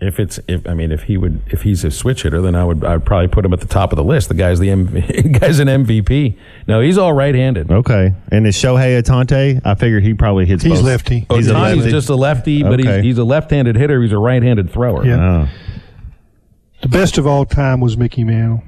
If 0.00 0.18
it's 0.20 0.38
if 0.48 0.66
I 0.66 0.74
mean 0.74 0.92
if 0.92 1.04
he 1.04 1.16
would 1.16 1.40
if 1.46 1.62
he's 1.62 1.84
a 1.84 1.90
switch 1.90 2.24
hitter, 2.24 2.40
then 2.42 2.54
I 2.54 2.64
would 2.64 2.84
I'd 2.84 3.06
probably 3.06 3.28
put 3.28 3.44
him 3.44 3.52
at 3.52 3.60
the 3.60 3.66
top 3.66 3.92
of 3.92 3.96
the 3.96 4.04
list. 4.04 4.28
The 4.28 4.34
guy's 4.34 4.58
the 4.58 4.70
M- 4.70 4.86
guy's 5.38 5.60
an 5.60 5.68
MVP. 5.68 6.36
No, 6.66 6.80
he's 6.80 6.98
all 6.98 7.12
right-handed. 7.12 7.70
Okay. 7.70 8.12
And 8.30 8.46
is 8.46 8.56
Shohei 8.56 9.00
Ohtani? 9.00 9.62
I 9.64 9.74
figured 9.76 10.02
he 10.02 10.12
probably 10.14 10.46
hits. 10.46 10.62
He's 10.62 10.74
both. 10.74 10.84
lefty. 10.84 11.26
Oh, 11.30 11.36
he's 11.36 11.48
a 11.48 11.54
lefty. 11.54 11.90
just 11.90 12.08
a 12.10 12.16
lefty, 12.16 12.62
but 12.62 12.80
Okay. 12.80 12.96
he's, 12.96 13.04
he's 13.04 13.18
a 13.18 13.24
left-handed 13.24 13.76
hitter. 13.76 14.02
He's 14.02 14.12
a 14.12 14.18
right-handed 14.18 14.70
thrower. 14.70 15.06
Yeah. 15.06 15.46
Oh. 15.46 15.48
The 16.82 16.88
best 16.88 17.16
of 17.16 17.26
all 17.26 17.46
time 17.46 17.80
was 17.80 17.96
Mickey 17.96 18.24
Mantle. 18.24 18.62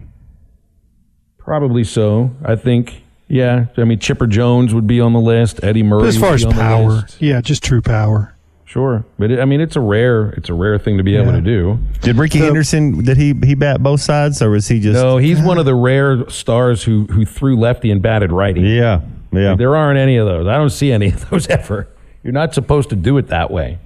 Probably 1.38 1.84
so. 1.84 2.30
I 2.44 2.56
think. 2.56 3.02
Yeah, 3.28 3.66
I 3.76 3.82
mean 3.84 3.98
Chipper 3.98 4.28
Jones 4.28 4.72
would 4.72 4.86
be 4.86 5.00
on 5.00 5.12
the 5.12 5.20
list. 5.20 5.62
Eddie 5.64 5.82
Murray. 5.82 6.02
But 6.02 6.08
as 6.08 6.16
far 6.18 6.30
would 6.30 6.34
as 6.40 6.44
on 6.44 6.52
power, 6.52 7.06
yeah, 7.18 7.40
just 7.40 7.64
true 7.64 7.82
power. 7.82 8.35
Sure. 8.66 9.04
But 9.18 9.30
it, 9.30 9.40
I 9.40 9.44
mean, 9.44 9.60
it's 9.60 9.76
a 9.76 9.80
rare, 9.80 10.30
it's 10.30 10.48
a 10.48 10.54
rare 10.54 10.78
thing 10.78 10.98
to 10.98 11.02
be 11.04 11.16
able 11.16 11.26
Yeah. 11.26 11.36
to 11.36 11.40
do. 11.40 11.78
Did 12.02 12.16
Rickey 12.16 12.40
Henderson? 12.40 13.04
Did 13.04 13.16
he 13.16 13.32
he 13.44 13.54
bat 13.54 13.82
both 13.82 14.00
sides, 14.00 14.42
or 14.42 14.50
was 14.50 14.66
he 14.68 14.80
just? 14.80 14.94
No, 14.94 15.16
he's 15.18 15.40
one 15.40 15.56
of 15.58 15.64
the 15.64 15.74
rare 15.90 16.28
stars 16.28 16.82
who 16.82 17.04
who 17.06 17.24
threw 17.24 17.56
lefty 17.58 17.90
and 17.90 18.02
batted 18.02 18.32
righty. 18.32 18.60
Yeah, 18.62 19.00
yeah. 19.32 19.54
There 19.54 19.74
aren't 19.76 19.98
any 19.98 20.16
of 20.16 20.26
those. 20.26 20.46
I 20.46 20.56
don't 20.56 20.70
see 20.70 20.90
any 20.92 21.08
of 21.12 21.30
those 21.30 21.46
ever. 21.48 21.88
You're 22.24 22.32
not 22.32 22.54
supposed 22.54 22.90
to 22.90 22.96
do 22.96 23.16
it 23.18 23.28
that 23.28 23.50
way. 23.52 23.78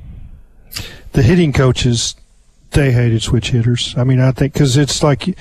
the 1.12 1.22
hitting 1.22 1.52
coaches 1.52 2.16
they 2.70 2.90
hated 2.92 3.20
switch 3.22 3.50
hitters. 3.50 3.94
I 3.98 4.04
mean, 4.04 4.18
I 4.20 4.32
think 4.32 4.54
because 4.54 4.76
it's 4.78 5.02
like 5.02 5.26
you, 5.26 5.34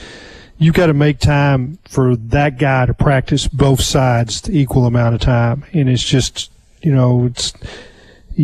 you 0.57 0.71
got 0.73 0.87
to 0.87 0.93
make 0.93 1.19
time 1.19 1.77
for 1.87 2.15
that 2.17 2.57
guy 2.57 2.85
to 2.87 2.93
practice 2.93 3.47
both 3.47 3.79
sides 3.81 4.41
the 4.41 4.57
equal 4.59 4.85
amount 4.85 5.15
of 5.15 5.21
time, 5.21 5.63
and 5.71 5.87
it's 5.89 6.03
just 6.03 6.51
you 6.81 6.91
know 6.93 7.25
it's 7.27 7.53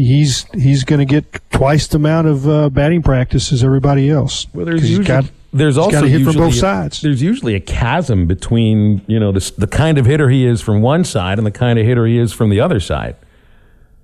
he's 0.04 0.46
he's 0.54 0.84
going 0.84 1.00
to 1.00 1.06
get 1.06 1.40
twice 1.52 1.88
the 1.88 1.96
amount 1.98 2.28
of 2.28 2.48
uh, 2.48 2.70
batting 2.70 3.02
practice 3.02 3.52
as 3.54 3.64
everybody 3.64 4.10
else. 4.10 4.48
Well, 4.54 4.66
there's 4.66 4.88
usually 4.90 5.06
got- 5.08 5.26
there's 5.54 5.78
also 5.78 6.02
hit 6.02 6.20
usually 6.20 6.34
from 6.34 6.42
both 6.44 6.54
a- 6.54 6.58
sides. 6.58 7.02
There's 7.02 7.22
usually 7.22 7.56
a 7.56 7.62
chasm 7.62 8.28
between 8.28 9.02
you 9.08 9.20
know 9.20 9.32
the 9.32 9.52
the 9.58 9.68
kind 9.68 9.98
of 9.98 10.06
hitter 10.06 10.30
he 10.30 10.46
is 10.46 10.62
from 10.62 10.82
one 10.82 11.04
side 11.06 11.38
and 11.38 11.48
the 11.48 11.52
kind 11.52 11.80
of 11.80 11.86
hitter 11.86 12.06
he 12.06 12.18
is 12.18 12.34
from 12.34 12.50
the 12.50 12.60
other 12.60 12.80
side. 12.80 13.16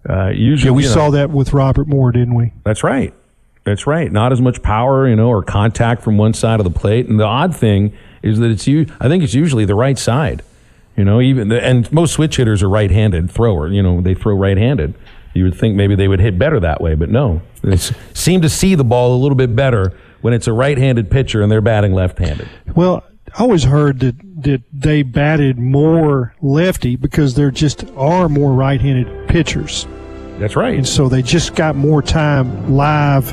Uh, 0.10 0.30
usually, 0.30 0.70
Yeah, 0.72 0.76
we 0.76 0.84
you 0.84 0.90
know- 0.90 0.96
saw 0.96 1.10
that 1.12 1.30
with 1.30 1.54
Robert 1.54 1.88
Moore, 1.88 2.12
didn't 2.12 2.34
we? 2.36 2.54
That's 2.64 2.84
right. 2.84 3.14
That's 3.64 3.86
right. 3.86 4.12
Not 4.12 4.32
as 4.32 4.42
much 4.42 4.64
power, 4.64 5.08
you 5.08 5.16
know, 5.16 5.28
or 5.30 5.44
contact 5.44 6.02
from 6.02 6.18
one 6.18 6.34
side 6.34 6.60
of 6.60 6.64
the 6.64 6.72
plate. 6.72 7.08
And 7.08 7.20
the 7.20 7.26
odd 7.26 7.56
thing 7.56 7.94
is 8.24 8.40
that 8.40 8.50
it's 8.50 8.66
you. 8.66 8.88
I 9.00 9.08
think 9.08 9.24
it's 9.24 9.36
usually 9.36 9.66
the 9.66 9.76
right 9.76 10.00
side. 10.00 10.42
You 10.98 11.04
know, 11.06 11.22
even 11.22 11.50
the, 11.50 11.64
and 11.64 11.90
most 11.92 12.14
switch 12.14 12.38
hitters 12.38 12.64
are 12.64 12.70
right-handed 12.70 13.30
thrower. 13.30 13.68
You 13.68 13.84
know, 13.84 14.02
they 14.02 14.14
throw 14.16 14.36
right-handed. 14.36 14.96
You 15.34 15.44
would 15.46 15.56
think 15.56 15.76
maybe 15.76 15.96
they 15.96 16.08
would 16.08 16.20
hit 16.20 16.38
better 16.38 16.60
that 16.60 16.82
way, 16.82 16.96
but 16.96 17.10
no. 17.10 17.42
They 17.62 17.74
s- 17.74 17.94
seem 18.14 18.42
to 18.42 18.50
see 18.50 18.76
the 18.76 18.84
ball 18.84 19.16
a 19.16 19.20
little 19.22 19.36
bit 19.36 19.56
better 19.56 19.94
when 20.22 20.34
it's 20.34 20.48
a 20.48 20.54
right-handed 20.54 21.10
pitcher 21.10 21.42
and 21.42 21.52
they're 21.52 21.62
batting 21.62 21.94
left-handed. 21.94 22.48
Well, 22.76 23.04
I 23.36 23.42
always 23.44 23.64
heard 23.64 24.00
that 24.00 24.16
that 24.44 24.64
they 24.74 25.04
batted 25.04 25.58
more 25.60 26.34
lefty 26.42 26.96
because 26.96 27.36
there 27.36 27.52
just 27.52 27.86
are 27.96 28.28
more 28.28 28.52
right-handed 28.54 29.28
pitchers. 29.30 29.88
That's 30.40 30.56
right. 30.56 30.76
and 30.76 30.88
so 30.88 31.08
they 31.08 31.22
just 31.22 31.56
got 31.56 31.76
more 31.76 32.02
time 32.02 32.74
live 32.76 33.32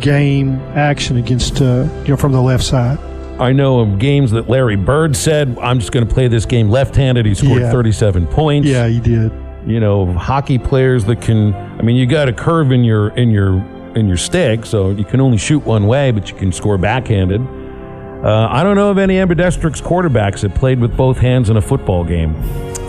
game 0.00 0.58
action 0.74 1.16
against 1.16 1.60
uh, 1.60 1.86
you 2.02 2.08
know 2.10 2.16
from 2.16 2.32
the 2.32 2.40
left 2.40 2.64
side. 2.64 2.98
I 3.40 3.52
know 3.52 3.80
of 3.80 3.98
games 3.98 4.30
that 4.30 4.48
Larry 4.48 4.76
Bird 4.76 5.16
said, 5.16 5.58
"I'm 5.60 5.80
just 5.80 5.90
going 5.92 6.06
to 6.06 6.12
play 6.14 6.28
this 6.28 6.46
game 6.46 6.70
left-handed." 6.70 7.26
He 7.26 7.34
scored 7.34 7.62
Yeah. 7.62 7.72
37 7.72 8.26
points. 8.28 8.68
Yeah, 8.68 8.86
he 8.86 9.00
did. 9.00 9.32
You 9.66 9.80
know 9.80 10.12
hockey 10.12 10.58
players 10.58 11.04
that 11.06 11.20
can 11.20 11.54
i 11.54 11.82
mean 11.82 11.96
you 11.96 12.06
got 12.06 12.28
a 12.28 12.32
curve 12.32 12.70
in 12.72 12.84
your 12.84 13.08
in 13.16 13.30
your 13.30 13.56
in 13.96 14.06
your 14.06 14.16
stick 14.16 14.66
so 14.66 14.90
you 14.90 15.04
can 15.04 15.20
only 15.20 15.38
shoot 15.38 15.64
one 15.64 15.86
way 15.86 16.10
but 16.10 16.30
you 16.30 16.36
can 16.36 16.52
score 16.52 16.76
backhanded. 16.76 17.40
Uh, 17.40 18.48
i 18.50 18.62
don't 18.62 18.76
know 18.76 18.90
of 18.90 18.98
any 18.98 19.18
ambidextrous 19.18 19.80
quarterbacks 19.80 20.40
that 20.40 20.54
played 20.54 20.80
with 20.80 20.96
both 20.96 21.18
hands 21.18 21.50
in 21.50 21.56
a 21.56 21.62
football 21.62 22.04
game. 22.04 22.34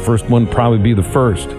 First 0.03 0.29
one 0.29 0.47
probably 0.47 0.79
be 0.79 0.93
the 0.93 1.03
first. 1.03 1.49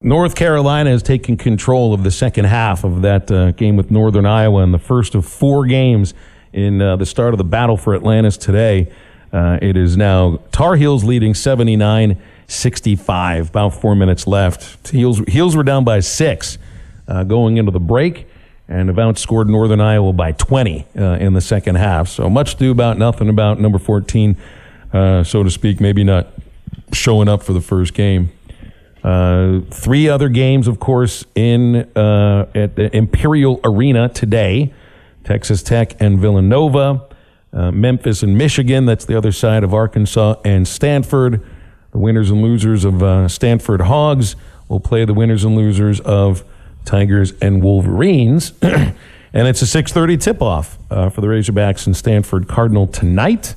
North 0.00 0.34
carolina 0.34 0.90
has 0.90 1.02
taken 1.02 1.36
control 1.36 1.92
of 1.92 2.02
the 2.04 2.10
second 2.10 2.46
half 2.46 2.84
of 2.84 3.02
that 3.02 3.30
uh, 3.30 3.50
game 3.52 3.76
with 3.76 3.90
northern 3.90 4.26
iowa 4.26 4.62
in 4.62 4.72
the 4.72 4.78
first 4.78 5.14
of 5.14 5.26
four 5.26 5.66
games 5.66 6.14
in 6.52 6.80
uh, 6.80 6.96
the 6.96 7.06
start 7.06 7.34
of 7.34 7.38
the 7.38 7.44
battle 7.44 7.76
for 7.76 7.94
atlantis 7.94 8.36
today. 8.36 8.90
Uh, 9.32 9.58
it 9.60 9.76
is 9.76 9.96
now 9.96 10.40
tar 10.52 10.76
heels 10.76 11.04
leading 11.04 11.34
79 11.34 12.16
65, 12.48 13.50
about 13.50 13.74
four 13.74 13.94
minutes 13.94 14.26
left. 14.26 14.88
Heels, 14.88 15.20
Heels 15.28 15.54
were 15.54 15.62
down 15.62 15.84
by 15.84 16.00
six 16.00 16.58
uh, 17.06 17.24
going 17.24 17.56
into 17.56 17.70
the 17.70 17.80
break 17.80 18.26
and 18.68 18.88
have 18.88 18.96
outscored 18.96 19.48
Northern 19.48 19.80
Iowa 19.80 20.12
by 20.12 20.32
20 20.32 20.86
uh, 20.96 21.02
in 21.14 21.34
the 21.34 21.40
second 21.40 21.76
half. 21.76 22.08
So 22.08 22.28
much 22.28 22.54
ado 22.54 22.70
about 22.70 22.98
nothing 22.98 23.28
about 23.28 23.60
number 23.60 23.78
14, 23.78 24.36
uh, 24.92 25.24
so 25.24 25.42
to 25.42 25.50
speak, 25.50 25.80
maybe 25.80 26.04
not 26.04 26.28
showing 26.92 27.28
up 27.28 27.42
for 27.42 27.52
the 27.52 27.60
first 27.60 27.94
game. 27.94 28.30
Uh, 29.04 29.60
three 29.70 30.08
other 30.08 30.28
games, 30.28 30.66
of 30.66 30.80
course, 30.80 31.24
in 31.34 31.76
uh, 31.96 32.50
at 32.54 32.76
the 32.76 32.94
Imperial 32.94 33.60
Arena 33.62 34.08
today 34.08 34.72
Texas 35.24 35.62
Tech 35.62 35.94
and 36.00 36.18
Villanova, 36.18 37.06
uh, 37.52 37.70
Memphis 37.70 38.22
and 38.22 38.36
Michigan. 38.36 38.86
That's 38.86 39.04
the 39.04 39.16
other 39.16 39.30
side 39.30 39.62
of 39.62 39.74
Arkansas 39.74 40.36
and 40.44 40.66
Stanford. 40.66 41.44
The 41.98 42.04
winners 42.04 42.30
and 42.30 42.42
losers 42.42 42.84
of 42.84 43.02
uh, 43.02 43.26
Stanford 43.26 43.80
Hogs 43.80 44.36
will 44.68 44.78
play 44.78 45.04
the 45.04 45.12
winners 45.12 45.42
and 45.42 45.56
losers 45.56 45.98
of 45.98 46.44
Tigers 46.84 47.32
and 47.42 47.60
Wolverines. 47.60 48.52
and 48.62 48.94
it's 49.34 49.62
a 49.62 49.64
6:30 49.64 50.20
tip-off 50.20 50.78
uh, 50.92 51.08
for 51.08 51.22
the 51.22 51.26
Razorbacks 51.26 51.86
and 51.86 51.96
Stanford 51.96 52.46
Cardinal 52.46 52.86
tonight. 52.86 53.56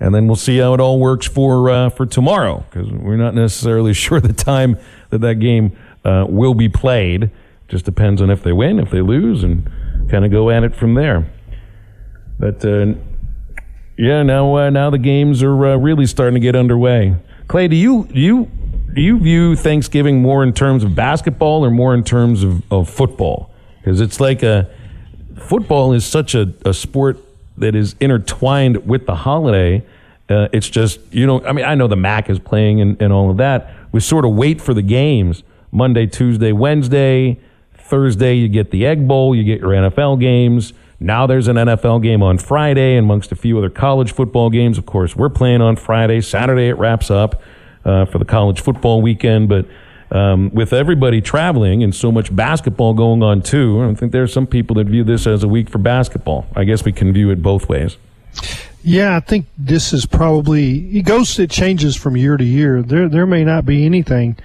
And 0.00 0.14
then 0.14 0.26
we'll 0.26 0.36
see 0.36 0.58
how 0.58 0.74
it 0.74 0.80
all 0.80 1.00
works 1.00 1.26
for 1.26 1.70
uh, 1.70 1.88
for 1.88 2.04
tomorrow 2.04 2.66
because 2.68 2.92
we're 2.92 3.16
not 3.16 3.34
necessarily 3.34 3.94
sure 4.04 4.20
the 4.20 4.34
time 4.34 4.76
that 5.08 5.22
that 5.22 5.36
game 5.36 5.74
uh, 6.04 6.26
will 6.28 6.52
be 6.52 6.68
played. 6.68 7.30
Just 7.68 7.86
depends 7.86 8.20
on 8.20 8.28
if 8.28 8.42
they 8.42 8.52
win, 8.52 8.78
if 8.78 8.90
they 8.90 9.00
lose, 9.00 9.42
and 9.42 9.66
kind 10.10 10.26
of 10.26 10.30
go 10.30 10.50
at 10.50 10.62
it 10.62 10.76
from 10.76 10.92
there. 10.92 11.26
But 12.38 12.62
uh, 12.66 12.96
yeah, 13.96 14.22
now 14.24 14.54
uh, 14.58 14.68
now 14.68 14.90
the 14.90 14.98
games 14.98 15.42
are 15.42 15.68
uh, 15.68 15.76
really 15.78 16.04
starting 16.04 16.34
to 16.34 16.40
get 16.40 16.54
underway. 16.54 17.16
Clay, 17.48 17.66
do 17.66 17.76
you 17.76 18.04
do 18.04 18.20
you 18.20 18.50
do 18.94 19.00
you 19.00 19.18
view 19.18 19.56
Thanksgiving 19.56 20.20
more 20.20 20.42
in 20.42 20.52
terms 20.52 20.84
of 20.84 20.94
basketball 20.94 21.64
or 21.64 21.70
more 21.70 21.94
in 21.94 22.04
terms 22.04 22.42
of, 22.42 22.62
of 22.70 22.90
football? 22.90 23.50
Because 23.80 24.02
it's 24.02 24.20
like 24.20 24.42
a 24.42 24.70
football 25.38 25.94
is 25.94 26.04
such 26.04 26.34
a, 26.34 26.52
a 26.66 26.74
sport 26.74 27.18
that 27.56 27.74
is 27.74 27.96
intertwined 28.00 28.86
with 28.86 29.06
the 29.06 29.14
holiday, 29.14 29.82
Uh, 30.28 30.46
it's 30.52 30.68
just 30.68 31.00
you 31.10 31.26
know, 31.26 31.42
I 31.42 31.52
mean, 31.52 31.64
I 31.64 31.74
know 31.74 31.88
the 31.88 31.96
MAC 31.96 32.28
is 32.28 32.38
playing 32.38 32.82
and, 32.82 33.00
and 33.00 33.12
all 33.14 33.30
of 33.30 33.38
that. 33.38 33.72
We 33.92 34.00
sort 34.00 34.26
of 34.26 34.32
wait 34.34 34.60
for 34.60 34.74
the 34.74 34.82
games 34.82 35.42
Monday, 35.72 36.06
Tuesday, 36.06 36.52
Wednesday, 36.52 37.38
Thursday. 37.72 38.34
You 38.34 38.48
get 38.48 38.70
the 38.70 38.84
Egg 38.84 39.08
Bowl, 39.08 39.34
you 39.34 39.42
get 39.42 39.60
your 39.60 39.70
NFL 39.70 40.20
games. 40.20 40.74
Now 41.00 41.26
there's 41.26 41.46
an 41.46 41.56
NFL 41.56 42.02
game 42.02 42.22
on 42.22 42.38
Friday, 42.38 42.96
amongst 42.96 43.30
a 43.30 43.36
few 43.36 43.56
other 43.56 43.70
college 43.70 44.12
football 44.12 44.50
games. 44.50 44.78
Of 44.78 44.86
course, 44.86 45.14
we're 45.14 45.28
playing 45.28 45.60
on 45.60 45.76
Friday. 45.76 46.20
Saturday 46.20 46.68
it 46.68 46.74
wraps 46.78 47.10
up 47.10 47.40
uh, 47.84 48.04
for 48.06 48.18
the 48.18 48.24
college 48.24 48.60
football 48.60 49.02
weekend, 49.02 49.48
but. 49.48 49.66
Um, 50.10 50.48
with 50.54 50.72
everybody 50.72 51.20
traveling 51.20 51.82
and 51.82 51.94
so 51.94 52.10
much 52.10 52.34
basketball 52.34 52.94
going 52.94 53.22
on 53.22 53.42
too, 53.42 53.82
I 53.82 53.92
think 53.92 54.10
there 54.10 54.22
are 54.22 54.26
some 54.26 54.46
people 54.46 54.76
that 54.76 54.86
view 54.86 55.04
this 55.04 55.26
as 55.26 55.42
a 55.42 55.48
week 55.48 55.68
for 55.68 55.76
basketball. 55.76 56.46
I 56.56 56.64
guess 56.64 56.82
we 56.82 56.92
can 56.92 57.12
view 57.12 57.28
it 57.28 57.42
both 57.42 57.68
ways. 57.68 57.98
Yeah, 58.82 59.16
I 59.16 59.20
think 59.20 59.44
this 59.58 59.92
is 59.92 60.06
probably 60.06 60.96
it 60.96 61.02
goes 61.02 61.38
it 61.38 61.50
changes 61.50 61.94
from 61.94 62.16
year 62.16 62.38
to 62.38 62.44
year. 62.44 62.80
There 62.80 63.06
there 63.06 63.26
may 63.26 63.44
not 63.44 63.66
be 63.66 63.84
anything 63.84 64.38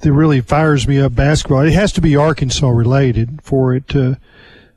that 0.00 0.10
really 0.10 0.40
fires 0.40 0.88
me 0.88 0.98
up 0.98 1.14
basketball. 1.14 1.60
It 1.60 1.74
has 1.74 1.92
to 1.92 2.00
be 2.00 2.16
Arkansas 2.16 2.68
related 2.68 3.40
for 3.42 3.74
it 3.74 3.88
to. 3.88 4.16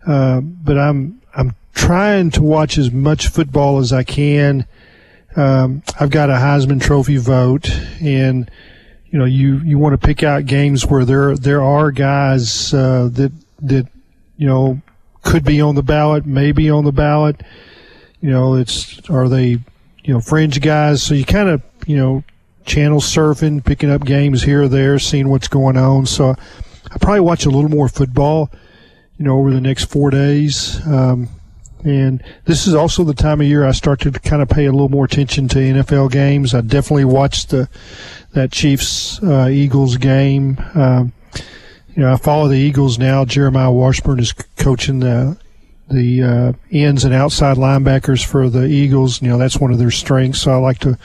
Uh, 0.05 0.41
but 0.41 0.77
I'm 0.77 1.21
I'm 1.35 1.55
trying 1.73 2.31
to 2.31 2.41
watch 2.41 2.77
as 2.77 2.91
much 2.91 3.27
football 3.27 3.79
as 3.79 3.93
I 3.93 4.03
can. 4.03 4.65
Um, 5.35 5.83
I've 5.99 6.09
got 6.09 6.29
a 6.29 6.33
Heisman 6.33 6.81
Trophy 6.81 7.17
vote, 7.17 7.69
and 8.01 8.49
you 9.09 9.19
know 9.19 9.25
you 9.25 9.57
you 9.59 9.77
want 9.77 9.99
to 9.99 10.05
pick 10.05 10.23
out 10.23 10.45
games 10.45 10.85
where 10.85 11.05
there 11.05 11.35
there 11.37 11.61
are 11.61 11.91
guys 11.91 12.73
uh, 12.73 13.09
that 13.13 13.31
that 13.61 13.87
you 14.37 14.47
know 14.47 14.81
could 15.23 15.43
be 15.43 15.61
on 15.61 15.75
the 15.75 15.83
ballot, 15.83 16.25
maybe 16.25 16.69
on 16.69 16.83
the 16.83 16.91
ballot. 16.91 17.41
You 18.21 18.29
know, 18.29 18.55
it's 18.55 19.09
are 19.09 19.29
they 19.29 19.59
you 20.03 20.13
know 20.13 20.19
fringe 20.19 20.59
guys? 20.61 21.01
So 21.03 21.13
you 21.13 21.25
kind 21.25 21.49
of 21.49 21.61
you 21.85 21.97
know 21.97 22.23
channel 22.65 22.99
surfing, 22.99 23.63
picking 23.63 23.89
up 23.89 24.03
games 24.03 24.43
here 24.43 24.63
or 24.63 24.67
there, 24.67 24.99
seeing 24.99 25.29
what's 25.29 25.47
going 25.47 25.77
on. 25.77 26.05
So 26.05 26.35
I 26.91 26.97
probably 26.99 27.21
watch 27.21 27.45
a 27.45 27.49
little 27.49 27.69
more 27.69 27.87
football, 27.87 28.51
you 29.21 29.27
know, 29.27 29.37
over 29.37 29.51
the 29.51 29.61
next 29.61 29.85
four 29.85 30.09
days. 30.09 30.83
Um, 30.87 31.29
and 31.83 32.23
this 32.45 32.65
is 32.65 32.73
also 32.73 33.03
the 33.03 33.13
time 33.13 33.39
of 33.39 33.45
year 33.45 33.67
I 33.67 33.71
start 33.71 33.99
to 33.99 34.11
kind 34.11 34.41
of 34.41 34.49
pay 34.49 34.65
a 34.65 34.71
little 34.71 34.89
more 34.89 35.05
attention 35.05 35.47
to 35.49 35.59
NFL 35.59 36.11
games. 36.11 36.55
I 36.55 36.61
definitely 36.61 37.05
watched 37.05 37.49
the 37.49 37.69
that 38.31 38.51
Chiefs 38.51 39.21
uh, 39.21 39.47
Eagles 39.47 39.97
game. 39.97 40.57
Um, 40.73 41.13
you 41.95 42.01
know, 42.01 42.11
I 42.11 42.17
follow 42.17 42.47
the 42.47 42.57
Eagles 42.57 42.97
now. 42.97 43.23
Jeremiah 43.23 43.71
Washburn 43.71 44.19
is 44.19 44.33
coaching 44.57 45.01
the 45.01 45.37
the 45.87 46.23
uh, 46.23 46.53
ends 46.71 47.03
and 47.03 47.13
outside 47.13 47.57
linebackers 47.57 48.25
for 48.25 48.49
the 48.49 48.65
Eagles. 48.65 49.21
You 49.21 49.29
know, 49.29 49.37
that's 49.37 49.59
one 49.59 49.71
of 49.71 49.77
their 49.77 49.91
strengths. 49.91 50.41
So 50.41 50.51
I 50.51 50.55
like 50.55 50.79
to 50.79 50.97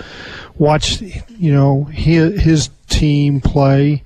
watch, 0.54 1.02
you 1.02 1.52
know, 1.52 1.84
his, 1.84 2.40
his 2.40 2.70
team 2.88 3.42
play. 3.42 4.04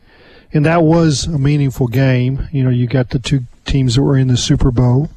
And 0.53 0.67
that 0.67 0.83
was 0.83 1.27
a 1.27 1.39
meaningful 1.39 1.87
game. 1.87 2.49
You 2.51 2.65
know, 2.65 2.71
you 2.71 2.89
got 2.89 3.11
the 3.11 3.21
two 3.21 3.45
teams 3.71 3.95
that 3.95 4.03
were 4.03 4.17
in 4.17 4.29
the 4.29 4.37
Super 4.37 4.71
Bowl. 4.71 5.11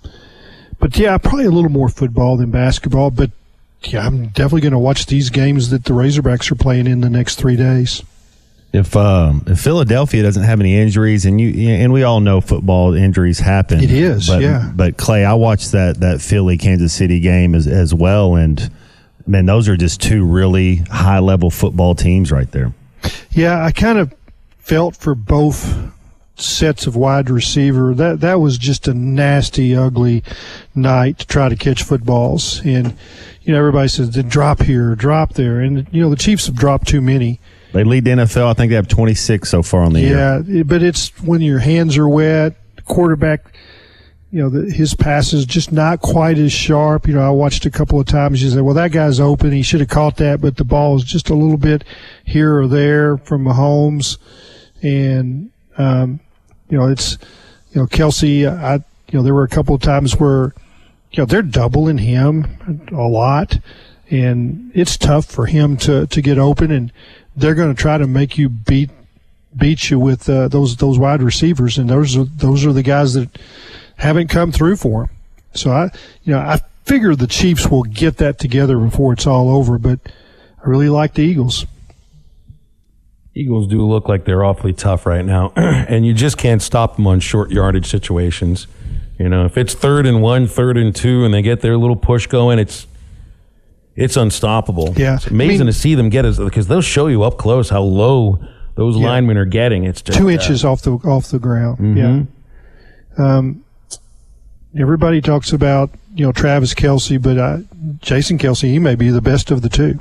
But 0.80 0.98
yeah, 0.98 1.18
probably 1.18 1.46
a 1.46 1.52
little 1.52 1.72
more 1.72 1.90
football 1.90 2.38
than 2.38 2.52
basketball. 2.52 3.12
But 3.12 3.32
yeah, 3.84 4.06
I'm 4.06 4.28
definitely 4.28 4.62
going 4.62 4.74
to 4.74 4.80
watch 4.80 5.06
these 5.06 5.30
games 5.30 5.70
that 5.70 5.86
the 5.86 5.94
Razorbacks 5.94 6.52
are 6.52 6.56
playing 6.56 6.88
in 6.88 7.02
the 7.02 7.10
next 7.10 7.36
three 7.36 7.56
days. 7.56 8.04
If 8.74 8.96
um, 8.96 9.44
if 9.46 9.60
Philadelphia 9.60 10.24
doesn't 10.24 10.44
have 10.44 10.60
any 10.60 10.76
injuries, 10.76 11.26
and 11.26 11.40
you 11.40 11.70
and 11.70 11.94
we 11.94 12.02
all 12.02 12.20
know 12.20 12.42
football 12.42 12.96
injuries 12.96 13.40
happen, 13.40 13.84
It 13.84 13.92
is, 13.92 14.28
But, 14.28 14.42
yeah. 14.42 14.72
But 14.76 14.98
Clay, 14.98 15.24
I 15.24 15.36
watched 15.36 15.74
that 15.74 16.00
that 16.00 16.22
Philly 16.22 16.58
Kansas 16.58 16.92
City 16.92 17.20
game 17.20 17.54
as 17.54 17.68
as 17.68 17.94
well, 17.94 18.36
and 18.36 18.72
man, 19.28 19.46
those 19.46 19.70
are 19.70 19.78
just 19.78 20.02
two 20.02 20.26
really 20.26 20.78
high 20.90 21.20
level 21.20 21.52
football 21.52 21.94
teams 21.94 22.32
right 22.32 22.52
there. 22.52 22.74
Yeah, 23.30 23.64
I 23.64 23.72
kind 23.72 24.00
of 24.00 24.12
felt 24.58 24.96
for 24.96 25.14
both 25.14 25.78
sets 26.36 26.88
of 26.88 26.96
wide 26.96 27.30
receiver. 27.30 27.94
That 27.94 28.20
that 28.22 28.40
was 28.40 28.58
just 28.58 28.88
a 28.88 28.94
nasty, 28.94 29.76
ugly 29.76 30.24
night 30.76 31.20
to 31.20 31.28
try 31.28 31.50
to 31.50 31.56
catch 31.56 31.84
footballs. 31.84 32.62
And 32.66 32.96
you 33.44 33.54
know, 33.54 33.60
everybody 33.60 33.88
says 33.88 34.12
the 34.12 34.24
drop 34.24 34.62
here, 34.62 34.96
drop 34.96 35.34
there, 35.34 35.60
and 35.60 35.88
you 35.92 36.02
know 36.02 36.10
the 36.10 36.16
Chiefs 36.16 36.48
have 36.48 36.56
dropped 36.56 36.88
too 36.88 37.02
many. 37.02 37.40
They 37.74 37.84
lead 37.84 38.04
the 38.06 38.12
NFL. 38.12 38.48
I 38.48 38.54
think 38.54 38.70
they 38.70 38.76
have 38.76 38.88
26 38.88 39.50
so 39.50 39.64
far 39.64 39.82
on 39.82 39.94
the 39.94 40.02
year. 40.02 40.44
Yeah, 40.48 40.64
but 40.64 40.84
it's 40.84 41.10
when 41.24 41.42
your 41.42 41.60
hands 41.60 41.98
are 41.98 42.08
wet, 42.08 42.56
quarterback. 42.86 43.56
You 44.30 44.42
know, 44.42 44.50
the, 44.50 44.72
his 44.72 44.96
pass 44.96 45.32
is 45.32 45.46
just 45.46 45.72
not 45.72 46.00
quite 46.00 46.40
as 46.40 46.52
sharp. 46.52 47.08
You 47.08 47.14
know, 47.14 47.22
I 47.22 47.30
watched 47.30 47.68
a 47.68 47.72
couple 47.72 48.00
of 48.00 48.08
times. 48.08 48.42
You 48.42 48.50
said, 48.50 48.62
"Well, 48.62 48.74
that 48.76 48.92
guy's 48.92 49.20
open. 49.20 49.52
He 49.52 49.62
should 49.62 49.80
have 49.80 49.90
caught 49.90 50.18
that," 50.18 50.42
but 50.42 50.58
the 50.58 50.64
ball 50.64 50.96
is 50.96 51.04
just 51.04 51.30
a 51.30 51.36
little 51.36 51.58
bit 51.58 51.84
here 52.26 52.58
or 52.60 52.68
there 52.68 53.18
from 53.18 53.44
Mahomes, 53.44 54.18
and 54.82 55.52
um, 55.78 56.20
you 56.74 56.80
know, 56.80 56.88
it's 56.88 57.20
you 57.72 57.82
know, 57.82 57.86
Kelce. 57.86 58.48
I 58.48 58.74
you 59.12 59.20
know, 59.20 59.22
there 59.22 59.36
were 59.36 59.44
a 59.44 59.48
couple 59.48 59.76
of 59.76 59.82
times 59.82 60.20
where 60.20 60.56
you 61.12 61.20
know 61.20 61.26
they're 61.26 61.44
doubling 61.44 62.00
him 62.00 62.88
a 62.92 63.08
lot, 63.08 63.60
and 64.10 64.72
it's 64.74 64.98
tough 64.98 65.26
for 65.26 65.46
him 65.46 65.78
to 65.78 66.08
to 66.08 66.22
get 66.22 66.40
open, 66.40 66.72
and 66.72 66.92
they're 67.36 67.54
going 67.54 67.74
to 67.74 67.80
try 67.80 68.00
to 68.00 68.08
make 68.08 68.40
you 68.40 68.50
beat 68.50 68.90
beat 69.56 69.92
you 69.92 70.00
with 70.00 70.28
uh, 70.28 70.48
those 70.48 70.78
those 70.78 70.98
wide 70.98 71.22
receivers, 71.22 71.78
and 71.78 71.92
those 71.92 72.18
are 72.18 72.24
those 72.24 72.66
are 72.66 72.74
the 72.74 72.82
guys 72.82 73.14
that 73.14 73.30
haven't 73.98 74.30
come 74.30 74.52
through 74.52 74.78
for 74.78 75.04
him. 75.04 75.10
So 75.54 75.70
I, 75.70 75.92
you 76.24 76.34
know, 76.34 76.40
I 76.40 76.60
figure 76.86 77.16
the 77.16 77.28
Chiefs 77.28 77.68
will 77.68 77.84
get 77.84 78.18
that 78.18 78.40
together 78.40 78.80
before 78.80 79.14
it's 79.14 79.28
all 79.28 79.56
over, 79.56 79.78
but 79.78 80.00
I 80.66 80.68
really 80.68 80.90
like 80.90 81.14
the 81.14 81.22
Eagles. 81.22 81.68
Eagles 83.36 83.68
do 83.68 83.82
look 83.88 84.08
like 84.08 84.26
they're 84.26 84.44
awfully 84.44 84.74
tough 84.74 85.06
right 85.06 85.26
now, 85.26 85.52
and 85.56 86.06
you 86.06 86.14
just 86.14 86.38
can't 86.38 86.62
stop 86.62 86.96
them 86.98 87.08
on 87.08 87.20
short 87.20 87.50
yardage 87.52 87.88
situations. 87.88 88.68
You 89.18 89.30
know, 89.30 89.46
if 89.46 89.58
it's 89.58 89.74
third 89.74 90.06
and 90.06 90.22
one, 90.22 90.48
third 90.48 90.78
and 90.78 90.96
two, 90.96 91.24
and 91.26 91.34
they 91.34 91.42
get 91.42 91.62
their 91.62 91.78
little 91.78 91.96
push 91.96 92.28
going, 92.28 92.60
it's 92.60 92.86
it's 93.96 94.18
unstoppable. 94.18 94.94
Yeah. 94.98 95.16
it's 95.16 95.28
amazing 95.28 95.62
I 95.62 95.64
mean- 95.66 95.68
to 95.68 95.74
see 95.74 95.96
them 95.96 96.10
get 96.10 96.26
as 96.26 96.38
because 96.40 96.68
they'll 96.68 96.82
show 96.82 97.08
you 97.08 97.24
up 97.24 97.38
close 97.38 97.70
how 97.70 97.82
low 97.82 98.40
those 98.76 98.98
Yeah. 98.98 99.06
linemen 99.08 99.38
are 99.38 99.46
getting. 99.46 99.84
It's 99.84 100.02
just 100.02 100.18
Two 100.18 100.28
uh, 100.30 100.32
inches 100.34 100.64
off 100.66 100.82
the 100.82 100.94
off 100.94 101.30
the 101.30 101.40
ground. 101.40 101.78
Mhm. 101.80 102.28
Yeah. 103.18 103.26
Um, 103.38 103.64
everybody 104.78 105.22
talks 105.22 105.54
about 105.54 105.92
you 106.16 106.26
know 106.26 106.32
Travis 106.32 106.74
Kelce, 106.74 107.22
but 107.22 107.38
uh, 107.38 107.60
Jason 108.02 108.38
Kelce, 108.38 108.64
he 108.70 108.80
may 108.80 108.96
be 108.96 109.10
the 109.10 109.22
best 109.22 109.52
of 109.52 109.62
the 109.62 109.70
two. 109.70 110.00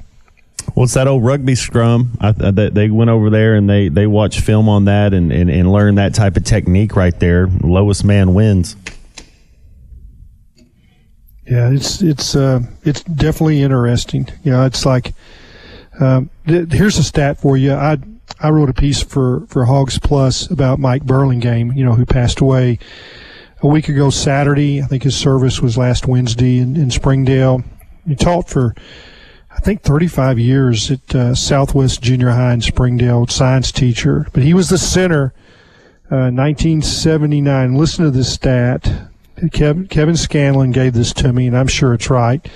Well, 0.75 0.85
it's 0.85 0.95
that 0.95 1.07
old 1.07 1.25
rugby 1.25 1.55
scrum. 1.55 2.17
I, 2.21 2.33
they 2.33 2.89
went 2.91 3.11
over 3.11 3.31
there 3.31 3.55
and 3.55 3.69
they, 3.69 3.89
they 3.89 4.07
watched 4.07 4.41
film 4.41 4.69
on 4.69 4.87
that 4.87 5.13
and, 5.13 5.31
and, 5.33 5.51
and 5.51 5.71
learned 5.71 5.99
that 5.99 6.15
type 6.15 6.37
of 6.37 6.45
technique 6.45 6.97
right 6.97 7.19
there. 7.19 7.47
Lowest 7.47 8.05
man 8.05 8.35
wins. 8.35 8.77
Yeah, 11.47 11.71
it's 11.71 12.01
it's 12.01 12.37
uh, 12.37 12.61
it's 12.85 13.03
definitely 13.03 13.63
interesting. 13.63 14.29
You 14.45 14.53
know, 14.53 14.65
it's 14.65 14.87
like 14.87 15.13
um, 16.01 16.31
th- 16.47 16.71
here's 16.73 16.97
a 16.99 17.03
stat 17.03 17.41
for 17.41 17.57
you. 17.57 17.75
I 17.75 17.99
I 18.41 18.51
wrote 18.51 18.71
a 18.71 18.75
piece 18.75 19.03
for 19.03 19.47
for 19.49 19.65
Hogs 19.65 19.99
Plus 19.99 20.51
about 20.51 20.79
Mike 20.79 21.05
Burlingame. 21.05 21.73
You 21.73 21.85
know, 21.85 21.95
who 21.95 22.07
passed 22.07 22.41
away 22.41 22.79
a 23.61 23.67
week 23.67 23.89
ago 23.89 24.09
Saturday. 24.09 24.83
I 24.83 24.87
think 24.87 25.03
his 25.03 25.17
service 25.17 25.61
was 25.61 25.77
last 25.77 26.07
Wednesday 26.07 26.59
in, 26.59 26.77
in 26.77 26.91
Springdale. 26.91 27.63
He 28.07 28.15
taught 28.15 28.49
for 28.49 28.75
I 29.55 29.61
think 29.61 29.83
35 29.83 30.39
years 30.39 30.91
at 30.91 31.15
uh, 31.15 31.35
Southwest 31.35 32.03
Junior 32.03 32.31
High 32.31 32.55
in 32.55 32.61
Springdale, 32.61 33.27
science 33.29 33.71
teacher. 33.71 34.27
But 34.33 34.43
he 34.43 34.55
was 34.55 34.69
the 34.69 34.79
center. 34.79 35.35
Uh, 36.11 36.29
1979. 36.29 37.75
Listen 37.75 38.05
to 38.05 38.11
this 38.11 38.33
stat. 38.33 39.09
Kevin, 39.53 39.89
Kevin 39.89 40.17
Scanlon 40.17 40.71
gave 40.71 40.93
this 40.93 41.13
to 41.15 41.33
me, 41.33 41.47
and 41.47 41.57
I'm 41.57 41.69
sure 41.69 41.95
it's 41.95 42.11
right. 42.11 42.47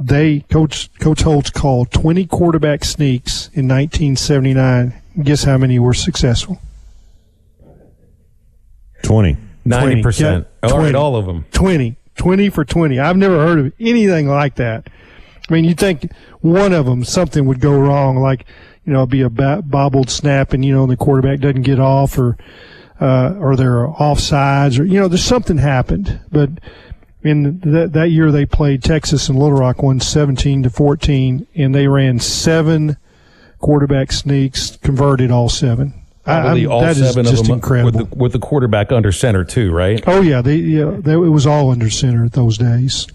They 0.00 0.40
coach 0.40 0.90
Coach 0.98 1.22
Holtz 1.22 1.50
called 1.50 1.90
20 1.90 2.26
quarterback 2.26 2.84
sneaks 2.84 3.48
in 3.52 3.68
1979. 3.68 4.94
Guess 5.22 5.44
how 5.44 5.58
many 5.58 5.78
were 5.78 5.94
successful? 5.94 6.58
20. 9.02 9.36
90%. 9.66 10.20
Yeah, 10.62 10.70
All 10.70 10.78
right, 10.78 10.94
all 10.94 11.16
of 11.16 11.26
them. 11.26 11.44
20. 11.52 11.96
20 12.16 12.48
for 12.50 12.64
20. 12.64 12.98
I've 12.98 13.16
never 13.16 13.36
heard 13.38 13.58
of 13.58 13.72
anything 13.78 14.28
like 14.28 14.54
that. 14.56 14.88
I 15.48 15.52
mean, 15.52 15.64
you 15.64 15.74
think 15.74 16.12
one 16.40 16.72
of 16.72 16.86
them, 16.86 17.04
something 17.04 17.46
would 17.46 17.60
go 17.60 17.78
wrong, 17.78 18.16
like, 18.16 18.44
you 18.84 18.92
know, 18.92 19.00
it'd 19.00 19.10
be 19.10 19.22
a 19.22 19.30
bobbled 19.30 20.10
snap 20.10 20.52
and, 20.52 20.64
you 20.64 20.74
know, 20.74 20.86
the 20.86 20.96
quarterback 20.96 21.40
doesn't 21.40 21.62
get 21.62 21.80
off 21.80 22.18
or, 22.18 22.36
uh, 23.00 23.34
or 23.38 23.56
they're 23.56 23.86
offsides 23.86 24.78
or, 24.78 24.84
you 24.84 24.98
know, 25.00 25.08
there's 25.08 25.24
something 25.24 25.58
happened. 25.58 26.20
But 26.30 26.50
in 27.22 27.60
that, 27.60 27.92
that 27.94 28.10
year 28.10 28.30
they 28.30 28.46
played 28.46 28.82
Texas 28.82 29.28
and 29.28 29.38
Little 29.38 29.58
Rock 29.58 29.82
won 29.82 30.00
17 30.00 30.62
to 30.64 30.70
14 30.70 31.46
and 31.54 31.74
they 31.74 31.88
ran 31.88 32.18
seven 32.20 32.96
quarterback 33.58 34.12
sneaks, 34.12 34.76
converted 34.82 35.30
all 35.30 35.48
seven. 35.48 35.94
I- 36.26 36.40
Probably 36.42 36.66
all 36.66 36.80
that 36.82 36.96
is 36.96 37.06
seven 37.06 37.24
of 37.26 37.30
just 37.32 37.44
them 37.44 37.54
incredible. 37.54 37.98
with 38.00 38.10
the, 38.10 38.16
with 38.16 38.32
the 38.32 38.38
quarterback 38.38 38.92
under 38.92 39.12
center 39.12 39.44
too, 39.44 39.72
right? 39.72 40.02
Oh 40.06 40.20
yeah, 40.20 40.42
they 40.42 40.56
yeah, 40.56 40.96
they, 41.00 41.12
it 41.12 41.16
was 41.16 41.46
all 41.46 41.70
under 41.70 41.88
center 41.88 42.28
those 42.28 42.58
days. 42.58 43.06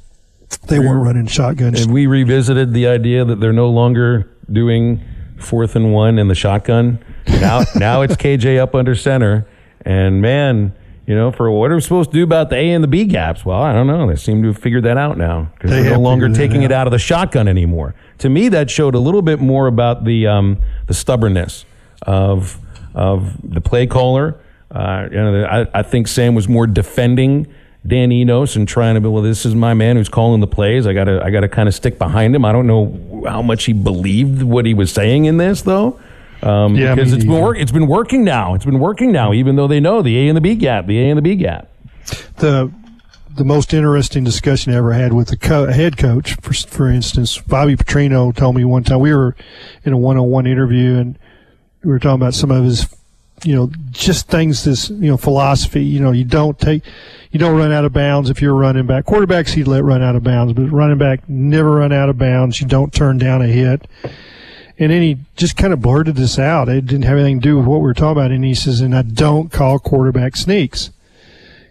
They 0.57 0.79
weren't 0.79 1.03
running 1.05 1.27
shotguns. 1.27 1.81
And 1.83 1.93
we 1.93 2.07
revisited 2.07 2.73
the 2.73 2.87
idea 2.87 3.25
that 3.25 3.39
they're 3.39 3.53
no 3.53 3.69
longer 3.69 4.29
doing 4.51 5.01
fourth 5.37 5.75
and 5.75 5.93
one 5.93 6.17
in 6.19 6.27
the 6.27 6.35
shotgun. 6.35 7.03
Now, 7.27 7.63
now 7.75 8.01
it's 8.01 8.15
KJ 8.15 8.59
up 8.59 8.75
under 8.75 8.95
center, 8.95 9.47
and 9.81 10.21
man, 10.21 10.73
you 11.05 11.15
know, 11.15 11.31
for 11.31 11.51
what 11.51 11.69
are 11.69 11.75
we 11.75 11.81
supposed 11.81 12.11
to 12.11 12.17
do 12.17 12.23
about 12.23 12.49
the 12.49 12.55
A 12.55 12.71
and 12.71 12.81
the 12.83 12.87
B 12.87 13.03
gaps? 13.05 13.43
Well, 13.45 13.61
I 13.61 13.73
don't 13.73 13.87
know. 13.87 14.07
They 14.07 14.15
seem 14.15 14.41
to 14.43 14.49
have 14.49 14.57
figured 14.57 14.83
that 14.85 14.97
out 14.97 15.17
now 15.17 15.51
because 15.55 15.71
They 15.71 15.81
they're 15.83 15.93
no 15.95 15.99
longer 15.99 16.29
taking 16.29 16.63
it 16.63 16.71
out. 16.71 16.81
out 16.81 16.87
of 16.87 16.91
the 16.91 16.99
shotgun 16.99 17.47
anymore. 17.49 17.93
To 18.19 18.29
me, 18.29 18.47
that 18.49 18.69
showed 18.71 18.95
a 18.95 18.99
little 18.99 19.21
bit 19.21 19.41
more 19.41 19.67
about 19.67 20.05
the 20.05 20.27
um, 20.27 20.59
the 20.87 20.93
stubbornness 20.93 21.65
of 22.03 22.57
of 22.95 23.33
the 23.43 23.59
play 23.59 23.85
caller. 23.87 24.39
Uh, 24.71 25.07
you 25.11 25.17
know, 25.17 25.43
I, 25.43 25.79
I 25.79 25.83
think 25.83 26.07
Sam 26.07 26.35
was 26.35 26.47
more 26.47 26.65
defending 26.65 27.53
Dan 27.85 28.11
Enos 28.11 28.55
and 28.55 28.67
trying 28.67 28.95
to 28.95 29.01
be, 29.01 29.07
well, 29.09 29.21
this 29.23 29.45
is 29.45 29.55
my 29.55 29.73
man 29.73 29.97
who's 29.97 30.07
calling 30.09 30.39
the 30.39 30.47
plays. 30.47 30.87
I 30.87 30.93
gotta 30.93 31.21
I 31.23 31.31
gotta 31.31 31.49
kind 31.49 31.67
of 31.67 31.75
stick 31.75 31.97
behind 31.99 32.35
him. 32.35 32.45
I 32.45 32.51
don't 32.51 32.67
know 32.67 33.23
how 33.27 33.41
much 33.41 33.65
he 33.65 33.73
believed 33.73 34.41
what 34.43 34.65
he 34.65 34.73
was 34.73 34.91
saying 34.91 35.25
in 35.25 35.37
this 35.37 35.61
though. 35.63 35.99
Um, 36.41 36.75
Yeah, 36.75 36.95
because 36.95 37.13
it's 37.13 37.23
been 37.25 37.41
work, 37.41 37.57
it's 37.57 37.71
been 37.71 37.87
working 37.87 38.23
now. 38.23 38.53
It's 38.53 38.65
been 38.65 38.79
working 38.79 39.11
now, 39.11 39.33
even 39.33 39.55
though 39.55 39.67
they 39.67 39.79
know 39.79 40.01
the 40.01 40.17
A 40.17 40.27
and 40.27 40.35
the 40.37 40.41
B 40.41 40.55
gap, 40.55 40.87
the 40.87 40.99
A 40.99 41.09
and 41.09 41.17
the 41.17 41.21
B 41.21 41.35
gap. 41.35 41.69
the 42.37 42.71
the 43.35 43.43
most 43.43 43.73
interesting 43.73 44.23
discussion 44.23 44.73
I 44.73 44.77
ever 44.77 44.93
had 44.93 45.11
with 45.11 45.29
the 45.29 45.37
co- 45.37 45.65
head 45.71 45.97
coach, 45.97 46.35
for 46.41 46.53
for 46.53 46.87
instance, 46.89 47.37
Bobby 47.39 47.75
Petrino 47.75 48.33
told 48.35 48.55
me 48.55 48.63
one 48.63 48.83
time 48.83 48.99
we 48.99 49.13
were 49.13 49.35
in 49.83 49.91
a 49.93 49.97
one 49.97 50.17
on 50.17 50.29
one 50.29 50.45
interview 50.45 50.97
and 50.97 51.17
we 51.83 51.89
were 51.89 51.99
talking 51.99 52.21
about 52.21 52.33
some 52.33 52.51
of 52.51 52.63
his, 52.63 52.87
you 53.43 53.55
know, 53.55 53.71
just 53.91 54.27
things 54.27 54.63
this 54.63 54.89
you 54.89 55.09
know 55.09 55.17
philosophy. 55.17 55.83
You 55.83 55.99
know, 55.99 56.11
you 56.11 56.23
don't 56.23 56.57
take, 56.59 56.83
you 57.31 57.39
don't 57.39 57.57
run 57.57 57.71
out 57.71 57.85
of 57.85 57.93
bounds 57.93 58.29
if 58.29 58.41
you're 58.41 58.55
a 58.55 58.57
running 58.57 58.85
back. 58.85 59.05
Quarterbacks 59.05 59.49
he'd 59.49 59.67
let 59.67 59.83
run 59.83 60.01
out 60.01 60.15
of 60.15 60.23
bounds, 60.23 60.53
but 60.53 60.69
running 60.69 60.97
back 60.97 61.27
never 61.27 61.71
run 61.71 61.91
out 61.91 62.09
of 62.09 62.17
bounds. 62.17 62.61
You 62.61 62.67
don't 62.67 62.93
turn 62.93 63.17
down 63.17 63.41
a 63.41 63.47
hit. 63.47 63.87
And 64.79 64.91
then 64.91 65.01
he 65.03 65.17
just 65.35 65.55
kind 65.55 65.71
of 65.71 65.81
blurted 65.81 66.15
this 66.15 66.39
out. 66.39 66.67
It 66.67 66.87
didn't 66.87 67.03
have 67.03 67.17
anything 67.17 67.39
to 67.39 67.43
do 67.43 67.57
with 67.57 67.67
what 67.67 67.77
we 67.77 67.83
were 67.83 67.93
talking 67.93 68.13
about. 68.13 68.31
And 68.31 68.43
he 68.43 68.55
says, 68.55 68.81
and 68.81 68.95
I 68.95 69.03
don't 69.03 69.51
call 69.51 69.77
quarterback 69.77 70.35
sneaks. 70.35 70.89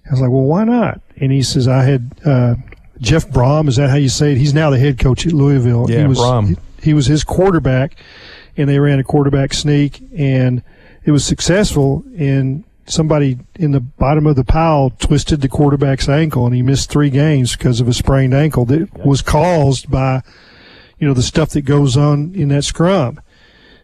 I 0.07 0.11
was 0.13 0.21
like, 0.21 0.31
well, 0.31 0.43
why 0.43 0.65
not? 0.65 1.01
And 1.17 1.33
he 1.33 1.43
says, 1.43 1.67
I 1.67 1.83
had 1.83 2.13
uh, 2.25 2.55
Jeff 3.01 3.29
Brohm. 3.29 3.69
Is 3.69 3.77
that 3.77 3.91
how 3.91 3.97
you 3.97 4.09
say 4.09 4.33
it? 4.33 4.39
He's 4.39 4.55
now 4.55 4.71
the 4.71 4.79
head 4.79 4.99
coach 4.99 5.27
at 5.27 5.33
Louisville. 5.33 5.91
Yeah, 5.91 6.03
he 6.03 6.07
was, 6.07 6.19
Brohm. 6.19 6.49
He, 6.49 6.57
he 6.81 6.95
was 6.95 7.07
his 7.07 7.25
quarterback, 7.25 7.97
and 8.57 8.69
they 8.69 8.79
ran 8.79 9.01
a 9.01 9.05
quarterback 9.05 9.53
sneak, 9.53 10.01
and 10.17 10.63
it 11.05 11.11
was 11.11 11.25
successful. 11.25 12.05
And 12.17 12.65
somebody 12.87 13.39
in 13.57 13.73
the 13.73 13.81
bottom 13.81 14.27
of 14.27 14.37
the 14.37 14.45
pile 14.45 14.91
twisted 14.91 15.41
the 15.41 15.49
quarterback's 15.49 16.09
ankle, 16.09 16.47
and 16.47 16.55
he 16.55 16.63
missed 16.63 16.91
three 16.91 17.11
games 17.11 17.57
because 17.57 17.81
of 17.81 17.89
a 17.89 17.93
sprained 17.93 18.35
ankle 18.35 18.65
that 18.67 19.05
was 19.05 19.23
caused 19.23 19.91
by, 19.91 20.23
you 20.99 21.07
know, 21.07 21.15
the 21.15 21.23
stuff 21.23 21.51
that 21.51 21.63
goes 21.63 21.97
on 21.97 22.35
in 22.35 22.49
that 22.49 22.65
scrum. 22.65 23.21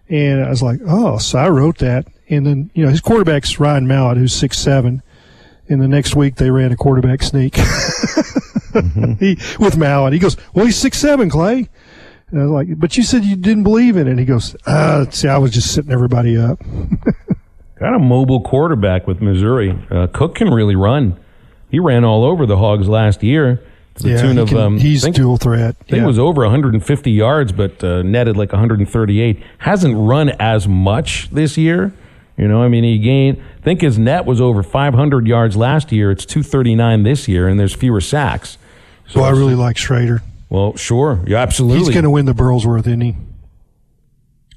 And 0.09 0.45
I 0.45 0.49
was 0.49 0.63
like, 0.63 0.81
oh, 0.87 1.19
so 1.19 1.39
I 1.39 1.49
wrote 1.49 1.79
that. 1.79 2.07
And 2.31 2.47
then, 2.47 2.71
you 2.75 2.85
know, 2.85 2.91
his 2.91 3.01
quarterback's 3.01 3.61
Ryan 3.61 3.87
Mallett, 3.87 4.19
who's 4.19 4.35
six 4.35 4.59
seven. 4.59 5.03
And 5.69 5.83
the 5.83 5.89
next 5.89 6.17
week 6.17 6.37
they 6.37 6.51
ran 6.51 6.73
a 6.73 6.77
quarterback 6.77 7.23
sneak 7.23 7.53
mm-hmm. 8.73 9.13
he, 9.15 9.39
with 9.63 9.77
Mallett. 9.77 10.15
He 10.15 10.19
goes, 10.19 10.37
well, 10.55 10.65
he's 10.65 10.77
six 10.77 10.99
seven, 10.99 11.29
Clay. 11.29 11.69
And 12.31 12.41
I 12.41 12.45
was 12.45 12.51
like, 12.53 12.79
but 12.79 12.97
you 12.97 13.03
said 13.03 13.25
you 13.25 13.37
didn't 13.37 13.63
believe 13.63 13.97
in 13.97 14.07
it. 14.07 14.11
And 14.11 14.19
he 14.21 14.25
goes, 14.27 14.55
uh, 14.67 15.07
see, 15.11 15.29
I 15.29 15.39
was 15.39 15.51
just 15.51 15.73
setting 15.73 15.91
everybody 15.91 16.37
up. 16.37 16.61
Got 17.79 17.95
a 17.95 17.99
mobile 17.99 18.41
quarterback 18.41 19.07
with 19.07 19.23
Missouri. 19.23 19.79
Uh, 19.91 20.09
Cook 20.09 20.35
can 20.35 20.51
really 20.51 20.75
run. 20.77 21.19
He 21.71 21.79
ran 21.79 22.05
all 22.05 22.25
over 22.25 22.45
the 22.45 22.57
Hogs 22.57 22.89
last 22.89 23.23
year 23.23 23.63
to 23.95 24.03
the 24.03 24.09
Yeah, 24.11 24.23
tune 24.23 24.39
of 24.39 24.49
can- 24.49 24.59
um, 24.59 24.79
he's 24.79 25.05
think- 25.05 25.17
dual 25.17 25.37
threat. 25.37 25.77
I 25.81 25.85
think 25.85 25.97
Yeah. 25.99 26.05
it 26.05 26.07
was 26.07 26.19
over 26.19 26.43
150 26.43 27.11
yards, 27.11 27.53
but 27.53 27.83
uh, 27.85 28.03
netted 28.03 28.37
like 28.37 28.53
138. 28.53 29.43
Hasn't 29.59 29.97
run 29.97 30.31
as 30.41 30.67
much 30.67 31.31
this 31.31 31.57
year. 31.57 31.93
You 32.37 32.47
know, 32.49 32.63
I 32.63 32.69
mean, 32.69 32.85
he 32.85 32.99
gained. 32.99 33.39
I 33.59 33.63
think 33.63 33.81
his 33.81 33.99
net 33.99 34.25
was 34.27 34.41
over 34.41 34.63
500 34.63 35.27
yards 35.27 35.57
last 35.57 35.91
year. 35.93 36.11
It's 36.11 36.25
239 36.25 37.03
this 37.05 37.27
year, 37.29 37.49
and 37.49 37.59
there's 37.59 37.75
fewer 37.75 38.01
sacks. 38.01 38.59
So 39.09 39.23
I 39.23 39.31
really 39.31 39.55
like 39.55 39.77
Schrader. 39.77 40.23
Well, 40.51 40.77
sure, 40.77 41.23
yeah, 41.27 41.39
absolutely. 41.39 41.79
He's 41.81 41.89
going 41.91 42.05
to 42.05 42.11
win 42.11 42.25
the 42.25 42.33
Burlsworth, 42.33 42.87
isn't 42.87 43.01
he? 43.01 43.17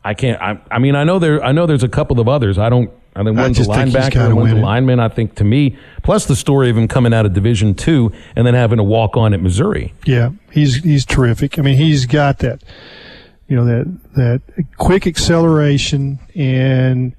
I 0.03 0.13
can't. 0.13 0.41
I, 0.41 0.59
I 0.71 0.79
mean, 0.79 0.95
I 0.95 1.03
know 1.03 1.19
there. 1.19 1.43
I 1.43 1.51
know 1.51 1.65
there's 1.65 1.83
a 1.83 1.89
couple 1.89 2.19
of 2.19 2.27
others. 2.27 2.57
I 2.57 2.69
don't. 2.69 2.91
I 3.13 3.23
think 3.23 3.37
one's 3.37 3.59
a 3.59 3.63
linebacker, 3.63 4.33
one's 4.33 4.53
a 4.53 4.55
lineman. 4.55 5.01
I 5.01 5.09
think 5.09 5.35
to 5.35 5.43
me, 5.43 5.77
plus 6.01 6.25
the 6.27 6.35
story 6.35 6.69
of 6.69 6.77
him 6.77 6.87
coming 6.87 7.13
out 7.13 7.25
of 7.25 7.33
Division 7.33 7.75
Two 7.75 8.11
and 8.35 8.47
then 8.47 8.53
having 8.53 8.77
to 8.77 8.83
walk 8.83 9.17
on 9.17 9.33
at 9.33 9.41
Missouri. 9.41 9.93
Yeah, 10.05 10.31
he's 10.49 10.75
he's 10.75 11.05
terrific. 11.05 11.59
I 11.59 11.61
mean, 11.61 11.77
he's 11.77 12.05
got 12.05 12.39
that, 12.39 12.63
you 13.49 13.55
know, 13.57 13.65
that 13.65 13.99
that 14.15 14.41
quick 14.77 15.07
acceleration, 15.07 16.19
and 16.35 17.13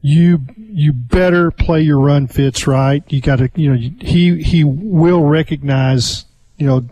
you 0.00 0.40
you 0.56 0.92
better 0.92 1.50
play 1.50 1.82
your 1.82 1.98
run 1.98 2.28
fits 2.28 2.68
right. 2.68 3.02
You 3.08 3.20
got 3.20 3.40
to, 3.40 3.50
you 3.56 3.74
know, 3.74 3.90
he 4.00 4.40
he 4.40 4.62
will 4.62 5.24
recognize, 5.24 6.24
you 6.56 6.66
know, 6.66 6.88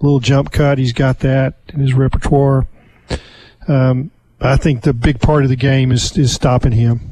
little 0.00 0.20
jump 0.20 0.52
cut. 0.52 0.78
He's 0.78 0.92
got 0.92 1.20
that 1.20 1.54
in 1.68 1.80
his 1.80 1.94
repertoire. 1.94 2.66
Um, 3.66 4.10
I 4.40 4.56
think 4.56 4.82
the 4.82 4.92
big 4.92 5.20
part 5.20 5.42
of 5.42 5.50
the 5.50 5.56
game 5.56 5.92
is 5.92 6.16
is 6.16 6.32
stopping 6.32 6.72
him. 6.72 7.10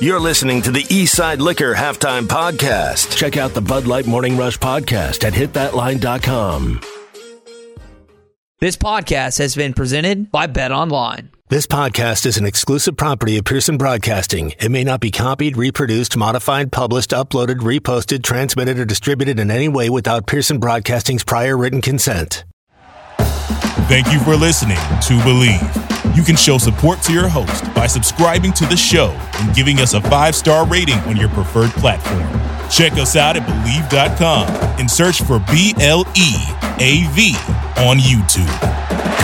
You're 0.00 0.20
listening 0.20 0.60
to 0.62 0.70
the 0.70 0.82
Eastside 0.82 1.38
Liquor 1.38 1.72
Halftime 1.72 2.26
Podcast. 2.26 3.16
Check 3.16 3.38
out 3.38 3.54
the 3.54 3.62
Bud 3.62 3.86
Light 3.86 4.06
Morning 4.06 4.36
Rush 4.36 4.58
Podcast 4.58 5.24
at 5.24 5.32
hitthatline.com. 5.32 6.80
This 8.60 8.76
podcast 8.76 9.38
has 9.38 9.54
been 9.54 9.72
presented 9.72 10.30
by 10.30 10.46
Bet 10.46 10.72
Online. 10.72 11.30
This 11.50 11.66
podcast 11.66 12.24
is 12.24 12.38
an 12.38 12.46
exclusive 12.46 12.96
property 12.96 13.36
of 13.36 13.44
Pearson 13.44 13.76
Broadcasting. 13.76 14.54
It 14.60 14.70
may 14.70 14.82
not 14.82 15.00
be 15.00 15.10
copied, 15.10 15.58
reproduced, 15.58 16.16
modified, 16.16 16.72
published, 16.72 17.10
uploaded, 17.10 17.56
reposted, 17.56 18.22
transmitted, 18.22 18.78
or 18.78 18.86
distributed 18.86 19.38
in 19.38 19.50
any 19.50 19.68
way 19.68 19.90
without 19.90 20.26
Pearson 20.26 20.58
Broadcasting's 20.58 21.22
prior 21.22 21.58
written 21.58 21.82
consent. 21.82 22.46
Thank 23.18 24.10
you 24.10 24.20
for 24.20 24.36
listening 24.36 24.78
to 24.78 25.20
BLEAV. 25.22 26.16
You 26.16 26.22
can 26.22 26.34
show 26.34 26.56
support 26.56 27.02
to 27.02 27.12
your 27.12 27.28
host 27.28 27.62
by 27.74 27.88
subscribing 27.88 28.54
to 28.54 28.64
the 28.64 28.76
show 28.76 29.10
and 29.34 29.54
giving 29.54 29.80
us 29.80 29.92
a 29.92 30.00
five 30.00 30.34
star 30.34 30.66
rating 30.66 30.98
on 31.00 31.14
your 31.14 31.28
preferred 31.28 31.72
platform. 31.72 32.22
Check 32.70 32.92
us 32.94 33.16
out 33.16 33.36
at 33.36 33.46
BLEAV.com 33.46 34.48
and 34.80 34.90
search 34.90 35.20
for 35.20 35.40
B 35.52 35.74
L 35.78 36.06
E 36.16 36.32
A 36.80 37.06
V 37.12 37.36
on 37.76 37.98
YouTube. 37.98 39.23